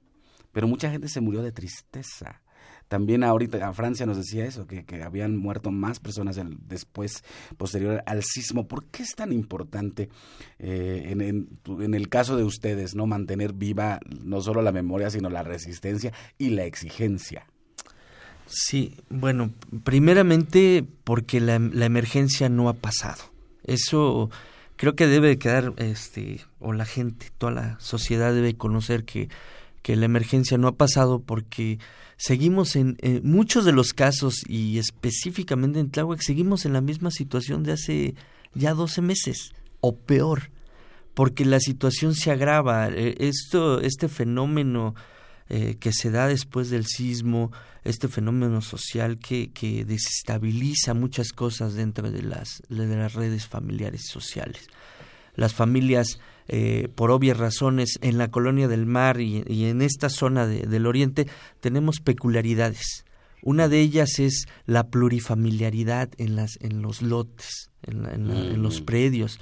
pero 0.53 0.67
mucha 0.67 0.89
gente 0.89 1.09
se 1.09 1.19
murió 1.19 1.41
de 1.41 1.51
tristeza. 1.51 2.41
También 2.87 3.23
ahorita 3.23 3.67
a 3.67 3.73
Francia 3.73 4.05
nos 4.05 4.17
decía 4.17 4.45
eso, 4.45 4.67
que, 4.67 4.85
habían 5.03 5.35
muerto 5.35 5.71
más 5.71 5.99
personas 5.99 6.39
después, 6.67 7.23
posterior 7.57 8.03
al 8.05 8.23
sismo. 8.23 8.67
¿Por 8.67 8.85
qué 8.85 9.03
es 9.03 9.15
tan 9.15 9.33
importante 9.33 10.09
eh, 10.59 11.07
en, 11.09 11.21
en, 11.21 11.93
el 11.95 12.07
caso 12.07 12.37
de 12.37 12.43
ustedes 12.43 12.93
no 12.93 13.07
mantener 13.07 13.53
viva 13.53 13.99
no 14.23 14.41
solo 14.41 14.61
la 14.61 14.71
memoria, 14.71 15.09
sino 15.09 15.29
la 15.29 15.41
resistencia 15.41 16.13
y 16.37 16.51
la 16.51 16.65
exigencia? 16.65 17.47
Sí, 18.45 18.95
bueno, 19.09 19.51
primeramente 19.83 20.85
porque 21.03 21.39
la, 21.39 21.57
la 21.57 21.85
emergencia 21.85 22.47
no 22.47 22.69
ha 22.69 22.73
pasado. 22.73 23.23
Eso 23.63 24.29
creo 24.75 24.95
que 24.95 25.07
debe 25.07 25.39
quedar, 25.39 25.73
este, 25.77 26.41
o 26.59 26.73
la 26.73 26.85
gente, 26.85 27.27
toda 27.37 27.53
la 27.53 27.79
sociedad 27.79 28.33
debe 28.33 28.55
conocer 28.55 29.05
que, 29.05 29.29
que 29.83 29.95
la 29.95 30.05
emergencia 30.05 30.57
no 30.57 30.67
ha 30.67 30.75
pasado 30.75 31.21
porque 31.21 31.77
seguimos 32.17 32.75
en, 32.75 32.97
muchos 33.23 33.65
de 33.65 33.73
los 33.73 33.93
casos 33.93 34.41
y 34.47 34.79
específicamente 34.79 35.79
en 35.79 35.91
Tláhuac 35.91 36.21
seguimos 36.21 36.65
en 36.65 36.73
la 36.73 36.81
misma 36.81 37.11
situación 37.11 37.61
de 37.61 37.73
hace 37.73 38.15
ya 38.55 38.73
12 38.73 39.01
meses 39.01 39.51
o 39.81 39.95
peor 39.95 40.49
porque 41.13 41.45
la 41.45 41.59
situación 41.59 42.15
se 42.15 42.31
agrava 42.31 42.87
eh, 42.89 43.15
esto 43.19 43.81
este 43.81 44.07
fenómeno 44.07 44.95
eh, 45.49 45.75
que 45.79 45.91
se 45.91 46.09
da 46.09 46.27
después 46.27 46.69
del 46.69 46.85
sismo, 46.85 47.51
este 47.83 48.07
fenómeno 48.07 48.61
social 48.61 49.19
que, 49.19 49.51
que 49.51 49.83
desestabiliza 49.83 50.93
muchas 50.93 51.33
cosas 51.33 51.73
dentro 51.73 52.09
de 52.09 52.23
las, 52.23 52.63
de 52.69 52.95
las 52.95 53.13
redes 53.13 53.45
familiares 53.45 54.05
y 54.05 54.07
sociales. 54.07 54.67
Las 55.35 55.53
familias, 55.53 56.19
eh, 56.47 56.89
por 56.95 57.11
obvias 57.11 57.37
razones, 57.37 57.97
en 58.01 58.17
la 58.17 58.29
colonia 58.29 58.67
del 58.67 58.85
mar 58.85 59.19
y, 59.21 59.43
en 59.65 59.81
esta 59.81 60.09
zona 60.09 60.45
del 60.47 60.85
oriente 60.85 61.27
tenemos 61.59 61.99
peculiaridades. 61.99 63.05
Una 63.41 63.67
de 63.67 63.81
ellas 63.81 64.19
es 64.19 64.45
la 64.65 64.87
plurifamiliaridad 64.87 66.09
en, 66.17 66.35
las, 66.35 66.57
en 66.61 66.81
los 66.81 67.01
lotes, 67.01 67.71
en, 67.81 68.05
en 68.05 68.61
los 68.61 68.81
mm. 68.81 68.85
predios. 68.85 69.39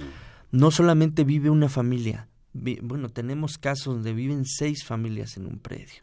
No 0.50 0.70
solamente 0.70 1.24
vive 1.24 1.50
una 1.50 1.68
familia, 1.68 2.28
bueno, 2.54 3.08
tenemos 3.08 3.58
casos 3.58 3.94
donde 3.94 4.12
viven 4.12 4.44
seis 4.44 4.84
familias 4.84 5.36
en 5.36 5.46
un 5.46 5.58
predio. 5.58 6.02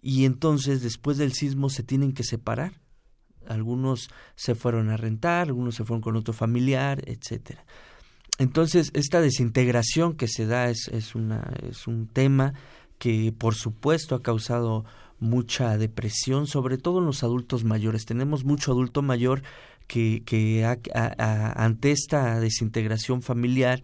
Y 0.00 0.24
entonces, 0.24 0.82
después 0.82 1.18
del 1.18 1.32
sismo, 1.32 1.68
se 1.68 1.82
tienen 1.82 2.12
que 2.12 2.24
separar. 2.24 2.80
Algunos 3.46 4.08
se 4.36 4.54
fueron 4.54 4.90
a 4.90 4.96
rentar, 4.96 5.48
algunos 5.48 5.74
se 5.74 5.84
fueron 5.84 6.00
con 6.00 6.16
otro 6.16 6.32
familiar, 6.32 7.02
etcétera. 7.06 7.64
Entonces, 8.38 8.90
esta 8.94 9.20
desintegración 9.20 10.14
que 10.14 10.28
se 10.28 10.46
da 10.46 10.68
es, 10.68 10.88
es, 10.88 11.14
una, 11.14 11.54
es 11.68 11.86
un 11.86 12.08
tema 12.08 12.54
que, 12.98 13.32
por 13.36 13.54
supuesto, 13.54 14.14
ha 14.14 14.22
causado 14.22 14.84
mucha 15.20 15.78
depresión, 15.78 16.46
sobre 16.46 16.78
todo 16.78 16.98
en 16.98 17.06
los 17.06 17.22
adultos 17.22 17.64
mayores. 17.64 18.04
Tenemos 18.04 18.44
mucho 18.44 18.72
adulto 18.72 19.02
mayor 19.02 19.42
que, 19.86 20.22
que 20.24 20.64
ante 20.64 21.92
esta 21.92 22.40
desintegración 22.40 23.22
familiar 23.22 23.82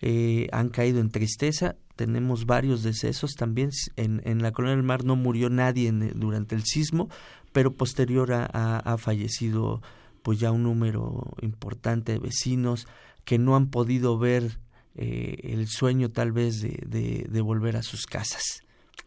eh, 0.00 0.48
han 0.52 0.68
caído 0.68 1.00
en 1.00 1.10
tristeza. 1.10 1.76
Tenemos 1.96 2.46
varios 2.46 2.82
decesos 2.82 3.34
también. 3.34 3.70
En, 3.96 4.20
en 4.24 4.42
la 4.42 4.52
Colonia 4.52 4.76
del 4.76 4.84
Mar 4.84 5.04
no 5.04 5.16
murió 5.16 5.50
nadie 5.50 5.92
durante 5.92 6.54
el 6.54 6.64
sismo, 6.64 7.08
pero 7.52 7.72
posterior 7.72 8.32
ha, 8.32 8.96
fallecido 8.98 9.82
pues 10.22 10.38
ya 10.38 10.52
un 10.52 10.62
número 10.62 11.34
importante 11.42 12.12
de 12.12 12.18
vecinos 12.18 12.86
que 13.24 13.38
no 13.38 13.56
han 13.56 13.70
podido 13.70 14.18
ver 14.18 14.58
eh, 14.94 15.38
el 15.44 15.68
sueño 15.68 16.10
tal 16.10 16.32
vez 16.32 16.60
de, 16.60 17.26
de, 17.28 17.40
volver 17.40 17.76
a 17.76 17.82
sus 17.82 18.06
casas. 18.06 18.62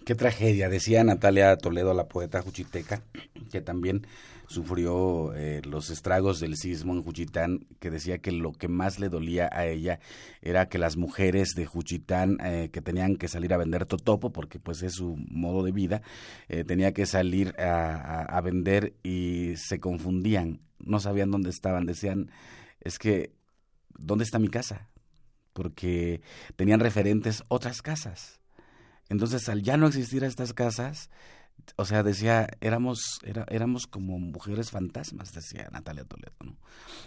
Qué 0.06 0.16
tragedia, 0.16 0.70
decía 0.70 1.04
Natalia 1.04 1.56
Toledo, 1.58 1.94
la 1.94 2.08
poeta 2.08 2.42
juchiteca, 2.42 3.04
que 3.52 3.62
también 3.62 4.06
sufrió 4.48 5.34
eh, 5.34 5.62
los 5.64 5.90
estragos 5.90 6.40
del 6.40 6.56
sismo 6.56 6.94
en 6.94 7.04
Juchitán, 7.04 7.66
que 7.80 7.90
decía 7.90 8.20
que 8.20 8.32
lo 8.32 8.52
que 8.52 8.68
más 8.68 9.00
le 9.00 9.10
dolía 9.10 9.50
a 9.52 9.66
ella 9.66 10.00
era 10.42 10.68
que 10.68 10.78
las 10.78 10.98
mujeres 10.98 11.54
de 11.56 11.66
Juchitán 11.66 12.38
eh, 12.44 12.70
que 12.72 12.82
tenían 12.82 13.16
que 13.16 13.28
salir 13.28 13.54
a 13.54 13.58
vender 13.58 13.86
totopo, 13.86 14.32
porque 14.32 14.60
pues 14.60 14.84
es 14.84 14.94
su 14.94 15.16
modo 15.30 15.64
de 15.64 15.72
vida, 15.72 16.02
eh, 16.48 16.64
tenía 16.64 16.94
que 16.94 17.06
salir 17.06 17.60
a, 17.60 18.22
a 18.24 18.42
vender 18.42 18.94
y 19.04 19.54
se 19.58 19.80
confundían, 19.80 20.62
no 20.80 21.00
sabían 21.00 21.32
dónde 21.32 21.50
estaban, 21.50 21.86
decían, 21.86 22.32
es 22.82 23.00
que, 23.00 23.34
¿dónde 23.98 24.24
está 24.24 24.40
mi 24.40 24.50
casa? 24.50 24.90
Porque 25.54 26.22
tenían 26.56 26.80
referentes 26.80 27.44
otras 27.48 27.82
casas. 27.82 28.40
Entonces, 29.10 29.48
al 29.50 29.62
ya 29.62 29.78
no 29.78 29.88
existir 29.88 30.24
estas 30.24 30.54
casas, 30.54 31.10
o 31.78 31.86
sea, 31.86 32.04
decía, 32.04 32.48
éramos, 32.62 33.20
era, 33.24 33.46
éramos 33.50 33.88
como 33.88 34.20
mujeres 34.20 34.72
fantasmas, 34.72 35.34
decía 35.34 35.70
Natalia 35.72 36.06
Toledo, 36.06 36.36
¿no? 36.44 36.58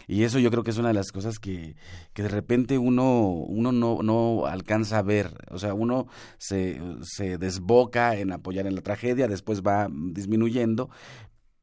Y 0.06 0.24
eso 0.24 0.38
yo 0.38 0.50
creo 0.50 0.62
que 0.62 0.70
es 0.70 0.78
una 0.78 0.88
de 0.88 0.94
las 0.94 1.12
cosas 1.12 1.38
que, 1.38 1.76
que 2.12 2.22
de 2.22 2.28
repente 2.28 2.78
uno, 2.78 3.30
uno 3.30 3.72
no, 3.72 4.02
no 4.02 4.46
alcanza 4.46 4.98
a 4.98 5.02
ver, 5.02 5.32
o 5.50 5.58
sea, 5.58 5.74
uno 5.74 6.06
se, 6.38 6.80
se 7.02 7.38
desboca 7.38 8.16
en 8.16 8.32
apoyar 8.32 8.66
en 8.66 8.74
la 8.74 8.82
tragedia, 8.82 9.28
después 9.28 9.62
va 9.62 9.88
disminuyendo, 9.90 10.90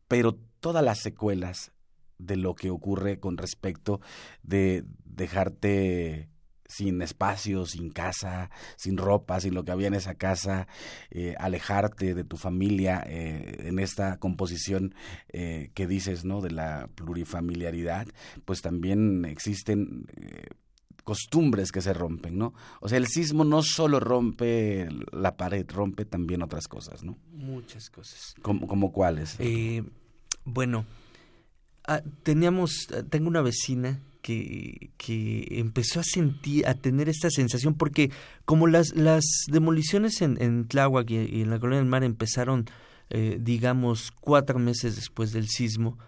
pero 0.08 0.38
todas 0.60 0.84
las 0.84 1.00
secuelas 1.00 1.72
de 2.18 2.38
lo 2.38 2.56
que 2.56 2.70
ocurre 2.70 3.20
con 3.20 3.38
respecto 3.38 4.00
de 4.42 4.86
dejarte 5.16 6.30
sin 6.68 7.02
espacio, 7.02 7.66
sin 7.66 7.90
casa, 7.90 8.50
sin 8.76 8.98
ropa, 8.98 9.40
sin 9.40 9.54
lo 9.54 9.64
que 9.64 9.72
había 9.72 9.88
en 9.88 9.94
esa 9.94 10.16
casa, 10.16 10.68
eh, 11.12 11.36
alejarte 11.38 12.14
de 12.14 12.24
tu 12.24 12.38
familia 12.38 13.04
eh, 13.06 13.68
en 13.68 13.80
esta 13.80 14.18
composición 14.18 14.96
eh, 15.30 15.72
que 15.74 15.88
dices, 15.88 16.26
¿no? 16.26 16.42
De 16.42 16.52
la 16.52 16.90
plurifamiliaridad, 16.96 18.08
pues 18.46 18.62
también 18.62 19.26
existen 19.26 20.06
costumbres 21.04 21.72
que 21.72 21.82
se 21.82 21.94
rompen, 21.94 22.38
¿no? 22.38 22.54
O 22.82 22.90
sea, 22.90 22.98
el 22.98 23.08
sismo 23.08 23.44
no 23.44 23.62
solo 23.62 24.00
rompe 24.00 24.90
la 25.12 25.38
pared, 25.38 25.66
rompe 25.70 26.04
también 26.06 26.42
otras 26.42 26.68
cosas, 26.68 27.04
¿no? 27.04 27.18
Muchas 27.32 27.92
cosas. 27.92 28.34
¿Como, 28.42 28.68
como 28.68 28.92
cuáles? 28.92 29.38
bueno, 30.46 30.86
ah, 31.88 32.02
teníamos, 32.24 32.88
tengo 33.10 33.28
una 33.28 33.42
vecina 33.42 34.02
que, 34.22 34.90
que, 34.98 35.48
empezó 35.52 36.00
a 36.00 36.04
sentir, 36.04 36.68
a 36.68 36.74
tener 36.74 37.10
esta 37.10 37.30
sensación, 37.30 37.76
porque 37.76 38.12
como 38.46 38.66
las, 38.66 38.96
las 38.96 39.24
demoliciones 39.52 40.22
en, 40.24 40.42
en 40.42 40.68
Tláhuac 40.68 41.12
y, 41.12 41.42
en 41.42 41.50
la 41.52 41.60
Colonia 41.60 41.80
del 41.80 41.88
Mar 41.88 42.04
empezaron, 42.04 42.66
eh, 43.12 43.38
digamos, 43.40 44.12
cuatro 44.20 44.58
meses 44.58 44.96
después 44.96 45.32
del 45.32 45.48
sismo, 45.48 46.00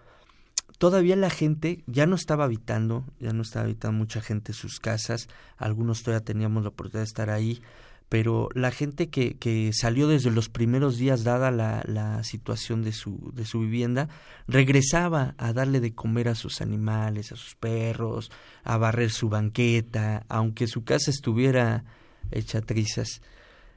todavía 0.80 1.16
la 1.16 1.30
gente 1.30 1.84
ya 1.86 2.08
no 2.08 2.16
estaba 2.16 2.46
habitando, 2.46 3.06
ya 3.20 3.34
no 3.34 3.44
estaba 3.44 3.66
habitando 3.66 3.98
mucha 3.98 4.22
gente 4.22 4.52
en 4.52 4.58
sus 4.58 4.80
casas, 4.80 5.28
algunos 5.58 6.02
todavía 6.02 6.26
teníamos 6.26 6.64
la 6.64 6.70
oportunidad 6.70 7.02
de 7.02 7.10
estar 7.10 7.30
ahí, 7.30 7.62
pero 8.10 8.50
la 8.54 8.72
gente 8.72 9.10
que, 9.10 9.36
que 9.36 9.72
salió 9.74 10.08
desde 10.08 10.32
los 10.32 10.48
primeros 10.48 10.98
días, 10.98 11.24
dada 11.24 11.52
la, 11.52 11.84
la 11.86 12.24
situación 12.24 12.84
de 12.84 12.94
su, 12.94 13.32
de 13.34 13.46
su 13.46 13.60
vivienda, 13.60 14.08
regresaba 14.48 15.36
a 15.38 15.52
darle 15.52 15.82
de 15.82 15.94
comer 15.94 16.30
a 16.30 16.36
sus 16.36 16.62
animales, 16.62 17.32
a 17.32 17.36
sus 17.36 17.56
perros, 17.56 18.32
a 18.64 18.78
barrer 18.78 19.12
su 19.12 19.30
banqueta, 19.30 20.26
aunque 20.30 20.68
su 20.68 20.84
casa 20.84 21.12
estuviera 21.12 21.84
hecha 22.32 22.62
trizas. 22.62 23.22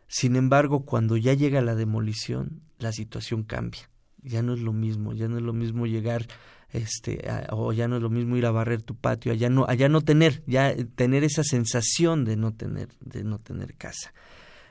Sin 0.07 0.37
embargo, 0.37 0.85
cuando 0.85 1.17
ya 1.17 1.35
llega 1.35 1.61
la 1.61 1.75
demolición, 1.75 2.63
la 2.79 2.93
situación 2.93 3.43
cambia. 3.43 3.89
Ya 4.23 4.43
no 4.43 4.55
es 4.55 4.61
lo 4.61 4.73
mismo, 4.73 5.13
ya 5.13 5.29
no 5.29 5.39
es 5.39 5.43
lo 5.43 5.53
mismo 5.53 5.87
llegar 5.87 6.27
este 6.73 7.25
o 7.51 7.73
ya 7.73 7.89
no 7.89 7.97
es 7.97 8.03
lo 8.03 8.11
mismo 8.11 8.37
ir 8.37 8.47
a 8.47 8.51
barrer 8.51 8.83
tu 8.83 8.95
patio 8.95 9.33
allá 9.33 9.51
no 9.51 9.67
allá 9.69 9.89
no 9.89 10.03
tener 10.03 10.43
ya 10.47 10.75
tener 10.95 11.25
esa 11.25 11.43
sensación 11.43 12.25
de 12.25 12.37
no 12.37 12.53
tener 12.53 12.89
de 13.01 13.25
no 13.25 13.39
tener 13.39 13.75
casa. 13.75 14.13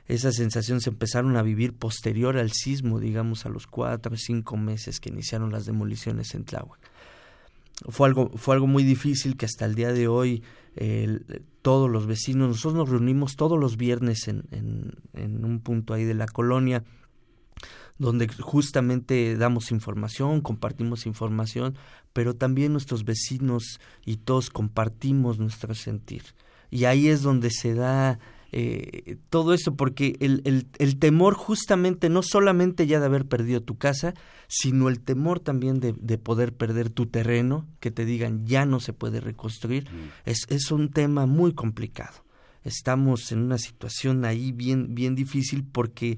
Esa 0.07 0.31
sensación 0.31 0.81
se 0.81 0.89
empezaron 0.89 1.37
a 1.37 1.43
vivir 1.43 1.73
posterior 1.73 2.37
al 2.37 2.51
sismo 2.51 2.99
digamos 2.99 3.45
a 3.45 3.49
los 3.49 3.67
cuatro 3.67 4.13
o 4.13 4.17
cinco 4.17 4.57
meses 4.57 4.99
que 4.99 5.09
iniciaron 5.09 5.51
las 5.51 5.65
demoliciones 5.65 6.33
en 6.35 6.45
Tláhuac. 6.45 6.79
Fue 7.89 8.07
algo 8.07 8.29
fue 8.35 8.55
algo 8.55 8.67
muy 8.67 8.83
difícil 8.83 9.35
que 9.37 9.45
hasta 9.45 9.65
el 9.65 9.75
día 9.75 9.91
de 9.91 10.07
hoy 10.07 10.43
todos 11.61 11.89
los 11.89 12.07
vecinos 12.07 12.47
nosotros 12.47 12.75
nos 12.75 12.89
reunimos 12.89 13.35
todos 13.35 13.59
los 13.59 13.75
viernes 13.75 14.29
en, 14.29 14.43
en, 14.51 14.93
en 15.13 15.43
un 15.43 15.59
punto 15.59 15.93
ahí 15.93 16.05
de 16.05 16.13
la 16.13 16.27
colonia 16.27 16.83
donde 17.99 18.27
justamente 18.27 19.35
damos 19.35 19.71
información, 19.71 20.41
compartimos 20.41 21.05
información, 21.05 21.75
pero 22.13 22.33
también 22.33 22.71
nuestros 22.71 23.03
vecinos 23.03 23.79
y 24.05 24.17
todos 24.17 24.49
compartimos 24.49 25.37
nuestro 25.37 25.75
sentir. 25.75 26.23
Y 26.71 26.85
ahí 26.85 27.09
es 27.09 27.21
donde 27.21 27.51
se 27.51 27.73
da 27.73 28.19
eh, 28.51 29.17
todo 29.29 29.53
eso, 29.53 29.75
porque 29.75 30.15
el, 30.21 30.41
el, 30.45 30.67
el, 30.79 30.97
temor 30.97 31.35
justamente 31.35 32.09
no 32.09 32.23
solamente 32.23 32.87
ya 32.87 32.99
de 32.99 33.05
haber 33.05 33.25
perdido 33.25 33.61
tu 33.61 33.77
casa, 33.77 34.15
sino 34.47 34.89
el 34.89 35.01
temor 35.01 35.39
también 35.39 35.79
de, 35.79 35.93
de 35.93 36.17
poder 36.17 36.53
perder 36.53 36.89
tu 36.89 37.05
terreno, 37.05 37.67
que 37.79 37.91
te 37.91 38.05
digan 38.05 38.47
ya 38.47 38.65
no 38.65 38.79
se 38.79 38.93
puede 38.93 39.19
reconstruir, 39.19 39.83
mm. 39.83 40.29
es, 40.29 40.45
es 40.49 40.71
un 40.71 40.89
tema 40.89 41.27
muy 41.27 41.53
complicado. 41.53 42.23
Estamos 42.63 43.31
en 43.31 43.39
una 43.39 43.57
situación 43.57 44.25
ahí 44.25 44.51
bien, 44.51 44.95
bien 44.95 45.15
difícil 45.15 45.63
porque 45.63 46.17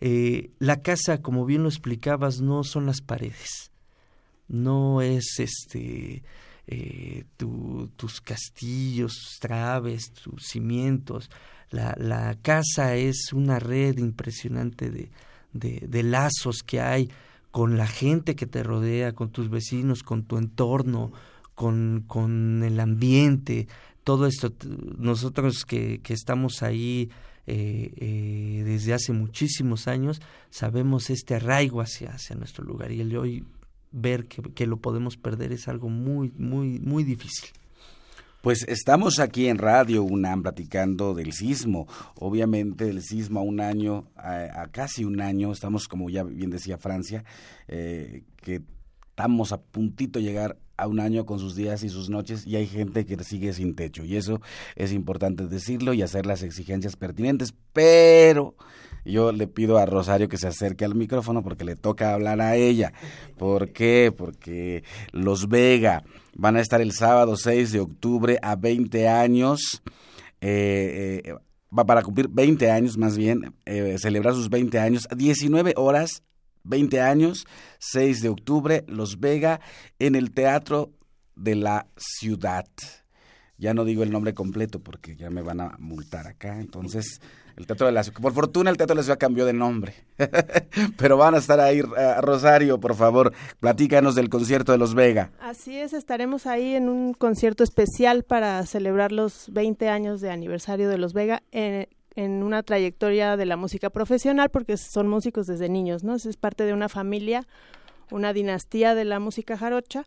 eh, 0.00 0.50
la 0.58 0.82
casa, 0.82 1.20
como 1.20 1.44
bien 1.44 1.62
lo 1.62 1.68
explicabas, 1.68 2.40
no 2.40 2.64
son 2.64 2.86
las 2.86 3.00
paredes, 3.00 3.70
no 4.48 5.02
es 5.02 5.38
este 5.38 6.22
eh, 6.66 7.24
tus 7.36 8.20
castillos, 8.20 9.38
traves, 9.40 10.12
tus 10.12 10.46
cimientos. 10.46 11.30
La, 11.70 11.94
la, 11.98 12.36
casa 12.42 12.96
es 12.96 13.32
una 13.32 13.58
red 13.58 13.98
impresionante 13.98 14.90
de, 14.90 15.10
de, 15.52 15.84
de 15.88 16.02
lazos 16.02 16.62
que 16.62 16.80
hay 16.80 17.10
con 17.50 17.76
la 17.76 17.86
gente 17.86 18.36
que 18.36 18.46
te 18.46 18.62
rodea, 18.62 19.12
con 19.12 19.30
tus 19.30 19.50
vecinos, 19.50 20.02
con 20.02 20.24
tu 20.24 20.38
entorno, 20.38 21.12
con, 21.54 22.04
con 22.06 22.62
el 22.62 22.78
ambiente, 22.78 23.66
todo 24.04 24.26
esto. 24.26 24.52
Nosotros 24.96 25.64
que, 25.64 26.00
que 26.02 26.14
estamos 26.14 26.62
ahí 26.62 27.10
eh, 27.52 27.92
eh, 27.96 28.62
desde 28.64 28.94
hace 28.94 29.12
muchísimos 29.12 29.88
años, 29.88 30.22
sabemos 30.50 31.10
este 31.10 31.34
arraigo 31.34 31.80
hacia, 31.80 32.10
hacia 32.10 32.36
nuestro 32.36 32.64
lugar 32.64 32.92
y 32.92 33.00
el 33.00 33.10
de 33.10 33.18
hoy 33.18 33.44
ver 33.90 34.26
que, 34.26 34.40
que 34.40 34.68
lo 34.68 34.76
podemos 34.76 35.16
perder 35.16 35.50
es 35.52 35.66
algo 35.66 35.88
muy, 35.88 36.32
muy, 36.36 36.78
muy 36.78 37.02
difícil. 37.02 37.50
Pues 38.40 38.64
estamos 38.68 39.18
aquí 39.18 39.48
en 39.48 39.58
Radio 39.58 40.04
UNAM 40.04 40.42
platicando 40.42 41.12
del 41.12 41.32
sismo, 41.32 41.88
obviamente 42.14 42.84
del 42.84 43.02
sismo 43.02 43.40
a 43.40 43.42
un 43.42 43.60
año, 43.60 44.06
a, 44.14 44.68
casi 44.70 45.04
un 45.04 45.20
año, 45.20 45.50
estamos 45.50 45.88
como 45.88 46.08
ya 46.08 46.22
bien 46.22 46.50
decía 46.50 46.78
Francia, 46.78 47.24
eh, 47.66 48.22
que 48.36 48.62
estamos 49.10 49.50
a 49.50 49.60
puntito 49.60 50.20
de 50.20 50.24
llegar 50.24 50.56
a 50.80 50.86
un 50.86 51.00
año 51.00 51.26
con 51.26 51.38
sus 51.38 51.54
días 51.54 51.82
y 51.82 51.88
sus 51.88 52.10
noches 52.10 52.46
y 52.46 52.56
hay 52.56 52.66
gente 52.66 53.04
que 53.04 53.22
sigue 53.22 53.52
sin 53.52 53.74
techo 53.74 54.04
y 54.04 54.16
eso 54.16 54.40
es 54.76 54.92
importante 54.92 55.46
decirlo 55.46 55.92
y 55.92 56.02
hacer 56.02 56.26
las 56.26 56.42
exigencias 56.42 56.96
pertinentes, 56.96 57.54
pero 57.72 58.54
yo 59.04 59.32
le 59.32 59.46
pido 59.46 59.78
a 59.78 59.86
Rosario 59.86 60.28
que 60.28 60.36
se 60.36 60.48
acerque 60.48 60.84
al 60.84 60.94
micrófono 60.94 61.42
porque 61.42 61.64
le 61.64 61.76
toca 61.76 62.12
hablar 62.12 62.40
a 62.40 62.56
ella. 62.56 62.92
¿Por 63.38 63.72
qué? 63.72 64.12
Porque 64.16 64.84
los 65.12 65.48
Vega 65.48 66.04
van 66.36 66.56
a 66.56 66.60
estar 66.60 66.80
el 66.80 66.92
sábado 66.92 67.36
6 67.36 67.72
de 67.72 67.80
octubre 67.80 68.38
a 68.42 68.56
20 68.56 69.08
años. 69.08 69.82
Eh, 70.40 71.22
eh, 71.24 71.34
para 71.86 72.02
cumplir 72.02 72.28
20 72.28 72.70
años 72.70 72.98
más 72.98 73.16
bien, 73.16 73.54
eh, 73.64 73.96
celebrar 73.98 74.34
sus 74.34 74.50
20 74.50 74.78
años, 74.78 75.06
19 75.16 75.74
horas, 75.76 76.22
20 76.64 77.00
años, 77.00 77.46
6 77.78 78.22
de 78.22 78.28
octubre, 78.28 78.84
Los 78.86 79.20
Vega, 79.20 79.60
en 79.98 80.14
el 80.14 80.32
Teatro 80.32 80.90
de 81.36 81.56
la 81.56 81.86
Ciudad. 81.96 82.66
Ya 83.58 83.74
no 83.74 83.84
digo 83.84 84.02
el 84.02 84.10
nombre 84.10 84.32
completo 84.32 84.80
porque 84.80 85.16
ya 85.16 85.28
me 85.28 85.42
van 85.42 85.60
a 85.60 85.76
multar 85.78 86.26
acá, 86.26 86.60
entonces 86.60 87.20
el 87.56 87.66
Teatro 87.66 87.86
de 87.86 87.92
la 87.92 88.02
Ciudad. 88.02 88.20
Por 88.20 88.32
fortuna 88.32 88.70
el 88.70 88.78
Teatro 88.78 88.94
de 88.94 89.00
la 89.00 89.02
Ciudad 89.02 89.18
cambió 89.18 89.44
de 89.44 89.52
nombre. 89.52 89.94
Pero 90.96 91.18
van 91.18 91.34
a 91.34 91.38
estar 91.38 91.60
ahí, 91.60 91.82
uh, 91.82 92.20
Rosario, 92.22 92.80
por 92.80 92.94
favor, 92.94 93.34
platícanos 93.60 94.14
del 94.14 94.30
concierto 94.30 94.72
de 94.72 94.78
Los 94.78 94.94
Vega. 94.94 95.30
Así 95.40 95.78
es, 95.78 95.92
estaremos 95.92 96.46
ahí 96.46 96.74
en 96.74 96.88
un 96.88 97.12
concierto 97.12 97.62
especial 97.62 98.22
para 98.24 98.64
celebrar 98.64 99.12
los 99.12 99.52
20 99.52 99.90
años 99.90 100.22
de 100.22 100.30
aniversario 100.30 100.88
de 100.88 100.96
Los 100.96 101.12
Vega 101.12 101.42
en, 101.52 101.86
en 102.24 102.42
una 102.42 102.62
trayectoria 102.62 103.36
de 103.36 103.46
la 103.46 103.56
música 103.56 103.90
profesional, 103.90 104.50
porque 104.50 104.76
son 104.76 105.08
músicos 105.08 105.46
desde 105.46 105.68
niños, 105.68 106.04
¿no? 106.04 106.14
Es 106.14 106.36
parte 106.36 106.64
de 106.64 106.72
una 106.72 106.88
familia, 106.88 107.46
una 108.10 108.32
dinastía 108.32 108.94
de 108.94 109.04
la 109.04 109.18
música 109.20 109.56
jarocha 109.56 110.04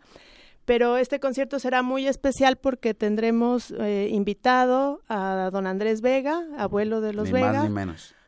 pero 0.65 0.97
este 0.97 1.19
concierto 1.19 1.59
será 1.59 1.81
muy 1.81 2.07
especial 2.07 2.55
porque 2.55 2.93
tendremos 2.93 3.71
eh, 3.71 4.07
invitado 4.11 5.01
a 5.09 5.49
don 5.51 5.67
Andrés 5.67 6.01
Vega, 6.01 6.41
abuelo 6.57 7.01
de 7.01 7.13
los 7.13 7.31
Vega. 7.31 7.69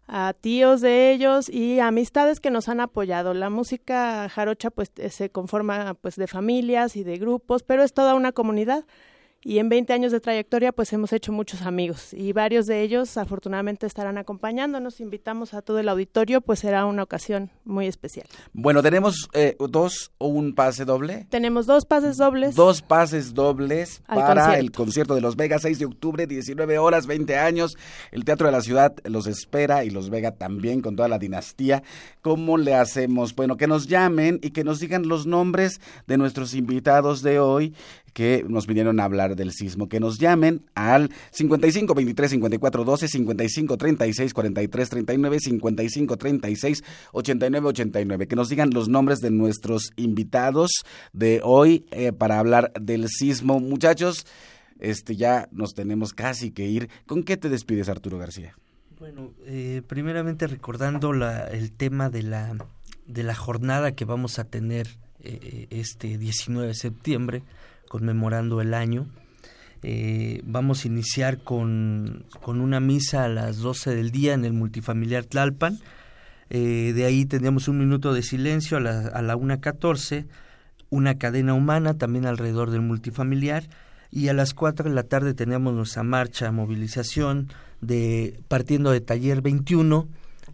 A 0.08 0.34
tíos 0.34 0.82
de 0.82 1.12
ellos 1.12 1.50
y 1.50 1.80
amistades 1.80 2.40
que 2.40 2.52
nos 2.52 2.70
han 2.70 2.80
apoyado. 2.80 3.34
La 3.34 3.50
música 3.50 4.30
jarocha 4.30 4.70
pues 4.70 4.92
eh, 4.98 5.10
se 5.10 5.32
conforma 5.32 5.96
pues 5.96 6.16
de 6.16 6.28
familias 6.28 6.96
y 6.96 7.04
de 7.04 7.18
grupos, 7.18 7.64
pero 7.64 7.84
es 7.84 7.94
toda 7.94 8.14
una 8.14 8.32
comunidad 8.32 8.86
y 9.46 9.60
en 9.60 9.70
20 9.70 9.94
años 9.94 10.12
de 10.12 10.20
trayectoria 10.20 10.72
pues 10.72 10.92
hemos 10.92 11.14
hecho 11.14 11.32
muchos 11.32 11.62
amigos 11.62 12.14
y 12.14 12.34
varios 12.34 12.66
de 12.66 12.82
ellos 12.82 13.16
afortunadamente 13.16 13.86
estarán 13.86 14.18
acompañándonos. 14.18 15.00
Invitamos 15.00 15.54
a 15.54 15.62
todo 15.62 15.78
el 15.78 15.88
auditorio, 15.88 16.42
pues 16.42 16.60
será 16.60 16.86
una 16.86 17.04
ocasión 17.04 17.52
muy 17.64 17.86
especial. 17.86 18.26
Bueno, 18.54 18.82
tenemos 18.82 19.30
eh, 19.34 19.56
dos 19.60 20.12
o 20.18 20.28
un 20.30 20.56
pase 20.56 20.84
doble. 20.84 21.28
Tenemos 21.30 21.68
dos 21.68 21.86
pases 21.86 22.18
dobles. 22.18 22.56
Dos 22.56 22.82
pases 22.82 23.36
dobles 23.36 24.02
para 24.08 24.58
el 24.58 24.72
concierto 24.72 25.14
de 25.14 25.22
Los 25.22 25.36
Vegas, 25.36 25.62
6 25.62 25.78
de 25.78 25.86
octubre, 25.86 26.26
19 26.26 26.80
horas, 26.80 27.06
20 27.06 27.38
años. 27.38 27.78
El 28.12 28.26
Teatro 28.26 28.48
de 28.48 28.52
la 28.52 28.62
Ciudad 28.62 28.96
los 29.04 29.28
espera 29.28 29.86
y 29.86 29.92
Los 29.92 30.10
Vega 30.10 30.32
también 30.32 30.82
con 30.82 30.96
toda 30.96 31.08
la 31.08 31.20
dinastía. 31.20 31.84
¿Cómo 32.24 32.58
le 32.58 32.74
hacemos? 32.74 33.36
Bueno, 33.36 33.58
que 33.58 33.68
nos 33.68 33.86
llamen 33.86 34.40
y 34.42 34.50
que 34.50 34.64
nos 34.64 34.80
digan 34.80 35.08
los 35.08 35.28
nombres 35.28 35.80
de 36.08 36.18
nuestros 36.18 36.56
invitados 36.56 37.22
de 37.22 37.40
hoy 37.40 37.76
que 38.16 38.46
nos 38.48 38.66
vinieron 38.66 39.02
a 39.02 39.04
hablar 39.04 39.36
del 39.36 39.52
sismo, 39.52 39.90
que 39.90 40.00
nos 40.00 40.20
llamen 40.20 40.62
al 40.74 41.12
55 41.32 41.94
23 41.94 42.32
54 42.32 42.86
12, 42.86 43.08
55 43.10 43.78
36 43.78 44.34
43 44.34 44.90
39, 44.90 45.40
55 45.42 46.18
36 46.18 46.84
89 47.12 47.68
89, 47.68 48.28
que 48.30 48.38
nos 48.38 48.48
digan 48.48 48.70
los 48.74 48.88
nombres 48.88 49.20
de 49.20 49.32
nuestros 49.32 49.92
invitados 49.98 50.72
de 51.12 51.42
hoy 51.44 51.88
eh, 51.92 52.14
para 52.14 52.40
hablar 52.40 52.72
del 52.80 53.10
sismo. 53.10 53.60
Muchachos, 53.60 54.26
este 54.80 55.18
ya 55.18 55.50
nos 55.52 55.74
tenemos 55.74 56.14
casi 56.14 56.52
que 56.52 56.68
ir. 56.68 56.90
¿Con 57.06 57.22
qué 57.22 57.36
te 57.36 57.50
despides, 57.50 57.90
Arturo 57.90 58.18
García? 58.18 58.56
Bueno, 58.98 59.34
eh, 59.46 59.82
primeramente 59.86 60.48
recordando 60.48 61.12
la, 61.12 61.48
el 61.48 61.74
tema 61.74 62.10
de 62.10 62.24
la, 62.24 62.56
de 63.08 63.24
la 63.24 63.36
jornada 63.36 63.92
que 63.92 64.06
vamos 64.06 64.40
a 64.40 64.46
tener 64.46 64.88
eh, 65.20 65.68
este 65.70 66.18
19 66.18 66.70
de 66.70 66.74
septiembre, 66.76 67.44
conmemorando 67.96 68.60
el 68.60 68.74
año. 68.74 69.08
Eh, 69.82 70.42
vamos 70.44 70.84
a 70.84 70.90
iniciar 70.90 71.38
con, 71.38 72.26
con, 72.42 72.60
una 72.60 72.82
misa 72.82 73.24
a 73.24 73.30
las 73.30 73.60
12 73.60 73.96
del 73.96 74.12
día 74.12 74.34
en 74.34 74.44
el 74.44 74.52
multifamiliar 74.52 75.24
Tlalpan. 75.24 75.80
Eh, 76.50 76.92
de 76.94 77.06
ahí 77.06 77.26
tendríamos 77.26 77.70
un 77.70 77.78
minuto 77.78 78.14
de 78.14 78.22
silencio 78.22 78.76
a 78.76 78.80
la, 78.82 79.08
a 79.08 79.22
la 79.22 79.38
1.14, 79.38 80.26
una 80.90 81.18
cadena 81.18 81.54
humana 81.54 81.94
también 81.94 82.26
alrededor 82.26 82.70
del 82.70 82.82
multifamiliar 82.82 83.64
y 84.12 84.28
a 84.28 84.34
las 84.34 84.54
4 84.54 84.90
de 84.90 84.96
la 84.96 85.04
tarde 85.04 85.34
teníamos 85.34 85.74
nuestra 85.74 86.04
marcha, 86.04 86.52
movilización, 86.52 87.48
de 87.80 88.42
partiendo 88.50 88.92
de 88.92 89.00
Taller 89.00 89.42
21 89.42 90.10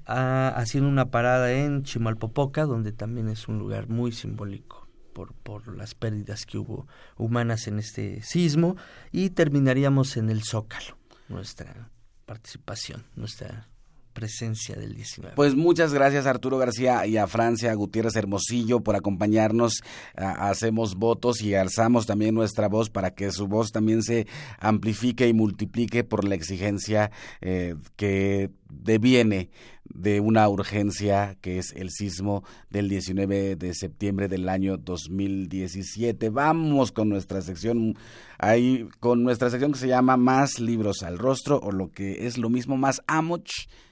a, 0.06 0.50
haciendo 0.50 0.88
una 0.88 1.06
parada 1.06 1.52
en 1.52 1.82
Chimalpopoca, 1.82 2.66
donde 2.66 2.92
también 2.92 3.30
es 3.30 3.48
un 3.48 3.58
lugar 3.58 3.90
muy 3.90 4.12
simbólico 4.12 4.81
por, 5.14 5.34
por 5.34 5.76
las 5.76 5.96
pérdidas 5.96 6.46
que 6.46 6.58
hubo 6.58 6.88
humanas 7.18 7.68
en 7.68 7.80
este 7.80 8.22
sismo 8.22 8.76
y 9.12 9.32
terminaríamos 9.32 10.18
en 10.18 10.30
el 10.30 10.44
Zócalo, 10.44 10.98
nuestra 11.30 11.90
participación, 12.26 13.06
nuestra 13.16 13.71
presencia 14.14 14.76
del 14.76 14.94
19. 14.96 15.36
Pues 15.36 15.56
muchas 15.56 15.94
gracias 15.94 16.26
Arturo 16.26 16.58
García 16.58 17.06
y 17.06 17.18
a 17.18 17.28
Francia 17.28 17.74
Gutiérrez 17.74 18.16
Hermosillo 18.16 18.82
por 18.82 18.96
acompañarnos. 18.96 19.82
hacemos 20.16 20.96
votos 20.96 21.42
y 21.42 21.56
alzamos 21.56 22.06
también 22.06 22.36
nuestra 22.36 22.68
voz 22.68 22.90
para 22.90 23.12
que 23.12 23.32
su 23.32 23.48
voz 23.48 23.72
también 23.72 24.04
se 24.04 24.28
amplifique 24.60 25.28
y 25.28 25.34
multiplique 25.34 26.04
por 26.04 26.28
la 26.28 26.36
exigencia 26.36 27.12
eh, 27.42 27.76
que 27.96 28.52
deviene 28.70 29.50
de 29.94 30.20
una 30.20 30.48
urgencia 30.48 31.38
que 31.42 31.58
es 31.58 31.74
el 31.74 31.90
sismo 31.90 32.44
del 32.70 32.88
19 32.90 33.56
de 33.56 33.74
septiembre 33.74 34.28
del 34.28 34.48
año 34.48 34.78
2017. 34.78 36.30
Vamos 36.30 36.92
con 36.92 37.10
nuestra 37.10 37.42
sección 37.42 37.98
ahí 38.38 38.88
con 39.00 39.24
nuestra 39.24 39.50
sección 39.50 39.74
que 39.74 39.80
se 39.80 39.88
llama 39.88 40.18
Más 40.18 40.60
libros 40.60 41.04
al 41.04 41.18
rostro 41.18 41.60
o 41.62 41.72
lo 41.72 41.92
que 41.92 42.26
es 42.26 42.38
lo 42.38 42.50
mismo 42.50 42.78
más 42.78 43.02
amoch 43.08 43.52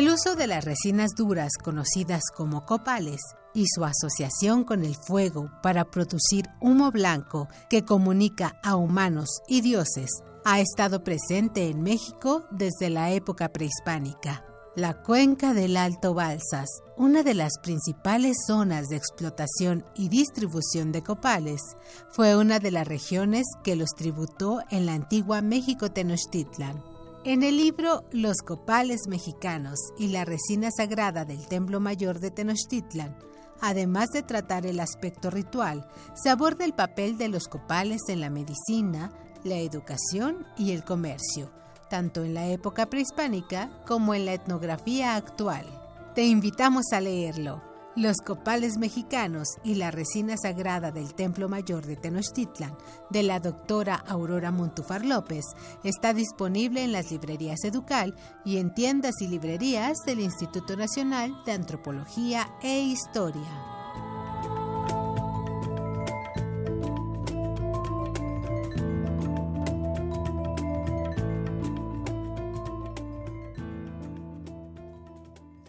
El 0.00 0.08
uso 0.08 0.34
de 0.34 0.46
las 0.46 0.64
resinas 0.64 1.10
duras 1.14 1.52
conocidas 1.62 2.22
como 2.34 2.64
copales 2.64 3.20
y 3.52 3.66
su 3.66 3.84
asociación 3.84 4.64
con 4.64 4.82
el 4.82 4.96
fuego 4.96 5.50
para 5.62 5.90
producir 5.90 6.46
humo 6.58 6.90
blanco 6.90 7.48
que 7.68 7.84
comunica 7.84 8.58
a 8.62 8.76
humanos 8.76 9.28
y 9.46 9.60
dioses 9.60 10.08
ha 10.46 10.58
estado 10.58 11.04
presente 11.04 11.68
en 11.68 11.82
México 11.82 12.46
desde 12.50 12.88
la 12.88 13.10
época 13.10 13.50
prehispánica. 13.50 14.42
La 14.74 15.02
cuenca 15.02 15.52
del 15.52 15.76
Alto 15.76 16.14
Balsas, 16.14 16.70
una 16.96 17.22
de 17.22 17.34
las 17.34 17.58
principales 17.62 18.38
zonas 18.46 18.86
de 18.86 18.96
explotación 18.96 19.84
y 19.94 20.08
distribución 20.08 20.92
de 20.92 21.02
copales, 21.02 21.60
fue 22.08 22.36
una 22.36 22.58
de 22.58 22.70
las 22.70 22.88
regiones 22.88 23.44
que 23.62 23.76
los 23.76 23.90
tributó 23.90 24.60
en 24.70 24.86
la 24.86 24.94
antigua 24.94 25.42
México 25.42 25.90
Tenochtitlan. 25.90 26.89
En 27.22 27.42
el 27.42 27.58
libro 27.58 28.04
Los 28.12 28.38
copales 28.38 29.06
mexicanos 29.06 29.78
y 29.98 30.08
la 30.08 30.24
resina 30.24 30.70
sagrada 30.70 31.26
del 31.26 31.46
Templo 31.48 31.78
Mayor 31.78 32.18
de 32.18 32.30
Tenochtitlan, 32.30 33.14
además 33.60 34.08
de 34.08 34.22
tratar 34.22 34.64
el 34.64 34.80
aspecto 34.80 35.28
ritual, 35.28 35.86
se 36.14 36.30
aborda 36.30 36.64
el 36.64 36.72
papel 36.72 37.18
de 37.18 37.28
los 37.28 37.46
copales 37.46 38.00
en 38.08 38.22
la 38.22 38.30
medicina, 38.30 39.12
la 39.44 39.58
educación 39.58 40.46
y 40.56 40.72
el 40.72 40.82
comercio, 40.82 41.52
tanto 41.90 42.24
en 42.24 42.32
la 42.32 42.46
época 42.46 42.86
prehispánica 42.86 43.70
como 43.86 44.14
en 44.14 44.24
la 44.24 44.32
etnografía 44.32 45.14
actual. 45.14 45.66
Te 46.14 46.24
invitamos 46.24 46.86
a 46.94 47.02
leerlo 47.02 47.69
los 48.00 48.16
copales 48.24 48.78
mexicanos 48.78 49.58
y 49.62 49.74
la 49.74 49.90
resina 49.90 50.38
sagrada 50.38 50.90
del 50.90 51.12
Templo 51.12 51.50
Mayor 51.50 51.84
de 51.84 51.96
Tenochtitlan, 51.96 52.74
de 53.10 53.22
la 53.22 53.40
doctora 53.40 53.94
Aurora 53.94 54.50
Montufar 54.50 55.04
López, 55.04 55.44
está 55.84 56.14
disponible 56.14 56.82
en 56.82 56.92
las 56.92 57.10
librerías 57.10 57.62
Educal 57.62 58.16
y 58.42 58.56
en 58.56 58.72
tiendas 58.72 59.20
y 59.20 59.28
librerías 59.28 59.98
del 60.06 60.20
Instituto 60.20 60.78
Nacional 60.78 61.42
de 61.44 61.52
Antropología 61.52 62.48
e 62.62 62.80
Historia. 62.80 63.42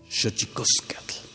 Xochicoscatl. 0.08 1.31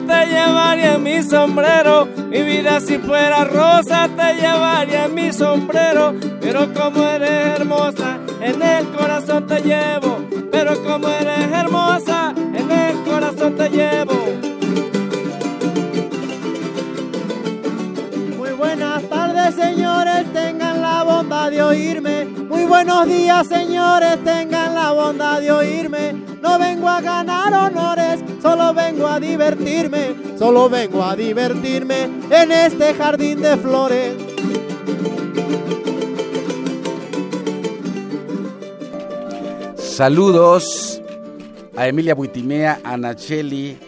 Te 0.00 0.26
llevaría 0.26 0.94
en 0.94 1.02
mi 1.02 1.22
sombrero. 1.22 2.06
Mi 2.28 2.42
vida 2.42 2.80
si 2.80 2.98
fuera 2.98 3.44
rosa 3.44 4.08
te 4.16 4.34
llevaría 4.34 5.08
mi 5.08 5.32
sombrero. 5.32 6.14
Pero 6.40 6.72
como 6.72 7.04
eres 7.04 7.60
hermosa, 7.60 8.18
en 8.40 8.62
el 8.62 8.86
corazón 8.90 9.46
te 9.46 9.60
llevo. 9.60 10.18
Pero 10.50 10.82
como 10.82 11.08
eres 11.08 11.50
hermosa, 11.52 12.34
en 12.36 12.70
el 12.70 13.04
corazón 13.04 13.56
te 13.56 13.68
llevo. 13.70 14.14
Muy 18.36 18.50
buenas 18.50 19.02
tardes, 19.08 19.54
señores, 19.54 20.32
tengan 20.32 20.82
la 20.82 21.02
bondad 21.02 21.50
de 21.50 21.62
oírme. 21.62 22.24
Muy 22.24 22.64
buenos 22.64 23.06
días, 23.06 23.46
señores, 23.46 24.22
tengan 24.24 24.74
la 24.74 24.92
bondad 24.92 25.40
de 25.40 25.50
oírme. 25.52 26.12
No 26.40 26.58
vengo 26.58 26.88
a 26.88 27.00
ganar 27.00 27.25
vengo 28.76 29.08
a 29.08 29.18
divertirme. 29.18 30.14
Solo 30.38 30.68
vengo 30.68 31.02
a 31.02 31.16
divertirme 31.16 32.04
en 32.30 32.52
este 32.52 32.94
jardín 32.94 33.40
de 33.40 33.56
flores. 33.56 34.14
Saludos 39.78 41.00
a 41.74 41.88
Emilia 41.88 42.14
Buitimea, 42.14 42.80
a 42.84 42.96
Nacheli, 42.98 43.78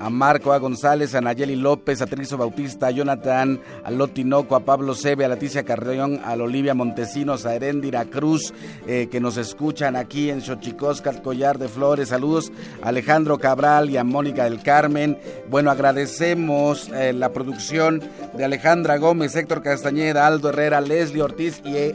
a 0.00 0.10
Marco 0.10 0.52
A. 0.52 0.58
González, 0.58 1.14
a 1.14 1.20
Nayeli 1.20 1.56
López, 1.56 2.02
a 2.02 2.06
Trizo 2.06 2.36
Bautista, 2.36 2.88
a 2.88 2.90
Jonathan, 2.90 3.60
a 3.84 3.90
Loti 3.90 4.24
Noco, 4.24 4.56
a 4.56 4.60
Pablo 4.60 4.94
Sebe, 4.94 5.24
a 5.24 5.28
Leticia 5.28 5.64
Carrión, 5.64 6.20
a 6.24 6.34
Olivia 6.34 6.74
Montesinos, 6.74 7.46
a 7.46 7.54
Erendira 7.54 8.04
Cruz, 8.04 8.52
eh, 8.86 9.08
que 9.10 9.20
nos 9.20 9.36
escuchan 9.36 9.96
aquí 9.96 10.30
en 10.30 10.40
Xochicosca, 10.40 11.12
Collar 11.22 11.58
de 11.58 11.68
Flores. 11.68 12.08
Saludos 12.08 12.52
a 12.82 12.88
Alejandro 12.88 13.38
Cabral 13.38 13.90
y 13.90 13.96
a 13.96 14.04
Mónica 14.04 14.44
del 14.44 14.62
Carmen. 14.62 15.18
Bueno, 15.50 15.70
agradecemos 15.70 16.88
eh, 16.90 17.12
la 17.12 17.32
producción 17.32 18.02
de 18.34 18.44
Alejandra 18.44 18.98
Gómez, 18.98 19.34
Héctor 19.34 19.62
Castañeda, 19.62 20.26
Aldo 20.26 20.50
Herrera, 20.50 20.80
Leslie 20.80 21.22
Ortiz 21.22 21.60
y 21.64 21.76
eh, 21.76 21.92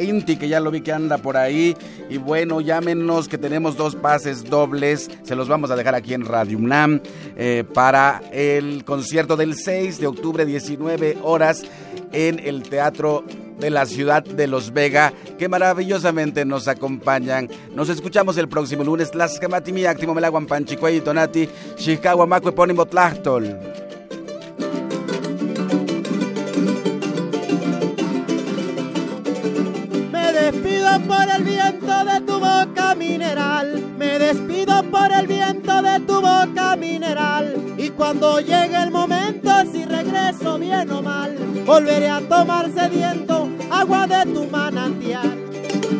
Inti, 0.00 0.36
que 0.36 0.48
ya 0.48 0.60
lo 0.60 0.70
vi 0.70 0.80
que 0.80 0.92
anda 0.92 1.18
por 1.18 1.36
ahí. 1.36 1.76
Y 2.08 2.18
bueno, 2.18 2.60
llámenos 2.60 3.28
que 3.28 3.38
tenemos 3.38 3.76
dos 3.76 3.96
pases 3.96 4.44
dobles. 4.44 5.10
Se 5.22 5.34
los 5.36 5.48
vamos 5.48 5.70
a 5.70 5.76
dejar 5.76 5.94
aquí 5.94 6.14
en 6.14 6.24
Radio 6.24 6.58
UNAM. 6.58 7.00
Eh, 7.36 7.64
para 7.74 8.22
el 8.32 8.84
concierto 8.84 9.36
del 9.36 9.54
6 9.54 9.98
de 9.98 10.06
octubre, 10.06 10.44
19 10.44 11.18
horas, 11.22 11.62
en 12.12 12.38
el 12.40 12.62
Teatro 12.62 13.24
de 13.58 13.70
la 13.70 13.86
Ciudad 13.86 14.24
de 14.24 14.46
Los 14.46 14.72
Vega, 14.72 15.12
que 15.38 15.48
maravillosamente 15.48 16.44
nos 16.44 16.66
acompañan. 16.66 17.48
Nos 17.74 17.88
escuchamos 17.88 18.36
el 18.38 18.48
próximo 18.48 18.82
lunes. 18.82 19.14
Las 19.14 19.38
Melaguan 19.40 20.46
Panchicuey, 20.46 21.00
Tonati, 21.00 21.48
Chicago, 21.76 22.26
Macue, 22.26 22.52
Ponimo, 22.52 22.86
Tlachtol. 22.86 23.99
Despido 30.60 31.00
por 31.06 31.30
el 31.30 31.44
viento 31.44 32.04
de 32.04 32.20
tu 32.20 32.38
boca 32.38 32.94
mineral. 32.94 33.82
Me 33.96 34.18
despido 34.18 34.82
por 34.90 35.10
el 35.12 35.26
viento 35.26 35.82
de 35.82 36.00
tu 36.00 36.20
boca 36.20 36.76
mineral. 36.76 37.54
Y 37.78 37.90
cuando 37.90 38.40
llegue 38.40 38.82
el 38.82 38.90
momento, 38.90 39.50
si 39.72 39.84
regreso 39.84 40.58
bien 40.58 40.90
o 40.90 41.02
mal, 41.02 41.36
volveré 41.64 42.08
a 42.08 42.20
tomar 42.20 42.70
sediento 42.72 43.48
agua 43.70 44.06
de 44.06 44.32
tu 44.32 44.44
manantial. 44.46 45.99